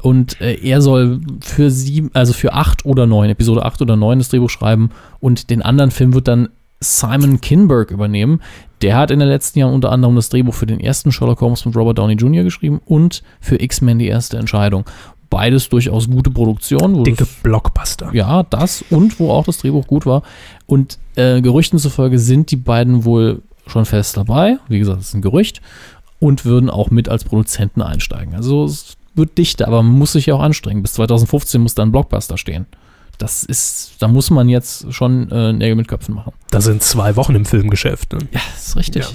[0.01, 4.19] Und äh, er soll für sieben, also für acht oder neun, Episode acht oder neun
[4.19, 6.47] das Drehbuch schreiben und den anderen Film wird dann
[6.82, 8.41] Simon Kinberg übernehmen.
[8.82, 11.65] Der hat in den letzten Jahren unter anderem das Drehbuch für den ersten Sherlock Holmes
[11.65, 12.43] mit Robert Downey Jr.
[12.43, 14.86] geschrieben und für X-Men die erste Entscheidung.
[15.30, 16.95] Beides durchaus gute Produktionen.
[16.95, 18.09] wo Dicke das- Blockbuster.
[18.13, 20.23] ja, das und wo auch das Drehbuch gut war.
[20.65, 24.57] Und äh, Gerüchten zufolge sind die beiden wohl schon fest dabei.
[24.69, 25.61] Wie gesagt, das ist ein Gerücht.
[26.19, 28.34] Und würden auch mit als Produzenten einsteigen.
[28.36, 30.82] Also es wird dichter, aber man muss sich ja auch anstrengen.
[30.82, 32.65] Bis 2015 muss da ein Blockbuster stehen.
[33.20, 36.34] Das ist, da muss man jetzt schon äh, Nägel mit Köpfen machen.
[36.49, 38.13] Da sind zwei Wochen im Filmgeschäft.
[38.13, 38.20] Ne?
[38.32, 39.03] Ja, ist richtig.
[39.03, 39.09] Ja.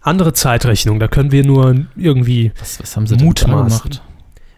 [0.00, 2.52] Andere Zeitrechnung, da können wir nur irgendwie.
[2.58, 3.90] Was, was haben sie denn da Mutmaßen.
[3.90, 4.02] gemacht?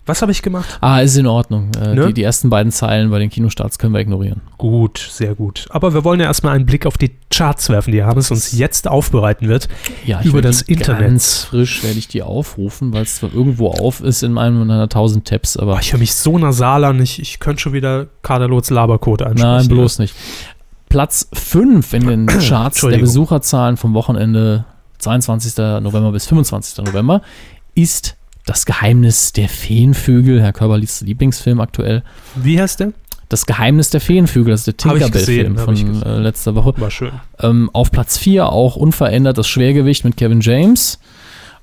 [0.05, 0.79] Was habe ich gemacht?
[0.81, 1.71] Ah, ist in Ordnung.
[1.81, 2.07] Äh, Ne?
[2.09, 4.41] die, die ersten beiden Zeilen bei den Kinostarts können wir ignorieren.
[4.59, 5.67] Gut, sehr gut.
[5.71, 8.89] Aber wir wollen ja erstmal einen Blick auf die Charts werfen, die Hermes uns jetzt
[8.89, 9.69] aufbereiten wird.
[10.05, 11.03] Ja, Über das Internet.
[11.03, 15.29] Ganz frisch werde ich die aufrufen, weil es zwar irgendwo auf ist in meiner tausend
[15.29, 18.71] Tabs, aber Boah, ich höre mich so nasal an, ich, ich könnte schon wieder Kaderlots
[18.71, 19.57] Labercode einsprechen.
[19.57, 20.15] nein, bloß nicht.
[20.89, 22.99] Platz 5 in den Charts der.
[22.99, 24.65] Besucherzahlen vom Wochenende
[24.99, 25.57] 22.
[25.57, 26.85] November bis 25.
[26.85, 27.23] November,
[27.75, 32.03] ist Das Geheimnis der Feenvögel, Herr Körberlis Lieblingsfilm aktuell.
[32.35, 32.93] Wie heißt der?
[33.29, 36.75] Das Geheimnis der Feenvögel, das ist der Tinkerbell-Film von äh, letzter Woche.
[36.77, 37.13] War schön.
[37.41, 40.99] Ähm, auf Platz 4 auch unverändert das Schwergewicht mit Kevin James.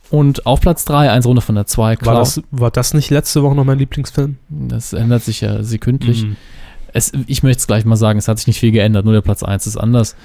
[0.09, 2.17] Und auf Platz 3, eins runter von der 2, War Cloud.
[2.21, 4.38] das, war das nicht letzte Woche noch mein Lieblingsfilm?
[4.49, 6.23] Das ändert sich ja sekündlich.
[6.23, 6.36] Mhm.
[6.91, 9.21] Es, ich möchte es gleich mal sagen, es hat sich nicht viel geändert, nur der
[9.21, 10.15] Platz 1 ist anders.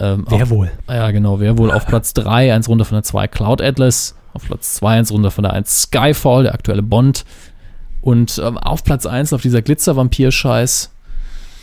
[0.00, 0.70] Ähm, Wer auf, wohl?
[0.88, 4.14] Ja, genau, wer wohl auf Platz 3, eins runter von der 2, Cloud Atlas.
[4.34, 7.24] Auf Platz 2, eins runter von der 1, Skyfall, der aktuelle Bond.
[8.00, 10.90] Und ähm, auf Platz 1 auf dieser Glitzer-Vampir-Scheiß.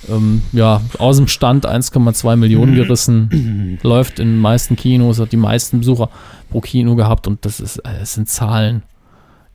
[0.10, 3.78] Ähm, ja, aus dem Stand 1,2 Millionen gerissen.
[3.84, 6.10] läuft in den meisten Kinos, hat die meisten Besucher
[6.50, 8.84] pro Kino gehabt und das ist, äh, es sind Zahlen,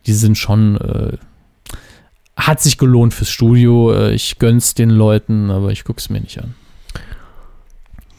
[0.06, 1.16] die sind schon, äh,
[2.36, 3.92] hat sich gelohnt fürs Studio.
[3.92, 6.54] Äh, ich gönn's den Leuten, aber ich guck's mir nicht an.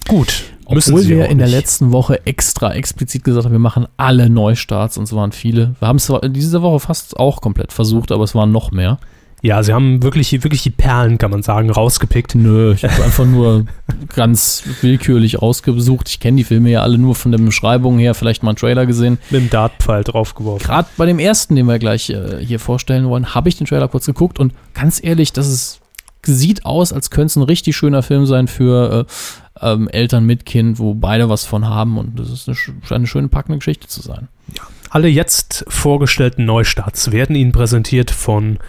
[0.08, 0.44] Gut.
[0.76, 4.98] Müssen Obwohl wir in der letzten Woche extra explizit gesagt haben, wir machen alle Neustarts
[4.98, 5.76] und es waren viele.
[5.80, 9.00] Wir haben es zwar diese Woche fast auch komplett versucht, aber es waren noch mehr.
[9.44, 12.34] Ja, sie haben wirklich, wirklich die Perlen, kann man sagen, rausgepickt.
[12.34, 13.66] Nö, ich habe einfach nur
[14.16, 16.10] ganz willkürlich ausgesucht.
[16.10, 18.88] Ich kenne die Filme ja alle nur von der Beschreibung her, vielleicht mal einen Trailer
[18.88, 19.20] gesehen.
[19.30, 20.66] Mit dem Dartpfeil draufgeworfen.
[20.66, 23.88] Gerade bei dem ersten, den wir gleich äh, hier vorstellen wollen, habe ich den Trailer
[23.88, 25.82] kurz geguckt und ganz ehrlich, das ist,
[26.26, 29.12] sieht aus, als könnte es ein richtig schöner Film sein für äh,
[29.62, 32.58] ähm, Eltern mit Kind, wo beide was von haben und das ist eine,
[32.90, 34.28] eine schöne packende Geschichte zu sein.
[34.90, 38.60] Alle jetzt vorgestellten Neustarts werden Ihnen präsentiert von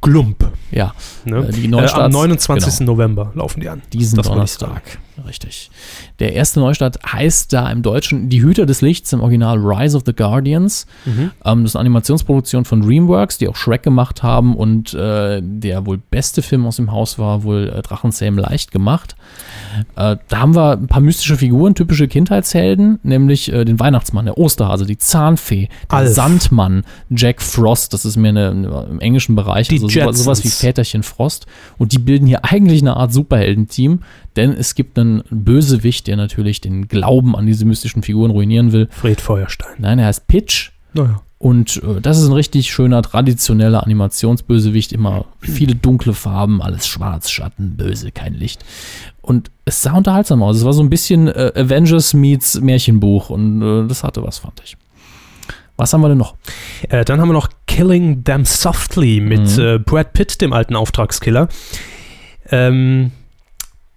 [0.00, 0.52] Glump.
[0.70, 0.94] Ja,
[1.24, 1.48] Ne?
[1.48, 2.80] Äh, die äh, am Neustarts, 29.
[2.86, 3.82] November laufen die an.
[3.92, 4.82] diesen Das Donnerstag.
[5.26, 5.70] Richtig.
[6.18, 10.04] Der erste Neustart heißt da im Deutschen Die Hüter des Lichts, im Original Rise of
[10.06, 10.86] the Guardians.
[11.04, 11.30] Mhm.
[11.44, 15.86] Ähm, das ist eine Animationsproduktion von DreamWorks, die auch Shrek gemacht haben und äh, der
[15.86, 19.16] wohl beste Film aus dem Haus war wohl äh, Drachenzähmen leicht gemacht.
[19.96, 24.38] Äh, da haben wir ein paar mystische Figuren, typische Kindheitshelden, nämlich äh, den Weihnachtsmann, der
[24.38, 26.14] Osterhase, die Zahnfee, der Alf.
[26.14, 30.44] Sandmann, Jack Frost, das ist mir eine, eine, im englischen Bereich, Die also sowas, sowas
[30.44, 30.48] wie.
[30.48, 31.46] Väterchen Frost.
[31.78, 34.00] Und die bilden hier eigentlich eine Art Superheldenteam,
[34.38, 38.88] denn es gibt einen Bösewicht, der natürlich den Glauben an diese mystischen Figuren ruinieren will.
[38.90, 39.74] Fred Feuerstein.
[39.78, 40.70] Nein, er heißt Pitch.
[40.94, 41.20] Naja.
[41.40, 44.92] Und äh, das ist ein richtig schöner, traditioneller Animationsbösewicht.
[44.92, 48.64] Immer viele dunkle Farben, alles schwarz, Schatten, böse, kein Licht.
[49.22, 50.56] Und es sah unterhaltsam aus.
[50.56, 53.30] Es war so ein bisschen äh, Avengers meets Märchenbuch.
[53.30, 54.76] Und äh, das hatte was, fand ich.
[55.76, 56.34] Was haben wir denn noch?
[56.88, 59.62] Äh, dann haben wir noch Killing Them Softly mit Mhm.
[59.62, 61.48] äh, Brad Pitt, dem alten Auftragskiller.
[62.50, 63.12] Ähm,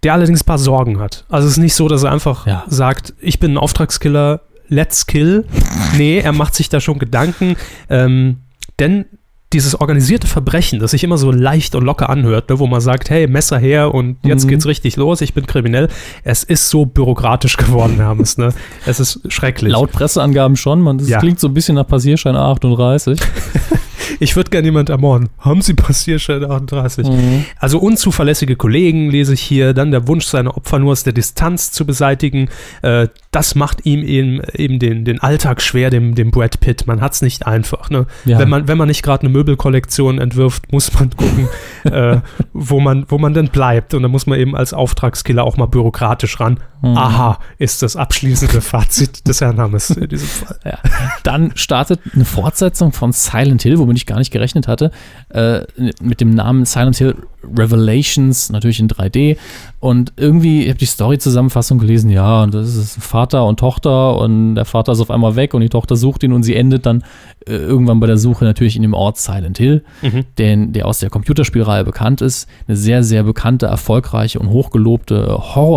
[0.02, 1.24] der allerdings ein paar Sorgen hat.
[1.28, 2.64] Also es ist nicht so, dass er einfach Ja.
[2.68, 5.44] sagt, ich bin ein Auftragskiller, let's kill.
[5.96, 7.56] Nee, er macht sich da schon Gedanken.
[7.90, 8.38] Ähm,
[8.78, 9.04] denn
[9.52, 13.10] dieses organisierte Verbrechen, das sich immer so leicht und locker anhört, ne, wo man sagt,
[13.10, 14.48] hey, Messer her und jetzt Mhm.
[14.48, 15.88] geht's richtig los, ich bin kriminell.
[16.24, 18.38] Es ist so bürokratisch geworden, Hermes.
[18.38, 18.54] Ne?
[18.86, 19.70] Es ist schrecklich.
[19.72, 20.80] Laut Presseangaben schon.
[20.80, 21.18] Man, das Ja.
[21.18, 23.20] klingt so ein bisschen nach Passierschein A38.
[24.22, 25.30] Ich würde gerne jemand ermorden.
[25.40, 27.08] Haben Sie Passierschein 38?
[27.08, 27.44] Mhm.
[27.58, 31.72] Also unzuverlässige Kollegen lese ich hier, dann der Wunsch, seine Opfer nur aus der Distanz
[31.72, 32.48] zu beseitigen.
[32.82, 36.86] Äh, das macht ihm eben, eben den, den Alltag schwer, dem, dem Brad Pitt.
[36.86, 37.90] Man hat es nicht einfach.
[37.90, 38.06] Ne?
[38.24, 38.38] Ja.
[38.38, 41.48] Wenn, man, wenn man nicht gerade eine Möbelkollektion entwirft, muss man gucken,
[41.84, 42.20] äh,
[42.52, 43.92] wo, man, wo man denn bleibt.
[43.92, 46.60] Und da muss man eben als Auftragskiller auch mal bürokratisch ran.
[46.82, 46.96] Mhm.
[46.96, 50.58] Aha, ist das abschließende Fazit des Herrn Hammes in diesem Fall.
[50.64, 50.78] Ja.
[51.22, 54.90] Dann startet eine Fortsetzung von Silent Hill, womit ich gar nicht gerechnet hatte,
[55.30, 55.60] äh,
[56.00, 59.36] mit dem Namen Silent Hill Revelations, natürlich in 3D.
[59.80, 64.54] Und irgendwie, ich habe die Story-Zusammenfassung gelesen, ja, und das ist Vater und Tochter und
[64.54, 67.02] der Vater ist auf einmal weg und die Tochter sucht ihn und sie endet dann
[67.46, 70.24] äh, irgendwann bei der Suche natürlich in dem Ort Silent Hill, Mhm.
[70.38, 72.48] den, der aus der Computerspielreihe bekannt ist.
[72.68, 75.26] Eine sehr, sehr bekannte, erfolgreiche und hochgelobte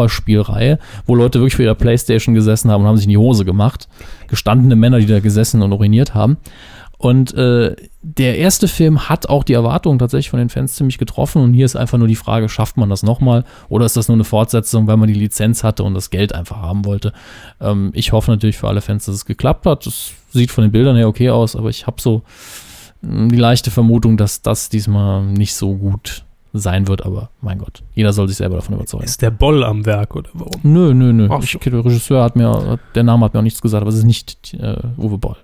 [0.06, 0.78] Horrorspielreihe,
[1.08, 3.88] wo Leute wirklich für ihre Playstation gesessen haben und haben sich in die Hose gemacht.
[4.28, 6.38] Gestandene Männer, die da gesessen und uriniert haben.
[7.06, 11.40] Und äh, der erste Film hat auch die Erwartungen tatsächlich von den Fans ziemlich getroffen.
[11.44, 13.44] Und hier ist einfach nur die Frage, schafft man das nochmal?
[13.70, 16.58] Oder ist das nur eine Fortsetzung, weil man die Lizenz hatte und das Geld einfach
[16.58, 17.14] haben wollte?
[17.62, 19.86] Ähm, ich hoffe natürlich für alle Fans, dass es geklappt hat.
[19.86, 22.24] Das sieht von den Bildern her okay aus, aber ich habe so
[23.04, 27.06] mh, die leichte Vermutung, dass das diesmal nicht so gut sein wird.
[27.06, 29.04] Aber mein Gott, jeder soll sich selber davon überzeugen.
[29.04, 30.60] Ist der Boll am Werk oder warum?
[30.64, 31.28] Nö, nö, nö.
[31.30, 31.60] Ach Ich, so.
[31.60, 34.56] der Regisseur hat mir, der Name hat mir auch nichts gesagt, aber es ist nicht
[34.56, 35.36] äh, Uwe Boll.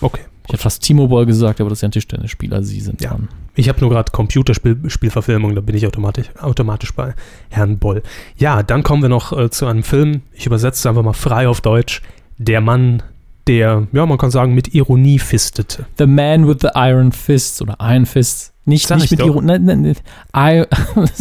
[0.00, 0.20] Okay.
[0.46, 2.62] Ich hätte fast Timo Boll gesagt, aber das ist ja ein Tischtennisspieler.
[2.62, 3.10] Sie sind Ja.
[3.10, 3.28] dran.
[3.54, 7.14] Ich habe nur gerade Computerspielverfilmung, da bin ich automatisch, automatisch bei
[7.50, 8.02] Herrn Boll.
[8.36, 11.48] Ja, dann kommen wir noch äh, zu einem Film, ich übersetze es einfach mal frei
[11.48, 12.02] auf Deutsch.
[12.38, 13.02] Der Mann,
[13.46, 15.86] der, ja, man kann sagen, mit Ironie fistete.
[15.98, 18.52] The Man with the Iron Fists oder Iron Fists.
[18.66, 19.26] Nicht, Sag nicht ich mit.
[19.26, 19.46] Ironie.
[19.46, 19.96] Nein, nein, nein.
[20.32, 20.66] Ei-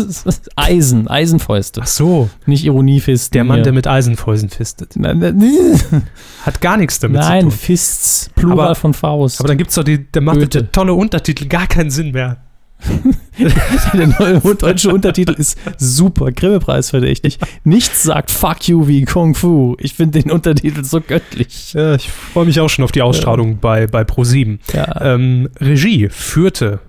[0.56, 1.82] Eisen, Eisenfäuste.
[1.84, 3.34] Ach so, Nicht Ironiefisten.
[3.34, 3.64] der Mann, hier.
[3.64, 4.96] der mit Eisenfäusen fistet.
[4.96, 5.42] Nein, nein,
[6.46, 7.58] Hat gar nichts damit nein zu tun.
[7.58, 9.40] Fists, Plural Aber- von Faust.
[9.42, 10.60] Aber dann gibt's doch die, der macht Goethe.
[10.64, 12.38] der tolle Untertitel gar keinen Sinn mehr.
[13.94, 17.40] der neue deutsche Untertitel ist super, Grimme-Preis verdächtig.
[17.64, 19.76] Nichts sagt Fuck you wie Kung Fu.
[19.80, 21.74] Ich finde den Untertitel so göttlich.
[21.74, 24.60] Ja, ich freue mich auch schon auf die Ausstrahlung bei, bei Pro7.
[24.74, 26.80] Ja, Ähm, Regie führte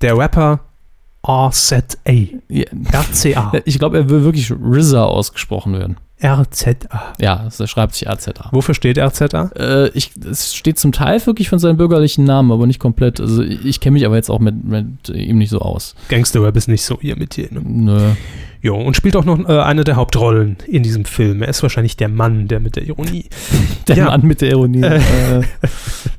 [0.00, 0.60] der Rapper
[1.26, 1.86] RZA.
[2.48, 2.64] ja.
[2.92, 3.52] RCA.
[3.64, 5.96] Ich glaube, er will wirklich RZA ausgesprochen werden.
[6.22, 7.14] RZA.
[7.18, 8.50] Ja, das schreibt sich RZA.
[8.52, 9.50] Wofür steht RZA?
[9.56, 13.20] Äh, ich, es steht zum Teil wirklich von seinem bürgerlichen Namen, aber nicht komplett.
[13.20, 15.94] Also ich, ich kenne mich aber jetzt auch mit, mit ihm nicht so aus.
[16.08, 17.48] Gangsterrap ist nicht so ihr Metier.
[17.50, 17.60] Ne?
[17.64, 18.10] Nö.
[18.62, 21.40] Jo, und spielt auch noch äh, eine der Hauptrollen in diesem Film.
[21.42, 23.24] Er ist wahrscheinlich der Mann, der mit der Ironie.
[23.88, 24.04] Der Ja.
[24.06, 24.82] Mann mit der Ironie.
[24.82, 25.00] äh,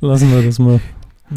[0.00, 0.80] lassen wir das mal.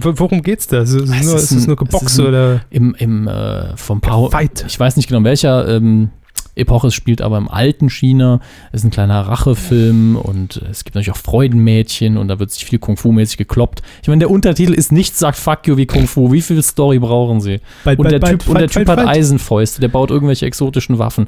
[0.02, 0.82] Worum geht's da?
[0.82, 3.28] Ist es, Es nur, ist ist es ein- nur es Geboxe ein- oder Im, im
[3.28, 4.66] äh, vom Pau Fight?
[4.68, 6.10] Ich weiß nicht genau, in welcher ähm,
[6.58, 8.40] Epoche es spielt, aber im alten China
[8.72, 12.80] ist ein kleiner Rachefilm und es gibt natürlich auch Freudenmädchen und da wird sich viel
[12.80, 13.82] Kung-Fu-mäßig gekloppt.
[14.02, 16.32] Ich meine, der Untertitel ist nichts sagt Fuck you wie Kung-Fu.
[16.32, 17.60] Wie viel Story brauchen sie?
[17.84, 19.00] Bite, Und der Typ, bite, und der typ hat.
[19.00, 21.28] Eisenfäuste, der baut irgendwelche exotischen Waffen.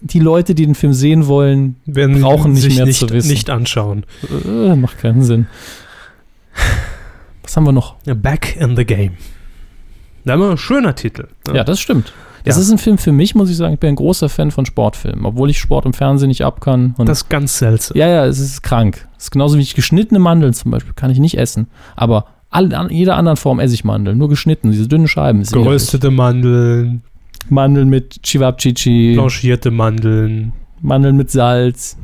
[0.00, 3.28] Die Leute, die den Film sehen wollen, Werden brauchen nicht sich mehr nicht, zu wissen.
[3.30, 4.04] nicht anschauen.
[4.46, 5.46] äh, macht keinen Sinn.
[7.46, 7.94] Was haben wir noch?
[8.04, 9.12] Back in the Game.
[10.24, 11.28] Da haben wir ein schöner Titel.
[11.52, 12.12] Ja, das stimmt.
[12.44, 12.62] Das Ja.
[12.62, 13.74] ist ein Film für mich, muss ich sagen.
[13.74, 16.94] Ich bin ein großer Fan von Sportfilmen, obwohl ich Sport im Fernsehen nicht ab kann.
[16.98, 17.96] Das ist ganz seltsam.
[17.96, 19.06] ja, ja, es ist krank.
[19.16, 21.68] Es ist genauso wie ich geschnittene Mandeln zum Beispiel, kann ich nicht essen.
[21.96, 25.42] Aber all, an jeder anderen Form esse ich Mandeln, nur geschnitten, diese dünnen Scheiben.
[25.44, 27.02] Geröstete Mandeln,
[27.48, 31.96] Mandeln mit Chivapchichi, blanchierte Mandeln, Mandeln mit Salz,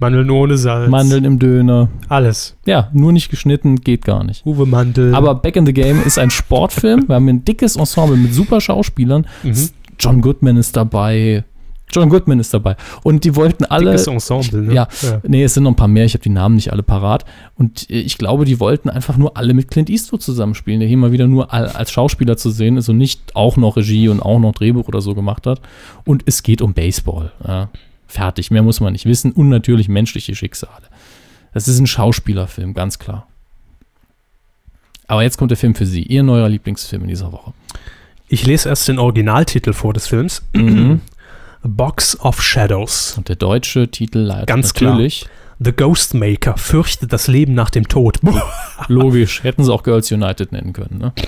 [0.00, 0.90] Mandeln ohne Salz.
[0.90, 1.88] Mandeln im Döner.
[2.08, 2.56] Alles.
[2.66, 4.44] Ja, nur nicht geschnitten, geht gar nicht.
[4.46, 5.14] Uwe Mandel.
[5.14, 7.06] Aber Back in the Game ist ein Sportfilm.
[7.08, 9.26] Wir haben ein dickes Ensemble mit super Schauspielern.
[9.42, 9.68] Mhm.
[9.98, 11.44] John Goodman ist dabei.
[11.92, 12.76] John Goodman ist dabei.
[13.02, 13.86] Und die wollten alle.
[13.90, 14.74] dickes Ensemble, ne?
[14.74, 14.88] Ja.
[15.26, 17.24] Nee, es sind noch ein paar mehr, ich habe die Namen nicht alle parat.
[17.56, 20.96] Und äh, ich glaube, die wollten einfach nur alle mit Clint Eastwood zusammenspielen, der hier
[20.96, 24.20] mal wieder nur al- als Schauspieler zu sehen ist und nicht auch noch Regie und
[24.20, 25.60] auch noch Drehbuch oder so gemacht hat.
[26.06, 27.32] Und es geht um Baseball.
[27.46, 27.68] Ja.
[28.10, 29.30] Fertig, mehr muss man nicht wissen.
[29.30, 30.88] Und natürlich menschliche Schicksale.
[31.54, 33.28] Das ist ein Schauspielerfilm, ganz klar.
[35.06, 37.52] Aber jetzt kommt der Film für Sie, Ihr neuer Lieblingsfilm in dieser Woche.
[38.28, 40.42] Ich lese erst den Originaltitel vor des Films.
[40.54, 41.00] Mhm.
[41.62, 43.14] Box of Shadows.
[43.16, 44.92] Und der deutsche Titel leitet Ganz klar.
[44.92, 45.26] natürlich,
[45.60, 48.18] The Ghostmaker fürchtet das Leben nach dem Tod.
[48.88, 50.98] logisch, hätten sie auch Girls United nennen können.
[50.98, 51.12] Ne?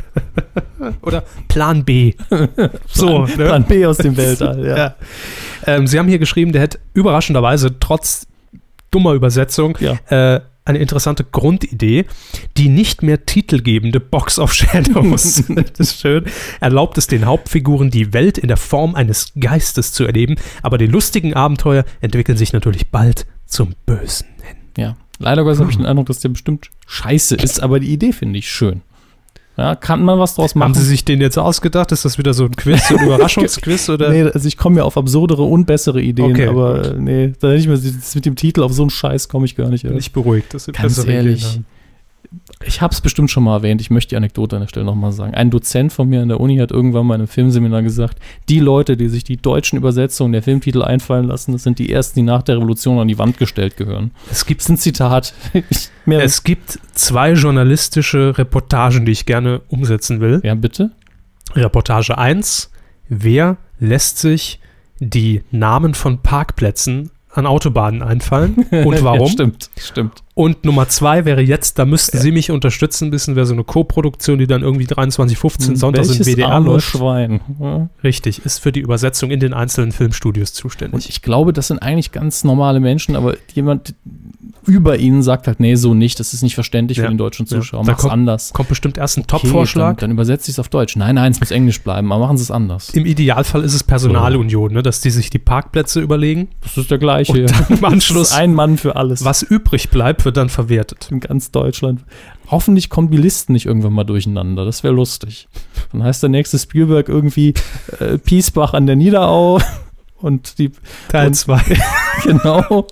[1.02, 2.14] Oder Plan B.
[2.88, 3.32] so, ne?
[3.34, 4.76] Plan B aus dem Weltall, ja.
[4.76, 4.94] Ja.
[5.66, 8.26] Ähm, Sie haben hier geschrieben, der hätte überraschenderweise trotz
[8.90, 9.98] dummer Übersetzung Ja.
[10.08, 12.04] äh, eine interessante Grundidee.
[12.56, 16.24] Die nicht mehr titelgebende Box of Shadows, das ist schön,
[16.60, 20.86] erlaubt es den Hauptfiguren, die Welt in der Form eines Geistes zu erleben, aber die
[20.86, 24.56] lustigen Abenteuer entwickeln sich natürlich bald zum Bösen hin.
[24.76, 28.12] Ja, leider Gottes habe ich den Eindruck, dass der bestimmt scheiße ist, aber die Idee
[28.12, 28.82] finde ich schön.
[29.56, 30.68] Ja, kann man was draus machen?
[30.68, 31.92] Haben Sie sich den jetzt ausgedacht?
[31.92, 33.88] Ist das wieder so ein Quiz, so ein Überraschungsquiz?
[33.90, 34.10] Oder?
[34.10, 36.86] Nee, also ich komme ja auf absurdere und bessere Ideen, Okay, aber gut.
[36.92, 37.78] äh, nee, da hätte ich mir
[38.14, 39.82] mit dem Titel auf so einen Scheiß komme ich gar nicht.
[39.84, 41.66] Bin ich beruhigt, dass Sie Ganz bessere Ideen ehrlich, haben.
[42.64, 45.12] Ich habe es bestimmt schon mal erwähnt, ich möchte die Anekdote an der Stelle nochmal
[45.12, 45.34] sagen.
[45.34, 48.18] Ein Dozent von mir an der Uni hat irgendwann mal in einem Filmseminar gesagt,
[48.48, 52.20] die Leute, die sich die deutschen Übersetzungen der Filmtitel einfallen lassen, das sind die ersten,
[52.20, 54.12] die nach der Revolution an die Wand gestellt gehören.
[54.30, 55.34] Es gibt ein Zitat.
[56.06, 60.40] Es gibt zwei journalistische Reportagen, die ich gerne umsetzen will.
[60.42, 60.90] ja, bitte?
[61.54, 62.70] Reportage 1.
[63.08, 64.58] Wer lässt sich
[64.98, 68.54] die Namen von Parkplätzen an Autobahnen einfallen
[68.84, 69.28] und Ja, warum?
[69.28, 70.22] stimmt, stimmt.
[70.34, 73.64] Und Nummer zwei wäre jetzt, da müssten Sie mich unterstützen, ein bisschen wäre so eine
[73.64, 76.86] Co-Produktion, die dann irgendwie 23.15 Sonntags in Welches WDR läuft.
[76.88, 77.40] Schwein.
[77.60, 77.88] Ja.
[78.02, 81.08] Richtig, ist für die Übersetzung in den einzelnen Filmstudios Und zuständig.
[81.10, 83.94] ich glaube, das sind eigentlich ganz normale Menschen, aber jemand
[84.64, 87.04] über ihnen sagt halt, nee, so nicht, das ist nicht verständlich Ja.
[87.04, 87.56] für den deutschen Ja.
[87.58, 88.52] Zuschauer, mach's kommt- anders.
[88.52, 89.96] Kommt bestimmt erst ein Okay, Top-Vorschlag.
[89.96, 90.96] Dann, dann übersetzt es auf Deutsch.
[90.96, 92.90] Nein, nein, es muss Englisch bleiben, aber machen sie es anders.
[92.90, 96.48] Im Idealfall ist es Personalunion, ne, dass die sich die Parkplätze überlegen.
[96.62, 97.32] Das ist der gleiche.
[97.32, 99.24] Und dann im Anschluss- ein Mann für alles.
[99.24, 101.08] Was übrig bleibt, wird dann verwertet.
[101.10, 102.04] in ganz Deutschland.
[102.50, 104.64] Hoffentlich kommen die Listen nicht irgendwann mal durcheinander.
[104.64, 105.48] Das wäre lustig.
[105.92, 107.54] Dann heißt der nächste Spielberg irgendwie
[108.00, 109.60] äh, Piesbach an der Niederau
[110.20, 110.72] und die
[111.08, 111.60] Teil Und- 2.
[112.24, 112.86] genau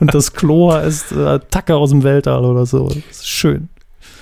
[0.00, 2.88] und das Klo ist äh, Tacker aus dem Weltall oder so.
[2.88, 3.68] Das ist schön.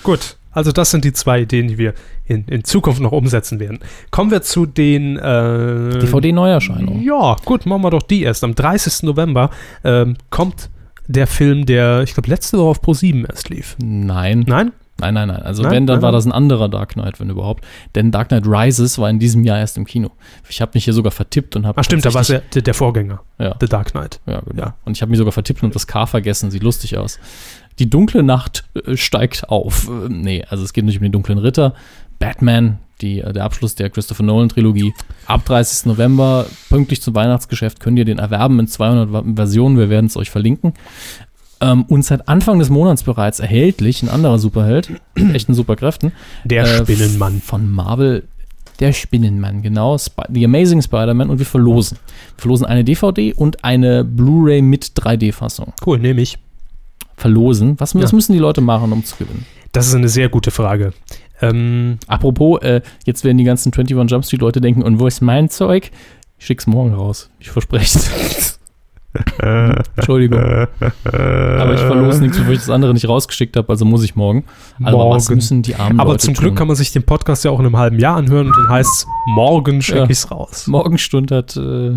[0.02, 1.94] Gut, also das sind die zwei Ideen, die wir
[2.26, 3.80] in, in Zukunft noch umsetzen werden.
[4.10, 7.02] Kommen wir zu den äh, DVD-Neuerscheinung.
[7.02, 8.44] Ja, gut, machen wir doch die erst.
[8.44, 9.02] Am 30.
[9.02, 9.50] November
[9.82, 10.70] ähm, kommt
[11.06, 13.76] der Film, der, ich glaube, letzte Woche auf Pro7 erst lief.
[13.82, 14.44] Nein.
[14.46, 14.72] Nein?
[15.00, 15.42] Nein, nein, nein.
[15.42, 15.72] Also Nein?
[15.72, 17.64] wenn, dann Nein, war das ein anderer Dark Knight, wenn überhaupt.
[17.96, 20.12] Denn Dark Knight Rises war in diesem Jahr erst im Kino.
[20.48, 21.80] Ich habe mich hier sogar vertippt und habe.
[21.80, 24.20] Ach stimmt, da war es ja der, der Vorgänger, Ja, The Dark Knight.
[24.26, 24.62] ja, genau.
[24.62, 24.76] Ja.
[24.84, 26.52] Und ich habe mich sogar vertippt und das K vergessen.
[26.52, 27.18] Sieht lustig aus.
[27.80, 29.88] Die dunkle Nacht äh, steigt auf.
[29.88, 31.74] Äh, nee, also es geht nicht um den dunklen Ritter.
[32.20, 34.94] Batman, die, äh, der Abschluss der Christopher Nolan-Trilogie.
[35.26, 35.86] Ab 30.
[35.86, 39.76] November, pünktlich zum Weihnachtsgeschäft, könnt ihr den erwerben in 200 Va- Versionen.
[39.78, 40.74] Wir werden es euch verlinken.
[41.60, 46.12] Ähm, und seit Anfang des Monats bereits erhältlich ein anderer Superheld mit echten Superkräften.
[46.44, 47.40] Der Äh, Spinnenmann.
[47.40, 48.24] Von Marvel.
[48.80, 49.94] Der Spinnenmann, genau.
[49.94, 51.96] Sp The Amazing Spider-Man und wir verlosen.
[52.36, 55.72] Wir verlosen eine DVD und eine Blu-ray mit 3D-Fassung.
[55.86, 56.38] Cool, nehme ich.
[57.16, 57.78] Verlosen.
[57.78, 58.16] Was, was Ja.
[58.16, 59.46] müssen die Leute machen, um zu gewinnen?
[59.70, 60.92] Das ist eine sehr gute Frage.
[61.40, 65.20] Ähm, Apropos, äh, jetzt werden die ganzen 21 Jump Street Leute denken, und wo ist
[65.20, 65.90] mein Zeug?
[66.38, 67.30] Ich schick's morgen raus.
[67.38, 68.60] Ich verspreche es.
[69.96, 70.40] Entschuldigung.
[70.40, 74.44] Aber ich verlose nichts, bevor ich das andere nicht rausgeschickt habe, also muss ich morgen.
[74.82, 75.34] Aber was Morgen.
[75.36, 76.56] müssen die armen aber Leute zum Glück tun?
[76.56, 78.90] kann man sich den Podcast ja auch in einem halben Jahr anhören und dann heißt
[78.92, 80.06] es, morgen schicke Ja.
[80.10, 80.66] ich's raus.
[80.66, 81.92] Morgenstund hat äh,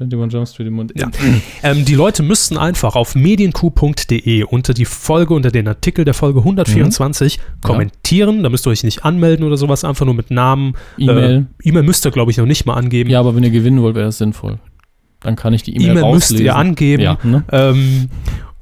[0.00, 0.86] 21 Jump Street im.
[0.94, 1.10] Ja.
[1.62, 6.40] Ähm, die Leute müssten einfach auf medienq.de unter die Folge, unter den Artikel der Folge
[6.40, 8.42] 124 kommentieren.
[8.42, 10.74] Da müsst ihr euch nicht anmelden oder sowas, einfach nur mit Namen.
[10.98, 11.46] E-Mail.
[11.62, 13.10] Äh, E-Mail müsst ihr, glaube ich, noch nicht mal angeben.
[13.10, 14.58] Ja, aber wenn ihr gewinnen wollt, wäre das sinnvoll.
[15.20, 17.02] Dann kann ich die E-Mail E-Mail müsst ihr angeben.
[17.02, 17.44] Ja, ne?
[17.50, 18.08] Ähm,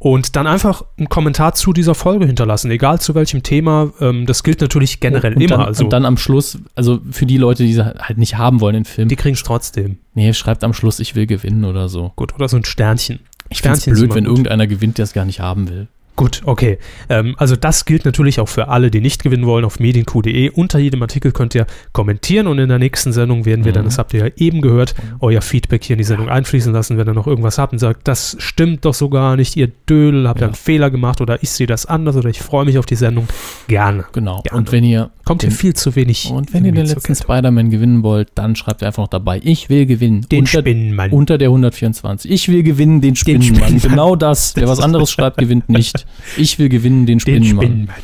[0.06, 3.92] und dann einfach einen Kommentar zu dieser Folge hinterlassen, egal zu welchem Thema.
[4.00, 5.56] Ähm, das gilt natürlich generell und immer.
[5.56, 8.60] Dann, also und dann am Schluss, also für die Leute, die sie halt nicht haben
[8.60, 9.98] wollen, den Film, die kriegen es trotzdem.
[10.14, 12.12] nee, schreibt am Schluss, ich will gewinnen oder so.
[12.14, 13.18] Gut, oder so ein Sternchen.
[13.48, 14.32] Ich finde es blöd, wenn gut.
[14.32, 15.88] irgendeiner gewinnt, der es gar nicht haben will.
[16.16, 16.78] Gut, okay.
[17.10, 20.48] Ähm, also das gilt natürlich auch für alle, die nicht gewinnen wollen, auf medienq.de.
[20.50, 23.88] Unter jedem Artikel könnt ihr kommentieren und in der nächsten Sendung werden wir dann, Mhm.
[23.88, 27.06] das habt ihr ja eben gehört, euer Feedback hier in die Sendung einfließen lassen, wenn
[27.06, 30.40] ihr noch irgendwas habt und sagt, das stimmt doch so gar nicht, ihr Dödel, habt
[30.40, 30.46] ihr Ja.
[30.48, 33.28] einen Fehler gemacht oder ich sehe das anders oder ich freue mich auf die Sendung.
[33.68, 34.06] Gerne.
[34.12, 34.42] Genau.
[34.46, 36.30] Ja, und wenn ihr Kommt hier den, viel zu wenig.
[36.30, 37.14] und wenn ihr den letzten.
[37.14, 40.22] Spider-Man gewinnen wollt, dann schreibt ihr einfach noch dabei, ich will gewinnen.
[40.32, 41.10] Den unter, Spinnenmann.
[41.10, 42.30] unter der 124.
[42.30, 43.56] Ich will gewinnen, den Spinnenmann.
[43.64, 43.90] Spinnenmann.
[43.90, 44.56] Genau das.
[44.56, 46.05] Wer was anderes schreibt, gewinnt nicht.
[46.36, 47.64] Ich will gewinnen, den Den Spinnenmann.
[47.66, 47.96] Spinnenmann.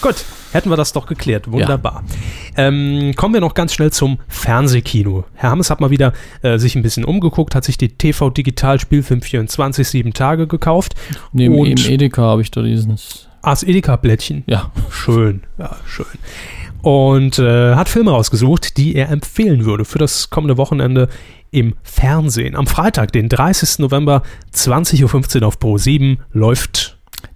[0.00, 0.16] Gut,
[0.52, 1.50] hätten wir das doch geklärt.
[1.50, 2.02] Wunderbar.
[2.56, 5.24] Ähm, kommen wir noch ganz schnell zum Fernsehkino.
[5.34, 6.12] Herr Hammes hat mal wieder
[6.42, 10.94] äh, sich ein bisschen umgeguckt, hat sich die TV Digital Spielfilm 24 7 Tage gekauft.
[11.32, 13.28] Neben Und- im Edeka habe ich da dieses.
[13.42, 14.44] Ah, das Edeka-Blättchen.
[14.46, 16.06] Ja, Schön, ja, schön.
[16.82, 21.08] Und äh, hat Filme rausgesucht, die er empfehlen würde für das kommende Wochenende
[21.52, 22.56] im Fernsehen.
[22.56, 23.78] Am Freitag, den 30.
[23.78, 24.22] November,
[24.54, 26.91] 20.15 Uhr auf Pro 7 läuft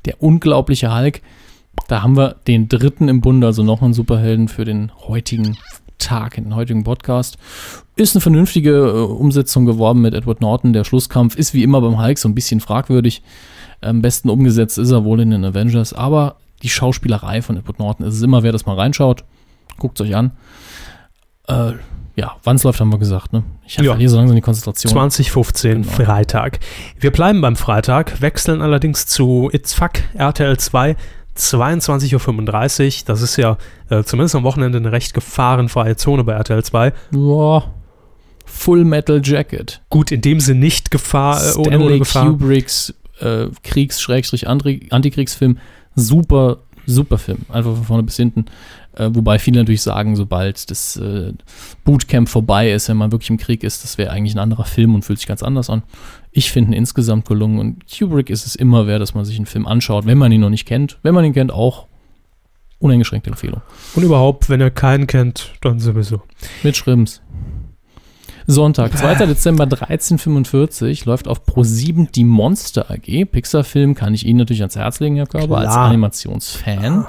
[0.07, 1.20] der unglaubliche Hulk.
[1.89, 5.57] Da haben wir den dritten im Bunde, also noch einen Superhelden für den heutigen
[5.99, 7.37] Tag, den heutigen Podcast.
[7.97, 10.73] Ist eine vernünftige äh, Umsetzung geworden mit Edward Norton.
[10.73, 13.23] Der Schlusskampf ist wie immer beim Hulk so ein bisschen fragwürdig.
[13.81, 18.07] Am besten umgesetzt ist er wohl in den Avengers, aber die Schauspielerei von Edward Norton
[18.07, 19.24] ist es immer, wer das mal reinschaut.
[19.78, 20.33] Guckt es euch an.
[21.49, 21.73] Äh,
[22.16, 23.32] ja, wann es läuft, haben wir gesagt.
[23.32, 23.44] Ne?
[23.66, 23.84] Ich Ja.
[23.84, 24.90] verliere so langsam die Konzentration.
[24.93, 25.93] 2015 Genau.
[25.93, 26.59] Freitag.
[26.98, 30.97] Wir bleiben beim Freitag, wechseln allerdings zu It's Fuck RTL 2.
[31.36, 33.59] 22.35 Uhr, das ist ja
[33.90, 36.93] äh, zumindest am Wochenende eine recht gefahrenfreie Zone bei RTL 2.
[37.12, 37.64] Ja,
[38.47, 39.82] Full Metal Jacket.
[39.90, 42.26] Gut, in dem Sinne nicht Gefahr, äh, ohne, ohne Gefahr.
[42.26, 45.59] Kubricks äh, Kriegs-Antikriegsfilm.
[45.94, 47.38] Super, super Film.
[47.48, 48.46] Einfach von vorne bis hinten.
[48.94, 51.32] Äh, wobei viele natürlich sagen, sobald das äh,
[51.84, 54.94] Bootcamp vorbei ist, wenn man wirklich im Krieg ist, das wäre eigentlich ein anderer Film
[54.94, 55.82] und fühlt sich ganz anders an.
[56.30, 59.46] Ich finde ihn insgesamt gelungen und Kubrick ist es immer wert, dass man sich einen
[59.46, 60.98] Film anschaut, wenn man ihn noch nicht kennt.
[61.02, 61.86] Wenn man ihn kennt, auch
[62.78, 63.62] uneingeschränkte Empfehlung.
[63.94, 66.22] Und überhaupt, wenn ihr keinen kennt, dann sowieso.
[66.62, 67.22] Mit Schrimms.
[68.47, 69.27] Sonntag, 2.
[69.27, 73.24] Dezember 1345 läuft auf Pro7 die Monster AG.
[73.24, 75.89] Pixar-Film kann ich Ihnen natürlich ans Herz legen, Herr Körber, als Klar.
[75.89, 77.06] Animationsfan.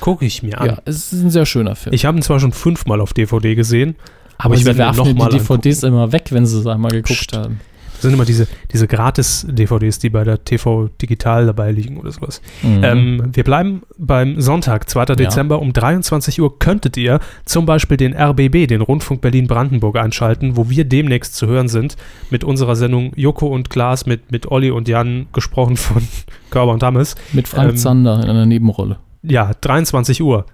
[0.00, 0.66] Gucke ich mir an.
[0.66, 1.94] Ja, es ist ein sehr schöner Film.
[1.94, 3.94] Ich habe ihn zwar schon fünfmal auf DVD gesehen,
[4.38, 6.66] aber ich Sie werde werfen noch ja mal die DVDs immer weg, wenn Sie es
[6.66, 7.36] einmal geguckt Psst.
[7.36, 7.60] haben.
[8.02, 12.42] Das sind immer diese, diese Gratis-DVDs, die bei der TV Digital dabei liegen oder sowas.
[12.62, 12.82] Mhm.
[12.82, 15.14] Ähm, wir bleiben beim Sonntag, 2.
[15.14, 20.68] Dezember um 23 Uhr könntet ihr zum Beispiel den RBB, den Rundfunk Berlin-Brandenburg, einschalten, wo
[20.68, 21.96] wir demnächst zu hören sind
[22.30, 26.02] mit unserer Sendung Joko und Klaas mit, mit Olli und Jan, gesprochen von
[26.50, 27.14] Körber und Hammes.
[27.32, 28.98] Mit Frank ähm, Zander in einer Nebenrolle.
[29.22, 30.46] Ja, 23 Uhr.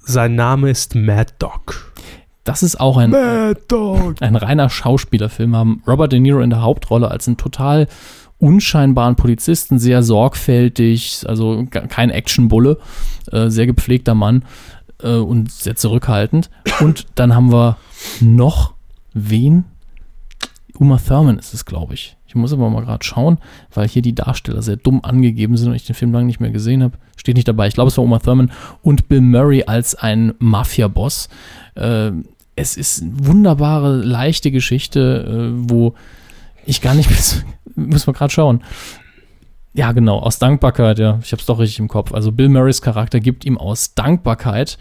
[0.00, 1.92] Sein Name ist Mad Dog.
[2.46, 3.14] Das ist auch ein,
[4.20, 5.50] ein reiner Schauspielerfilm.
[5.50, 7.88] Wir haben Robert De Niro in der Hauptrolle als einen total
[8.38, 12.78] unscheinbaren Polizisten, sehr sorgfältig, also kein Actionbulle,
[13.32, 14.44] äh, sehr gepflegter Mann
[15.02, 16.50] äh, und sehr zurückhaltend.
[16.80, 17.78] Und dann haben wir
[18.20, 18.74] noch
[19.12, 19.64] wen?
[20.78, 22.16] Uma Thurman ist es, glaube ich.
[22.28, 23.38] Ich muss aber mal gerade schauen,
[23.72, 26.50] weil hier die Darsteller sehr dumm angegeben sind und ich den Film lange nicht mehr
[26.50, 26.98] gesehen habe.
[27.16, 27.66] Steht nicht dabei.
[27.66, 28.52] Ich glaube, es war Uma Thurman
[28.82, 31.28] und Bill Murray als ein Mafia-Boss.
[31.74, 32.12] Äh,
[32.56, 35.94] es ist eine wunderbare, leichte Geschichte, äh, wo
[36.64, 37.08] ich gar nicht
[37.76, 38.62] muss man gerade schauen.
[39.74, 41.18] Ja, genau, aus Dankbarkeit, ja.
[41.22, 42.14] Ich habe es doch richtig im Kopf.
[42.14, 44.78] Also Bill Murrays Charakter gibt ihm aus Dankbarkeit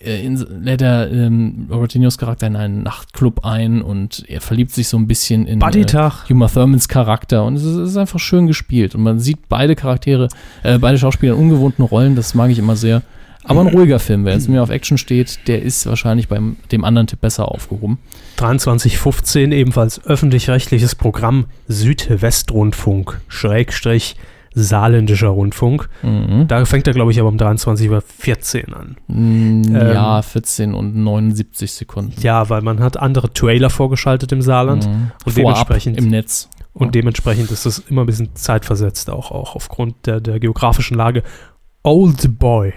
[0.00, 4.40] äh, in, lädt er ähm, Robert De Niro's Charakter in einen Nachtclub ein und er
[4.40, 6.30] verliebt sich so ein bisschen in äh, Buddy-Tag.
[6.30, 9.76] Uma Thurmans Charakter und es ist, es ist einfach schön gespielt und man sieht beide
[9.76, 10.28] Charaktere,
[10.62, 13.02] äh, beide Schauspieler in ungewohnten Rollen, das mag ich immer sehr.
[13.44, 16.84] Aber ein ruhiger Film, wer jetzt mehr auf Action steht, der ist wahrscheinlich beim dem
[16.84, 17.98] anderen Tipp besser aufgehoben.
[18.36, 24.16] 2315 ebenfalls öffentlich-rechtliches Programm Südwestrundfunk, Schrägstrich
[24.52, 25.88] Saarländischer Rundfunk.
[26.02, 26.46] Mhm.
[26.48, 28.96] Da fängt er, glaube ich, aber um 23.14 Uhr an.
[29.06, 32.20] Mm, ja, 14 und 79 Sekunden.
[32.20, 35.12] Ja, weil man hat andere Trailer vorgeschaltet im Saarland Mhm.
[35.24, 36.48] und Vorab dementsprechend im Netz.
[36.72, 41.22] und dementsprechend ist es immer ein bisschen zeitversetzt auch, auch aufgrund der, der geografischen Lage.
[41.84, 42.72] Old Boy.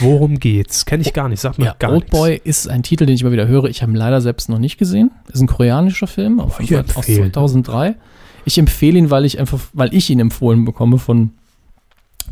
[0.00, 0.84] Worum geht's?
[0.84, 1.40] Kenne ich gar nicht.
[1.40, 2.10] Sag mir Ja, gar Old.
[2.10, 3.64] Boy ist ein Titel, den ich immer wieder höre.
[3.64, 5.10] Ich habe ihn leider selbst noch nicht gesehen.
[5.32, 7.32] Ist ein koreanischer Film Oh, ich aus empfehle.
[7.32, 7.96] 2003.
[8.44, 11.30] Ich empfehle ihn, weil ich einfach, weil ich ihn empfohlen bekomme von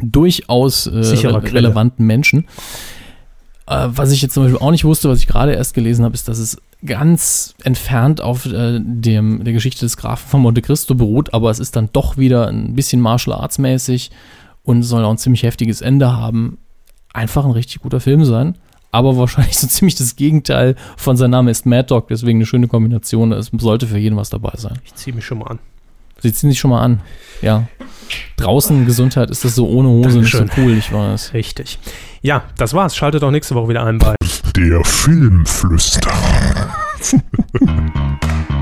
[0.03, 2.47] durchaus äh, re relevanten Menschen.
[3.67, 6.15] Äh, was ich jetzt zum Beispiel auch nicht wusste, was ich gerade erst gelesen habe,
[6.15, 10.95] ist, dass es ganz entfernt auf äh, dem, der Geschichte des Grafen von Monte Cristo
[10.95, 14.11] beruht, aber es ist dann doch wieder ein bisschen Martial Arts mäßig
[14.65, 16.59] und soll auch ein ziemlich heftiges Ende haben.
[17.15, 18.57] Einfach ein richtig guter Film sein,
[18.91, 22.69] aber wahrscheinlich so ziemlich das Gegenteil von sein Name ist Mad Dog, deswegen eine schöne
[22.69, 23.33] Kombination.
[23.33, 24.79] Es sollte für jeden was dabei sein.
[24.85, 25.59] Ich ziehe mich schon mal an.
[26.21, 27.01] Sie ziehen sich schon mal an.
[27.41, 27.67] Ja.
[28.37, 30.65] Draußen Gesundheit ist das so ohne Hose nicht so Dankeschön.
[30.65, 31.35] cool, ich weiß.
[31.35, 31.79] Richtig.
[32.23, 32.97] Ja, das war's.
[32.97, 34.17] Schaltet auch nächste Woche wieder ein bei
[34.57, 36.11] Der Filmflüster.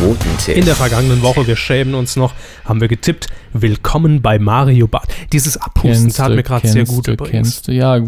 [0.00, 0.56] Quotentipp.
[0.56, 2.32] In der vergangenen Woche, wir schämen uns noch,
[2.64, 5.08] haben wir getippt, willkommen bei Mario Bart.
[5.30, 7.30] Dieses Abhusten tat mir gerade sehr gut du, übrigens.
[7.30, 7.72] kennst du.
[7.72, 8.00] Ja,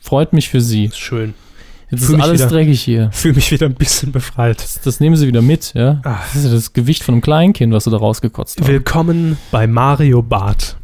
[0.00, 0.86] freut mich für Sie.
[0.86, 1.34] Ist schön.
[1.90, 3.10] Jetzt Fühl ist mich alles wieder- dreckig hier.
[3.12, 4.58] Fühle mich wieder ein bisschen befreit.
[4.60, 6.00] Das, das nehmen Sie wieder mit, ja?
[6.02, 6.18] Ah.
[6.32, 8.66] Das ist ja das Gewicht von einem Kleinkind, was du da rausgekotzt hast.
[8.66, 10.76] Willkommen bei Mario Bart.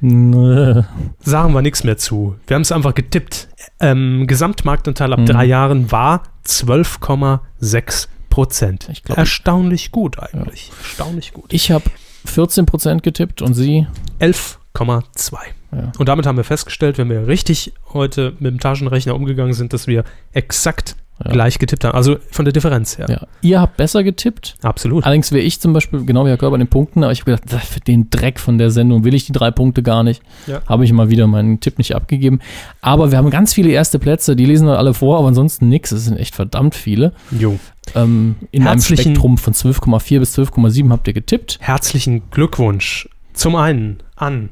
[0.00, 0.82] Nö.
[1.20, 2.34] Sagen wir nichts mehr zu.
[2.48, 3.46] Wir haben es einfach getippt.
[3.78, 5.26] Ähm, Gesamtmarktanteil ab Mhm.
[5.26, 8.86] drei Jahren war 12,6 Prozent.
[8.92, 10.70] Ich glaub, Erstaunlich gut eigentlich.
[10.82, 11.54] Erstaunlich gut.
[11.54, 11.86] Ich habe
[12.26, 13.86] 14% getippt und Sie
[14.20, 15.38] 11,2.
[15.72, 15.92] Ja.
[15.98, 19.86] Und damit haben wir festgestellt, wenn wir richtig heute mit dem Taschenrechner umgegangen sind, dass
[19.86, 20.04] wir
[20.34, 21.30] exakt Ja.
[21.32, 21.94] gleich getippt haben.
[21.94, 23.06] Also von der Differenz her.
[23.08, 23.26] Ja.
[23.40, 24.54] Ihr habt besser getippt.
[24.62, 25.04] Absolut.
[25.04, 27.64] Allerdings wäre ich zum Beispiel genau wie Herr Körber den Punkten, aber ich habe gedacht,
[27.64, 30.22] für den Dreck von der Sendung will ich die drei Punkte gar nicht.
[30.46, 30.60] Ja.
[30.66, 32.40] Habe ich mal wieder meinen Tipp nicht abgegeben.
[32.82, 35.90] Aber wir haben ganz viele erste Plätze, die lesen wir alle vor, aber ansonsten nichts.
[35.90, 37.12] Es sind echt verdammt viele.
[37.30, 37.58] Jo.
[37.94, 41.56] Ähm, in einem Herzlichen- Spektrum von 12,4 bis 12,7 habt ihr getippt.
[41.60, 44.50] Herzlichen Glückwunsch zum einen an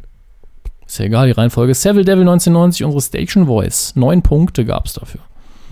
[0.86, 1.74] Ist ja egal, die Reihenfolge.
[1.74, 3.92] Seville Devil 1990, unsere Station Voice.
[3.96, 5.20] Neun Punkte gab es dafür.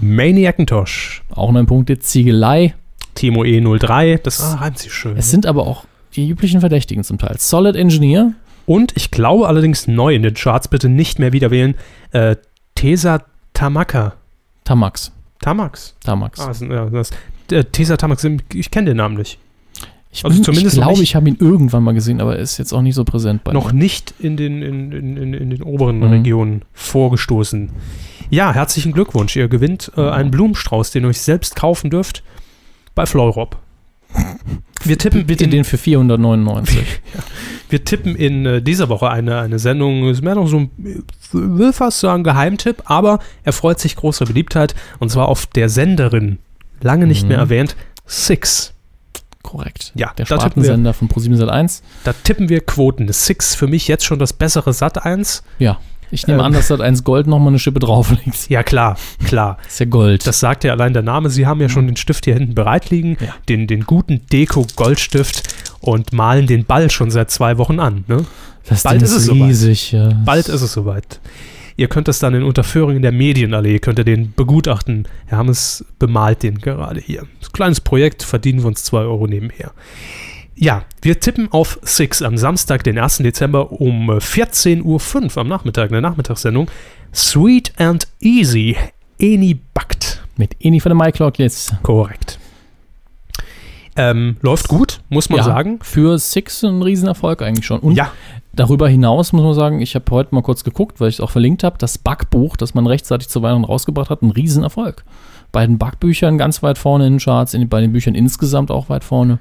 [0.03, 1.99] Maniacintosh, Auch neun Punkte.
[1.99, 2.75] Ziegelei.
[3.15, 5.17] Timo E03, das ah, reimt sich schön.
[5.17, 5.85] Es sind aber auch
[6.17, 7.37] die üblichen Verdächtigen zum Teil.
[7.39, 8.33] Solid Engineer.
[8.67, 11.75] Und ich glaube allerdings neu in den Charts, bitte nicht mehr wieder wählen,
[12.13, 12.37] äh,
[12.75, 13.23] Tesa
[13.53, 14.15] Tamaka.
[14.65, 15.13] Tamax.
[15.41, 15.95] Tamax.
[16.05, 16.41] Tamax.
[16.41, 17.11] Ah, das, ja, das,
[17.51, 19.39] äh, Tesa Tamax, ich kenne den Namen nicht.
[20.15, 22.43] Ich, Also bin- zumindest ich glaube, nicht- ich habe ihn irgendwann mal gesehen, aber er
[22.43, 23.79] ist jetzt auch nicht so präsent bei Noch mir.
[23.79, 26.03] nicht in den, in, in, in, in den oberen Mhm.
[26.05, 27.71] Regionen vorgestoßen.
[28.33, 29.37] Ja, herzlichen Glückwunsch.
[29.37, 32.23] Ihr gewinnt äh, einen Blumenstrauß, den ihr euch selbst kaufen dürft
[32.95, 33.59] bei Fleurop.
[34.85, 36.79] Wir tippen, Bitte in, den für 499.
[37.69, 40.71] wir tippen in äh, dieser Woche eine, eine Sendung, ist mehr noch so ein,
[41.33, 46.39] will fast sagen, Geheimtipp, aber er freut sich großer Beliebtheit und zwar auf der Senderin,
[46.81, 47.29] lange nicht Mhm.
[47.29, 47.77] mehr erwähnt,
[48.07, 48.73] Six.
[49.43, 49.93] Korrekt.
[49.95, 51.83] Ja, Der Spartensender von Pro7 Sat1.
[52.05, 53.13] da tippen wir Quoten.
[53.13, 55.43] Six für mich jetzt schon das bessere Sat 1.
[55.59, 55.79] Ja.
[56.13, 56.45] Ich nehme Ähm.
[56.47, 58.49] an, dass Sat1 Gold nochmal eine Schippe drauflegt.
[58.51, 59.59] Ja, klar, klar.
[59.67, 60.27] Ist ja Gold.
[60.27, 61.31] Das sagt ja allein der Name.
[61.31, 63.35] Sie haben ja schon den Stift hier hinten bereit liegen, Ja.
[63.49, 65.43] den, den guten Deko-Goldstift
[65.81, 68.05] und malen den Ball schon seit zwei Wochen an.
[68.07, 68.25] Ne?
[68.69, 69.49] Das bald Ding ist es soweit.
[69.49, 69.93] riesig.
[69.93, 70.11] Ja.
[70.25, 71.19] Bald ist es soweit.
[71.77, 75.09] Ihr könnt das dann in Unterführung in der Medienallee, könnt ihr den begutachten.
[75.27, 77.25] Herr Hammes bemalt den gerade hier.
[77.41, 79.73] Das kleines Projekt, verdienen wir uns zwei Euro nebenher.
[80.55, 83.19] Ja, wir tippen auf Six am Samstag, den 1.
[83.19, 86.71] Dezember um äh, 14.05 Uhr am Nachmittag, eine Nachmittagssendung.
[87.15, 88.77] Sweet and Easy,
[89.19, 90.23] Eni backt.
[90.37, 91.75] Mit Eni von der MyCloud jetzt.
[91.83, 92.39] Korrekt.
[93.97, 95.79] Ähm, läuft gut, muss man ja, sagen.
[95.83, 97.81] Für Six ein Riesenerfolg eigentlich schon.
[97.81, 98.11] Und Ja,
[98.55, 101.31] darüber hinaus muss man sagen, ich habe heute mal kurz geguckt, weil ich es auch
[101.31, 105.05] verlinkt habe, das Backbuch, das man rechtzeitig zu Weihnachten rausgebracht hat, ein Riesenerfolg.
[105.51, 108.89] Bei den Backbüchern ganz weit vorne in den Charts, in, bei den Büchern insgesamt auch
[108.89, 109.39] weit vorne.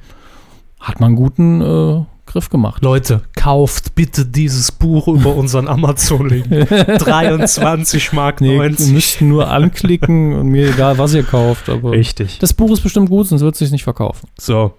[0.82, 2.84] Hat man einen guten äh, Griff gemacht.
[2.84, 6.48] Leute, kauft bitte dieses Buch über unseren Amazon-Link.
[6.50, 8.88] 23 Mark Nee, 90.
[8.88, 11.70] ihr müsst nur anklicken und mir egal, was ihr kauft.
[11.70, 12.40] Aber Richtig.
[12.40, 14.28] das Buch ist bestimmt gut, sonst wird es sich nicht verkaufen.
[14.40, 14.74] So,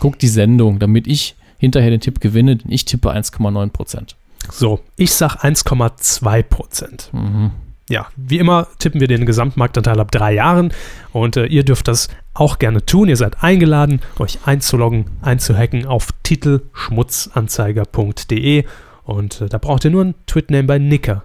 [0.00, 4.16] Guckt die Sendung, damit ich hinterher den Tipp gewinne, denn ich tippe 1,9 Prozent.
[4.50, 4.80] so.
[4.96, 7.10] Ich sag 1,2 Prozent.
[7.12, 7.50] Mhm.
[7.90, 10.72] Ja, wie immer tippen wir den Gesamtmarktanteil ab drei Jahren
[11.12, 13.08] und äh, ihr dürft das auch gerne tun.
[13.08, 18.64] Ihr seid eingeladen, euch einzuloggen, einzuhacken auf titelschmutzanzeiger.de
[19.02, 21.24] und äh, da braucht ihr nur einen Tweetname bei Nicker.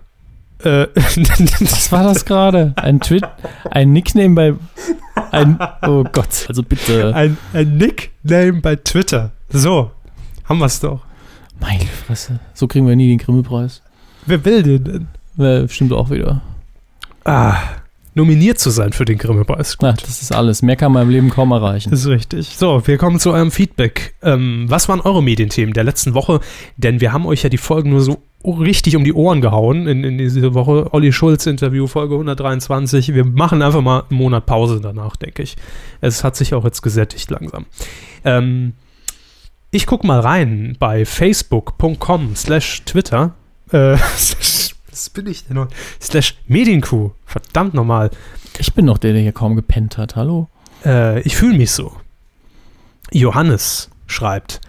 [0.63, 2.73] Äh, Was war das gerade?
[2.77, 3.21] Ein Tweet,
[3.69, 4.55] ein Nickname bei
[5.31, 7.13] ein Oh Gott, also bitte.
[7.13, 9.33] ein, ein Nickname bei Twitter.
[9.49, 9.91] So,
[10.45, 11.01] haben wir es doch.
[11.59, 12.39] Meine Fresse.
[12.55, 13.83] So kriegen wir nie den Grimme-Preis.
[14.25, 15.07] Wer will den denn?
[15.37, 16.41] Ja, stimmt auch wieder.
[17.25, 17.57] Ah,
[18.13, 19.77] nominiert zu sein für den Grimme-Preis.
[19.81, 20.61] Na, das ist alles.
[20.61, 21.89] Mehr kann man im Leben kaum erreichen.
[21.89, 22.47] Das ist richtig.
[22.55, 24.15] So, wir kommen zu eurem Feedback.
[24.21, 26.39] Ähm, was waren eure Medienthemen der letzten Woche?
[26.77, 30.03] Denn wir haben euch ja die Folgen nur so richtig um die Ohren gehauen in,
[30.03, 30.93] in diese Woche.
[30.93, 33.13] Olli Schulz Interview, Folge 123.
[33.13, 35.55] Wir machen einfach mal einen Monat Pause danach, denke ich.
[35.99, 37.65] Es hat sich auch jetzt gesättigt langsam.
[38.23, 38.73] Ähm,
[39.71, 43.33] ich guck mal rein bei facebook.com slash Twitter.
[43.71, 43.97] Äh,
[44.95, 45.67] was bin ich denn noch?
[46.01, 47.11] Slash Medienkuh.
[47.25, 48.11] Verdammt nochmal.
[48.59, 50.15] Ich bin noch der, der hier kaum gepennt hat.
[50.15, 50.47] Hallo?
[50.85, 51.97] Äh, ich fühle mich so.
[53.11, 54.61] Johannes schreibt: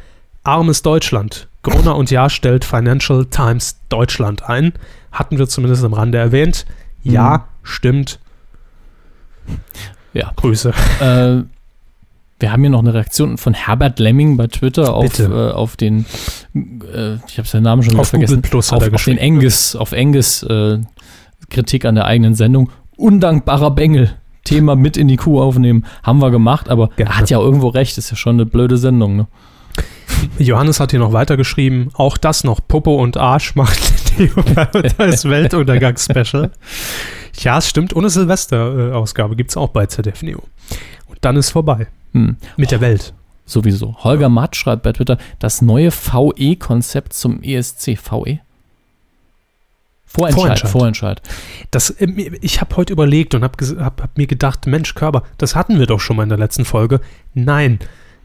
[0.43, 1.47] Armes Deutschland.
[1.63, 4.73] Gruner und Jahr stellt Financial Times Deutschland ein.
[5.13, 6.67] Hatten wir zumindest am Rande erwähnt.
[7.05, 8.19] Ja, stimmt.
[10.13, 10.33] Ja.
[10.35, 10.73] Grüße.
[11.01, 11.56] Äh,
[12.39, 16.05] wir haben hier noch eine Reaktion von Herbert Lemming bei Twitter auf, äh, auf den,
[16.55, 19.19] äh, ich habe seinen Namen schon Auf vergessen, auf, auf den.
[19.19, 20.79] Enges, auf Enges äh,
[21.49, 22.71] Kritik an der eigenen Sendung.
[22.97, 24.17] Undankbarer Bengel.
[24.45, 25.85] Thema mit in die Kuh aufnehmen.
[26.03, 29.17] Haben wir gemacht, aber er hat ja irgendwo recht, ist ja schon eine blöde Sendung,
[29.17, 29.27] ne?
[30.39, 32.61] Johannes hat hier noch weitergeschrieben: Auch das noch.
[32.67, 33.79] Popo und Arsch macht
[34.99, 36.53] das Weltuntergangs-Special.
[37.41, 37.95] Ja, es stimmt.
[37.95, 40.43] Ohne Silvester-Ausgabe gibt es auch bei ZDF Neo.
[41.07, 41.89] Und dann ist vorbei.
[42.17, 42.37] Hm.
[42.57, 43.13] Mit der Welt.
[43.45, 43.95] Sowieso.
[44.03, 47.99] Holger Matt schreibt bei Twitter, das neue VE-Konzept zum ESC.
[47.99, 48.41] VE?
[50.07, 50.35] Vorentscheid.
[50.35, 50.71] Vorentscheid.
[50.71, 51.23] Vorentscheid.
[51.71, 55.55] Das, ähm, ich habe heute überlegt und habe hab, hab mir gedacht, Mensch, Körber, das
[55.55, 57.01] hatten wir doch schon mal in der letzten Folge.
[57.35, 57.79] Nein.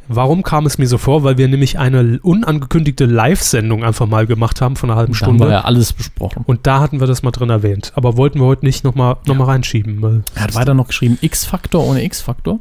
[0.07, 1.23] Warum kam es mir so vor?
[1.23, 5.25] Weil wir nämlich eine unangekündigte Live-Sendung einfach mal gemacht haben von einer halben Da haben
[5.25, 5.45] Stunde.
[5.45, 6.43] wir ja alles besprochen.
[6.47, 7.91] Und da hatten wir das mal drin erwähnt.
[7.95, 10.23] Aber wollten wir heute nicht nochmal noch mal reinschieben.
[10.35, 12.59] Er hat weiter noch geschrieben, X-Faktor ohne X-Faktor.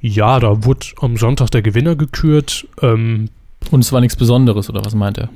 [0.00, 2.66] Ja, da wurde am Sonntag der Gewinner gekürt.
[2.82, 3.28] Ähm,
[3.70, 5.28] Und es war nichts Besonderes, oder was meint er?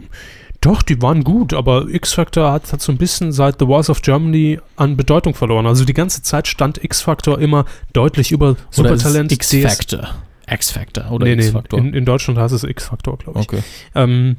[0.61, 4.03] doch, die waren gut, aber X-Factor hat, hat so ein bisschen seit The Voice of
[4.03, 5.67] Germany an Bedeutung verloren.
[5.67, 7.65] Also die ganze Zeit stand X-Factor immer
[7.95, 9.33] deutlich über Supertalent.
[9.33, 10.11] X-Factor.
[10.47, 11.79] X-Factor oder nee, nee, X-Faktor.
[11.79, 13.49] in, in Deutschland heißt es X-Faktor, glaube ich.
[13.49, 13.63] Okay.
[13.95, 14.37] Ähm,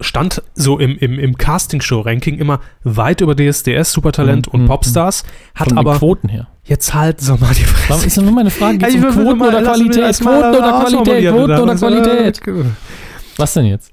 [0.00, 5.24] stand so im, im, im Castingshow-Ranking immer weit über DSDS, Supertalent Mhm, und mhm, Popstars,
[5.54, 6.46] hat Von den aber Quoten her.
[6.64, 8.06] jetzt halt so mal die Warum Fresse.
[8.06, 8.78] ist denn nur meine Frage?
[8.78, 10.20] Geht Ja, es um Quoten oder Qualität?
[10.20, 11.32] Quoten oder Qualität?
[11.32, 12.40] Quoten oder Qualität?
[13.36, 13.92] Was denn jetzt?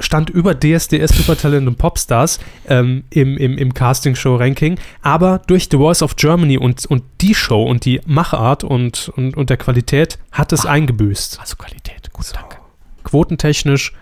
[0.00, 6.02] stand über DSDS, Supertalent und Popstars ähm, im, im, im Castingshow-Ranking, aber durch The Voice
[6.02, 10.52] of Germany und, und die Show und die Machart und, und, und der Qualität hat
[10.52, 11.38] es eingebüßt.
[11.40, 12.12] Also Qualität.
[12.12, 12.56] Gut, danke.
[13.04, 13.92] Quotentechnisch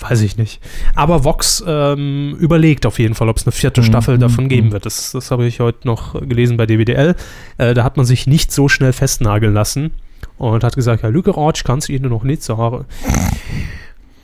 [0.00, 0.60] weiß ich nicht.
[0.94, 4.48] Aber Vox ähm, überlegt auf jeden Fall, ob es eine vierte Mhm, Staffel mhm, davon
[4.48, 4.72] geben mhm.
[4.72, 4.86] wird.
[4.86, 7.14] Das, das habe ich heute noch gelesen bei DWDL.
[7.58, 9.92] Äh, da hat man sich nicht so schnell festnageln lassen
[10.36, 12.84] und hat gesagt, ja, Lüge Rotsch kannst du Ihnen noch nicht sagen.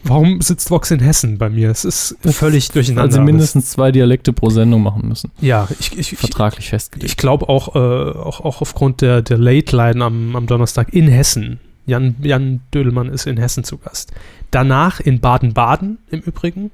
[0.06, 1.70] Warum sitzt Vox in Hessen bei mir?
[1.70, 3.04] Es ist völlig durcheinander.
[3.04, 5.30] Weil sie mindestens zwei Dialekte pro Sendung machen müssen.
[5.40, 7.10] Ja, ich, ich, ich, Vertraglich festgelegt.
[7.10, 11.08] ich glaube auch, äh, auch, auch aufgrund der, der Late Line am, am Donnerstag in
[11.08, 11.58] Hessen.
[11.86, 14.12] Jan, Jan Dödelmann ist in Hessen zu Gast.
[14.50, 16.70] Danach in Baden-Baden im Übrigen.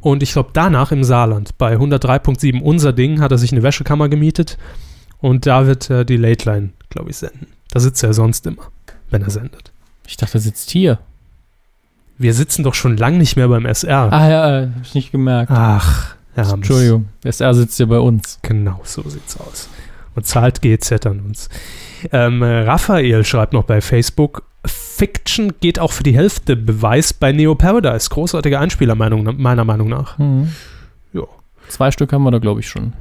[0.00, 1.58] Und ich glaube danach im Saarland.
[1.58, 4.58] Bei 103.7 Unser Ding hat er sich eine Wäschekammer gemietet.
[5.20, 7.48] Und da wird er die Late Line, glaube ich, senden.
[7.70, 8.70] Da sitzt er sonst immer,
[9.10, 9.72] wenn er sendet.
[10.06, 10.98] Ich dachte, er sitzt hier.
[12.16, 14.12] Wir sitzen doch schon lange nicht mehr beim SR.
[14.12, 15.50] Ah ja, äh, hab ich nicht gemerkt.
[15.52, 16.52] Ach, Herr.
[16.52, 17.06] Entschuldigung.
[17.24, 18.38] SR sitzt ja bei uns.
[18.42, 19.68] Genau, so sieht's aus.
[20.18, 21.48] Und zahlt GZ an uns.
[22.10, 27.30] Ähm, äh, Raphael schreibt noch bei Facebook, Fiction geht auch für die Hälfte Beweis bei
[27.30, 28.10] Neo Paradise.
[28.10, 30.18] Großartige Einspieler Meinung, meiner Meinung nach.
[30.18, 30.48] Mhm.
[31.12, 31.22] Ja.
[31.68, 32.94] Zwei Stück haben wir da, glaube ich, schon.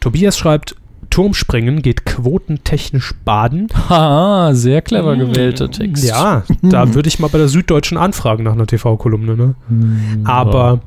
[0.00, 0.76] Tobias schreibt,
[1.08, 3.68] Turmspringen geht quotentechnisch baden.
[3.88, 6.04] Haha, sehr clever gewählter Text.
[6.04, 9.36] Ja, da würde ich mal bei der Süddeutschen anfragen nach einer TV-Kolumne.
[9.36, 9.54] Ne?
[9.68, 10.80] Hm, Aber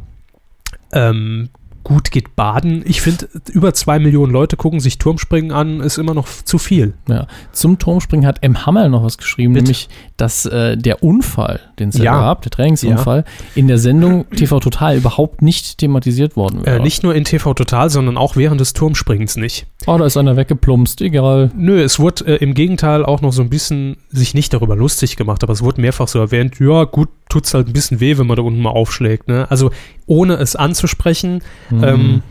[0.92, 1.50] ähm,
[1.84, 2.84] gut geht baden.
[2.86, 6.94] Ich finde, über zwei Millionen Leute gucken sich Turmspringen an, ist immer noch zu viel.
[7.08, 7.28] Ja.
[7.52, 8.66] Zum Turmspringen hat M.
[8.66, 9.64] Hammer noch was geschrieben, Bitte.
[9.66, 12.04] nämlich, dass äh, der Unfall, den es ja.
[12.06, 12.20] Ja.
[12.20, 13.26] gab, der Trainingsunfall,
[13.56, 16.80] in der Sendung TV Total überhaupt nicht thematisiert worden Äh, wäre.
[16.82, 19.66] nicht nur in TV Total, sondern auch während des Turmspringens nicht.
[19.88, 21.52] Oh, da ist einer weggeplumpst, egal.
[21.56, 25.16] Nö, es wurde äh, im Gegenteil auch noch so ein bisschen sich nicht darüber lustig
[25.16, 28.28] gemacht, aber es wurde mehrfach so erwähnt, ja gut, tut's halt ein bisschen weh, wenn
[28.28, 29.28] man da unten mal aufschlägt.
[29.28, 29.50] Ne?
[29.50, 29.72] Also
[30.06, 31.42] ohne es anzusprechen.
[31.70, 31.84] Mhm.
[31.84, 32.24] Ähm,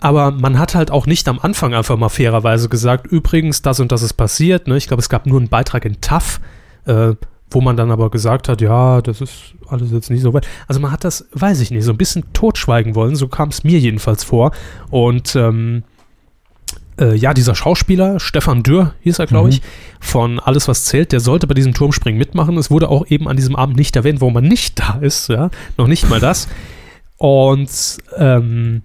[0.00, 3.90] aber man hat halt auch nicht am Anfang einfach mal fairerweise gesagt, übrigens, das und
[3.92, 4.68] das ist passiert.
[4.68, 4.76] Ne?
[4.76, 6.40] Ich glaube, es gab nur einen Beitrag in TAF,
[6.84, 7.14] äh,
[7.50, 10.46] wo man dann aber gesagt hat, ja, das ist alles jetzt nicht so weit.
[10.68, 13.64] Also man hat das, weiß ich nicht, so ein bisschen totschweigen wollen, so kam es
[13.64, 14.52] mir jedenfalls vor.
[14.90, 15.82] Und ähm,
[17.00, 19.54] äh, ja, dieser Schauspieler, Stefan Dürr hieß er, glaube Mhm.
[19.54, 19.62] ich,
[20.00, 22.56] von Alles, was zählt, der sollte bei diesem Turmspringen mitmachen.
[22.58, 25.50] Es wurde auch eben an diesem Abend nicht erwähnt, warum er nicht da ist, ja,
[25.76, 26.48] noch nicht mal das.
[27.18, 27.70] Und
[28.16, 28.82] ähm,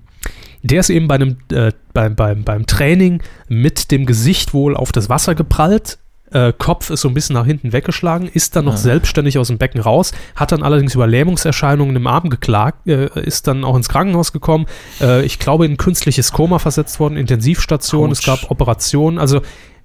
[0.64, 4.92] der ist eben bei einem, äh, beim, beim, beim Training mit dem Gesicht wohl auf
[4.92, 5.98] das Wasser geprallt.
[6.32, 8.78] Äh, Kopf ist so ein bisschen nach hinten weggeschlagen, ist dann noch Ah.
[8.78, 13.48] selbstständig aus dem Becken raus, hat dann allerdings über Lähmungserscheinungen im Arm geklagt, äh, ist
[13.48, 14.66] dann auch ins Krankenhaus gekommen.
[15.02, 18.26] Äh, ich glaube, in künstliches Koma versetzt worden, Intensivstation, es Autsch.
[18.42, 19.20] gab Operationen.
[19.20, 19.42] Also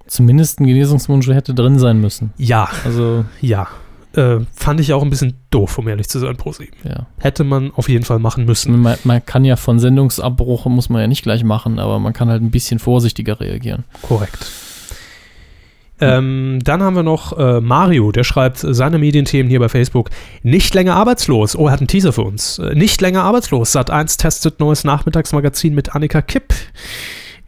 [0.09, 2.33] Zumindest ein Genesungswunsch hätte drin sein müssen.
[2.37, 3.67] ja, Also, ja.
[4.15, 6.53] Äh, fand ich auch ein bisschen doof, um ehrlich zu sein, pro
[6.85, 7.07] ja.
[7.19, 8.81] Hätte man auf jeden Fall machen müssen.
[8.81, 12.29] Man, man kann ja von Sendungsabbruch, muss man ja nicht gleich machen, aber man kann
[12.31, 13.85] halt ein bisschen vorsichtiger reagieren.
[14.01, 14.47] Korrekt.
[16.01, 20.11] Ähm, dann haben wir noch äh, Mario, der schreibt seine Medienthemen hier bei Facebook.
[20.43, 21.57] Nicht länger arbeitslos.
[21.57, 22.59] Oh, er hat einen Teaser für uns.
[22.59, 23.75] Äh, nicht länger arbeitslos.
[23.75, 26.55] Sat1 testet neues Nachmittagsmagazin mit Annika Kipp.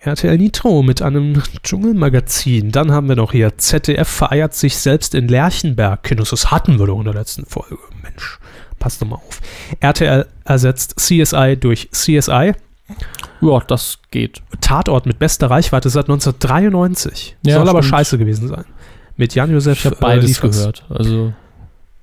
[0.01, 2.71] RTL Nitro mit einem Dschungelmagazin.
[2.71, 6.03] Dann haben wir noch hier ZDF vereiert sich selbst in Lerchenberg.
[6.05, 7.79] Kinus, das hatten wir doch in der letzten Folge.
[8.03, 8.39] Mensch,
[8.79, 9.41] passt doch mal auf.
[9.81, 12.53] RTL ersetzt CSI durch CSI.
[13.41, 14.43] Ja, das geht.
[14.61, 17.37] Tatort mit bester Reichweite seit 1993.
[17.45, 17.91] Ja, Soll aber stimmt.
[17.99, 18.65] scheiße gewesen sein.
[19.17, 20.57] Mit Jan-Josef Ich habe beides Liefers.
[20.59, 20.85] gehört.
[20.91, 21.33] Also,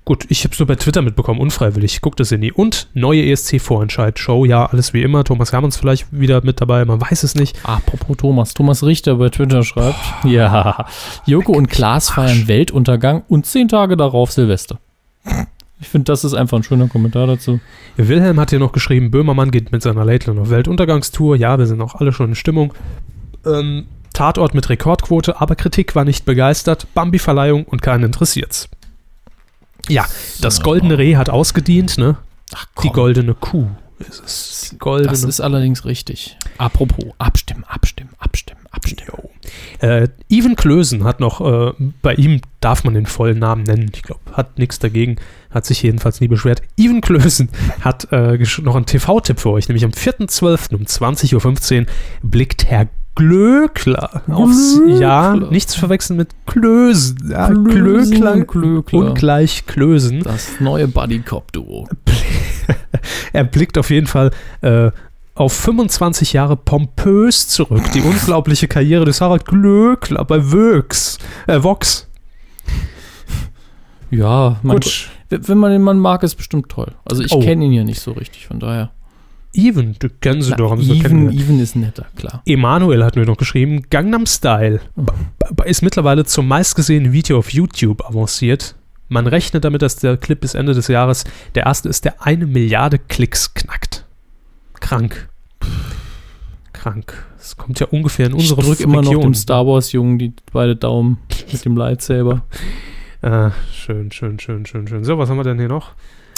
[0.07, 1.99] Gut, ich habe es nur bei Twitter mitbekommen, unfreiwillig.
[2.01, 2.51] Guckt es ja nie.
[2.51, 4.45] Und neue ESC-Vorentscheid-Show.
[4.45, 5.23] Ja, alles wie immer.
[5.23, 7.57] Thomas Hermanns vielleicht wieder mit dabei, man weiß es nicht.
[7.63, 8.53] apropos Thomas.
[8.53, 10.85] Thomas Richter bei Twitter schreibt, ja,
[11.25, 14.77] Joko und Klaas feiern Weltuntergang und zehn Tage darauf Silvester.
[15.79, 17.59] Ich finde, das ist einfach ein schöner Kommentar dazu.
[17.97, 21.35] Wilhelm hat hier noch geschrieben, Böhmermann geht mit seiner Lateland auf Weltuntergangstour.
[21.35, 22.73] Ja, wir sind auch alle schon in Stimmung.
[23.45, 26.87] Ähm, Tatort mit Rekordquote, aber Kritik war nicht begeistert.
[26.93, 28.69] Bambi-Verleihung und keinen interessiert's.
[29.89, 30.05] Ja,
[30.41, 32.17] das goldene Reh hat ausgedient, ne?
[32.53, 33.67] Ach, Die goldene Kuh
[33.99, 34.69] ist es.
[34.71, 36.37] Die goldene Das ist allerdings richtig.
[36.57, 39.11] Apropos, abstimmen, abstimmen, abstimmen, abstimmen.
[39.79, 44.03] Äh, Even Klösen hat noch, äh, bei ihm darf man den vollen Namen nennen, ich
[44.03, 45.17] glaube, hat nichts dagegen,
[45.51, 46.61] hat sich jedenfalls nie beschwert.
[46.77, 47.49] Even Klösen
[47.81, 50.75] hat äh, noch einen TV-Tipp für euch, nämlich am 4.12.
[50.75, 51.85] um 20.15 Uhr
[52.23, 54.99] blickt Herr Glöckler aufs Glöckler.
[54.99, 57.29] Ja, nicht zu verwechseln mit Klösen.
[57.31, 58.93] Ja, Klösen Glöckler.
[58.93, 60.21] und gleich Klösen.
[60.21, 61.87] Das neue Buddy Cop Duo.
[63.33, 64.91] Er blickt auf jeden Fall äh,
[65.35, 67.83] auf 25 Jahre pompös zurück.
[67.93, 71.17] Die unglaubliche Karriere des Harald Glöckler bei Vox.
[71.47, 72.07] Äh, Vox.
[74.11, 75.09] Ja, man, Gut.
[75.29, 76.93] wenn man den Mann mag, ist bestimmt toll.
[77.05, 77.39] Also ich Oh.
[77.41, 78.91] kenne ihn ja nicht so richtig, von daher.
[79.53, 80.71] Even, du kennst Na, doch.
[80.71, 81.31] Haben Even.
[81.31, 82.41] Even ist netter, klar.
[82.45, 88.05] Emanuel hat mir noch geschrieben, Gangnam Style b- ist mittlerweile zum meistgesehenen Video auf YouTube
[88.05, 88.75] avanciert.
[89.07, 91.23] Man rechnet damit, dass der Clip bis Ende des Jahres
[91.55, 94.04] der erste ist, der eine Milliarde Klicks knackt.
[94.79, 95.29] Krank.
[96.73, 97.25] Krank.
[97.37, 100.33] Das kommt ja ungefähr in Ich unsere drück immer noch dem Star Wars Jungen die
[100.51, 101.17] beide Daumen
[101.51, 102.43] mit dem Lightsaber.
[103.21, 105.03] Ah, schön, schön, schön, schön, schön.
[105.03, 105.91] So, was haben wir denn hier noch?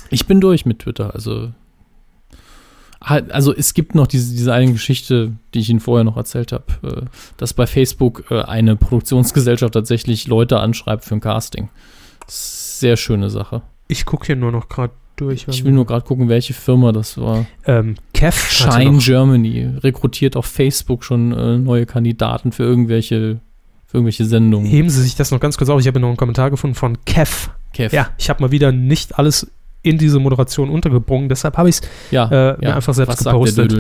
[0.10, 1.52] Ich bin durch mit Twitter, also
[3.02, 6.52] Halt, Also es gibt noch diese, diese eine Geschichte, die ich Ihnen vorher noch erzählt
[6.52, 7.06] habe, äh,
[7.38, 11.70] dass bei Facebook äh, eine Produktionsgesellschaft tatsächlich Leute anschreibt für ein Casting.
[12.28, 13.62] Sehr schöne Sache.
[13.88, 15.46] Ich gucke hier nur noch gerade durch.
[15.50, 17.46] Ich will nur gerade gucken, welche Firma das war.
[17.66, 23.40] Ähm, Kev Shine Germany rekrutiert auf Facebook schon äh, neue Kandidaten für irgendwelche,
[23.86, 24.68] für irgendwelche Sendungen.
[24.68, 25.80] Heben Sie sich das noch ganz kurz auf.
[25.82, 27.50] Ich habe hier noch einen Kommentar gefunden von Kev.
[27.74, 27.94] Kev.
[27.96, 29.52] Ja, ich habe mal wieder nicht alles
[29.84, 31.30] in diese Moderation untergebrungen.
[31.30, 31.82] Deshalb habe ich es
[32.12, 33.74] ja, äh, mir einfach selbst Was gepostet.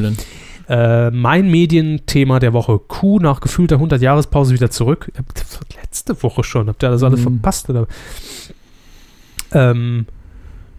[0.69, 2.77] Äh, mein Medienthema der Woche.
[2.77, 5.11] Q nach gefühlter 100-Jahrespause wieder zurück.
[5.15, 5.21] Äh,
[5.81, 6.67] Letzte Woche schon.
[6.67, 7.21] Habt ihr das alle Mhm.
[7.21, 7.69] verpasst?
[7.69, 7.87] Oder?
[9.53, 10.05] Ähm,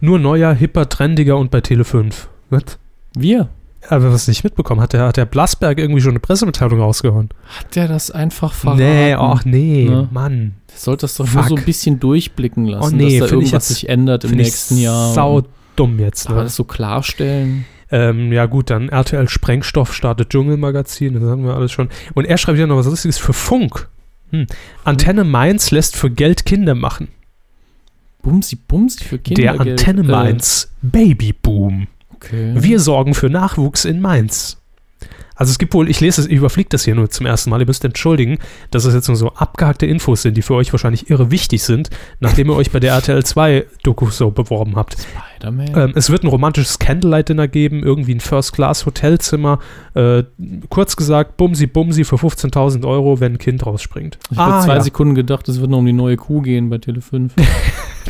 [0.01, 2.29] nur neuer, hipper, trendiger und bei Tele 5.
[2.49, 2.79] Was?
[3.15, 3.49] Wir.
[3.87, 7.29] Aber was nicht mitbekommen hat, der, hat der Blasberg irgendwie schon eine Pressemitteilung rausgehauen.
[7.57, 8.79] Hat der das einfach verraten?
[8.81, 10.07] Nee, ach nee, Ne?
[10.11, 10.53] Mann.
[10.69, 11.49] Der sollte das doch nur Fuck.
[11.49, 14.41] so ein bisschen durchblicken lassen, Oh nee, dass da irgendwas jetzt- sich ändert im Find
[14.41, 15.13] ich nächsten Jahr.
[15.13, 15.43] Sau
[15.77, 16.27] dumm jetzt.
[16.27, 16.43] aber Ne?
[16.43, 17.65] das so klarstellen.
[17.91, 21.89] Ähm, ja gut, dann RTL Sprengstoff startet Dschungelmagazin, das hatten wir alles schon.
[22.13, 23.87] Und er schreibt ja noch was Lustiges für Funk.
[24.31, 24.45] Hm.
[24.83, 27.07] Antenne Mainz lässt für Geld Kinder machen.
[28.21, 29.41] Bumsi, Bumsi für Kinder.
[29.41, 31.87] Der Antenne Mainz Babyboom.
[32.15, 32.53] Okay.
[32.57, 34.57] Wir sorgen für Nachwuchs in Mainz.
[35.35, 37.61] Also es gibt wohl, ich lese es, ich überfliege das hier nur zum ersten Mal,
[37.61, 38.39] ihr müsst entschuldigen,
[38.71, 41.89] dass es jetzt nur so abgehackte Infos sind, die für euch wahrscheinlich irre wichtig sind,
[42.19, 44.97] nachdem ihr euch bei der RTL 2 Doku so beworben habt.
[45.39, 45.67] Spider-Man.
[45.75, 49.59] Ähm, es wird ein romantisches Candlelight-Dinner geben, irgendwie ein First-Class-Hotelzimmer.
[49.95, 50.23] Äh,
[50.69, 54.19] kurz gesagt, Bumsi Bumsi für 15.000 Euro, wenn ein Kind rausspringt.
[54.31, 54.81] ich habe zwei ja.
[54.81, 57.33] Sekunden gedacht, es wird noch um die neue Kuh gehen bei Tele 5.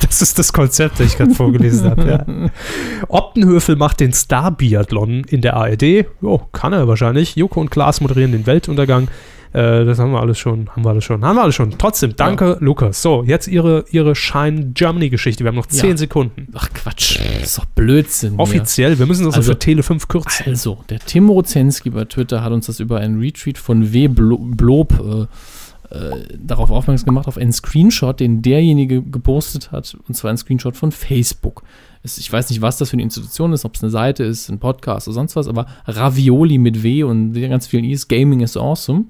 [0.02, 2.10] Das ist das Konzept, das ich gerade vorgelesen habe.
[2.10, 2.26] Ja.
[3.10, 6.06] Optenhöfel macht den Star-Biathlon in der ARD.
[6.22, 7.36] Jo, kann er wahrscheinlich.
[7.36, 9.10] Joko und Klaas moderieren den Weltuntergang.
[9.52, 11.74] Äh, das haben wir alles schon, haben wir alles schon, haben wir alles schon.
[11.78, 13.02] Trotzdem, danke, Lukas.
[13.02, 15.44] So, jetzt Ihre, Ihre Shine Germany-Geschichte.
[15.44, 15.98] Wir haben noch 10 Ja.
[15.98, 16.48] Sekunden.
[16.54, 18.32] Ach Quatsch, das ist doch Blödsinn.
[18.34, 18.40] hier.
[18.40, 20.46] Offiziell, wir müssen das Also- für Tele 5 kürzen.
[20.46, 24.08] Also, der Tim Rozenski bei Twitter hat uns das über einen Retweet von W.
[24.08, 30.14] Blo- Blob äh, äh, darauf aufmerksam gemacht, auf einen Screenshot, den derjenige gepostet hat, und
[30.14, 31.64] zwar ein Screenshot von Facebook.
[32.04, 34.50] Es, ich weiß nicht, was das für eine Institution ist, ob es eine Seite ist,
[34.50, 38.56] ein Podcast oder sonst was, aber Ravioli mit W und ganz vielen I's, Gaming is
[38.56, 39.06] awesome.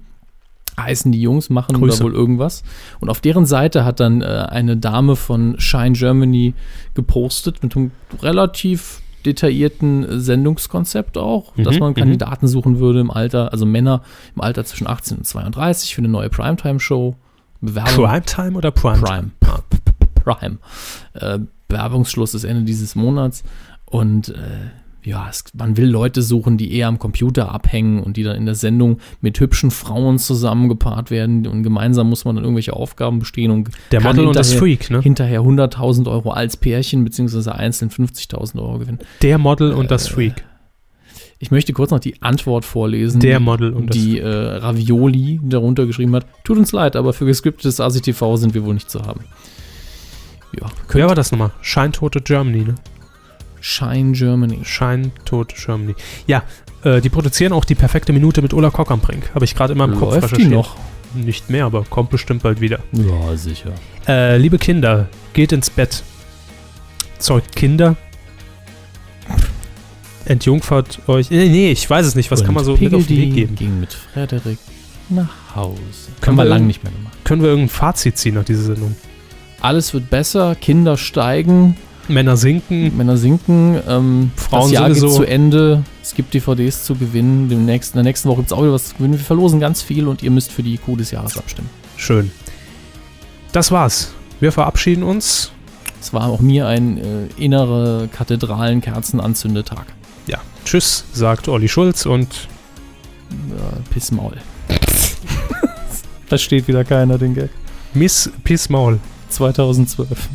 [0.78, 2.00] Heißen die Jungs, machen Grüße.
[2.00, 2.64] da wohl irgendwas.
[3.00, 6.54] Und auf deren Seite hat dann äh, eine Dame von Shine Germany
[6.94, 7.92] gepostet mit einem
[8.22, 11.96] relativ detaillierten Sendungskonzept auch, dass Mhm, man mhm.
[11.96, 14.02] Kandidaten suchen würde im Alter, also Männer
[14.36, 17.16] im Alter zwischen 18 und 32 für eine neue Primetime-Show.
[17.62, 19.02] Bewerbung Primetime oder Prime?
[19.02, 19.32] Prime.
[20.24, 20.58] Prime.
[21.14, 23.44] Äh, Bewerbungsschluss ist Ende dieses Monats.
[23.86, 24.36] Und äh,
[25.04, 28.46] ja, es, man will Leute suchen, die eher am Computer abhängen und die dann in
[28.46, 31.48] der Sendung mit hübschen Frauen zusammengepaart werden.
[31.48, 34.90] Und gemeinsam muss man dann irgendwelche Aufgaben bestehen und Der Model und das hinterher- Freak,
[34.92, 35.02] ne?
[35.02, 39.00] hinterher 100.000 Euro als Pärchen beziehungsweise einzeln 50.000 Euro gewinnen.
[39.22, 40.46] Der Model und das Äh, Freak.
[41.42, 43.22] Ich möchte kurz noch die Antwort vorlesen.
[43.22, 46.26] Der Model und das die äh, Ravioli darunter geschrieben hat.
[46.44, 49.22] Tut uns leid, aber für gescriptetes ASI-TV sind wir wohl nicht zu haben.
[50.60, 51.52] Ja, Wer war das nochmal?
[51.62, 52.76] Scheintote Germany, ne?
[53.62, 54.60] Shine Germany.
[54.64, 55.96] Scheintote Germany.
[56.28, 56.44] Ja,
[56.84, 59.32] äh, die produzieren auch die perfekte Minute mit Ulla Kock am Brink.
[59.36, 60.52] Habe ich gerade immer im Kopf Läuft die recherchiert.
[60.52, 60.76] noch?
[61.16, 62.80] Nicht mehr, aber kommt bestimmt bald wieder.
[62.92, 63.72] Ja, sicher.
[64.08, 66.04] Äh, liebe Kinder, geht ins Bett.
[67.18, 67.96] Zeugt Kinder.
[70.26, 71.32] Entjungfert euch.
[71.32, 72.30] Nee, nee, ich weiß es nicht.
[72.30, 73.56] Was kann man so mit auf den Weg geben?
[73.56, 74.60] ging mit Frederik
[75.10, 75.80] nach Hause.
[76.22, 77.18] Können wir lange nicht mehr gemacht.
[77.24, 78.96] Können wir irgendein Fazit ziehen nach dieser Sendung?
[79.62, 81.76] Alles wird besser, Kinder steigen,
[82.10, 82.96] Männer sinken.
[82.98, 85.08] Männer sinken, ähm, Frauen das Jahr sowieso.
[85.08, 88.54] geht zu Ende, es gibt DVDs zu gewinnen, Demnächst, in der nächsten Woche gibt es
[88.54, 89.14] auch wieder was zu gewinnen.
[89.14, 91.70] Wir verlosen ganz viel und ihr müsst für die Kuh des Jahres abstimmen.
[91.98, 92.32] Schön.
[93.52, 94.12] Das war's.
[94.40, 95.52] Wir verabschieden uns.
[96.02, 99.86] Es war auch mir ein äh, innere Kathedralen-Kerzenanzündetag.
[100.28, 102.28] Ja, tschüss, sagt Olli Schulz und
[103.32, 104.38] Äh, Pissmaul.
[106.28, 107.52] Versteht wieder keiner den Gag.
[107.94, 109.00] Miss Pissmaul.
[109.30, 110.30] 2012.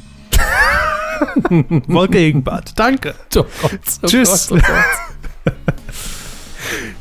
[1.88, 2.72] Wolke Gegenbart.
[2.78, 3.14] Danke.
[3.36, 4.48] Oh Gott, oh Tschüss.
[4.48, 5.54] Gott, oh Gott.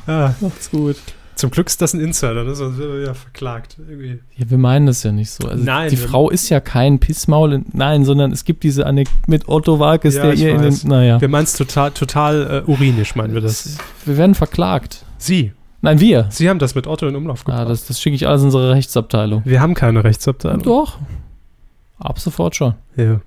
[0.08, 0.98] Ah, Macht's gut.
[1.36, 2.54] zum Glück ist das ein Insider, ne?
[2.54, 3.78] sonst wäre wir ja verklagt.
[3.80, 4.20] Irgendwie.
[4.36, 5.48] Ja, wir meinen das ja nicht so.
[5.48, 9.18] Also Nein, die Frau ist ja kein Pissmaul, in- nein, sondern es gibt diese Anekdote
[9.28, 10.82] mit Otto Walkes, Ja, der ihr in weiß.
[10.82, 10.90] den.
[10.90, 11.22] Naja.
[11.22, 13.78] Wir meinen es total, total äh, urinisch, meinen wir das.
[14.06, 15.06] Wir werden verklagt.
[15.18, 15.54] Sie.
[15.82, 16.28] Nein, wir.
[16.30, 17.62] Sie haben das mit Otto in Umlauf gebracht.
[17.62, 19.42] Ah, das, das schicke ich alles in unsere Rechtsabteilung.
[19.46, 20.62] wir haben keine Rechtsabteilung.
[20.64, 20.98] Doch.
[22.00, 22.74] Ab sofort schon.
[22.98, 23.22] Ja.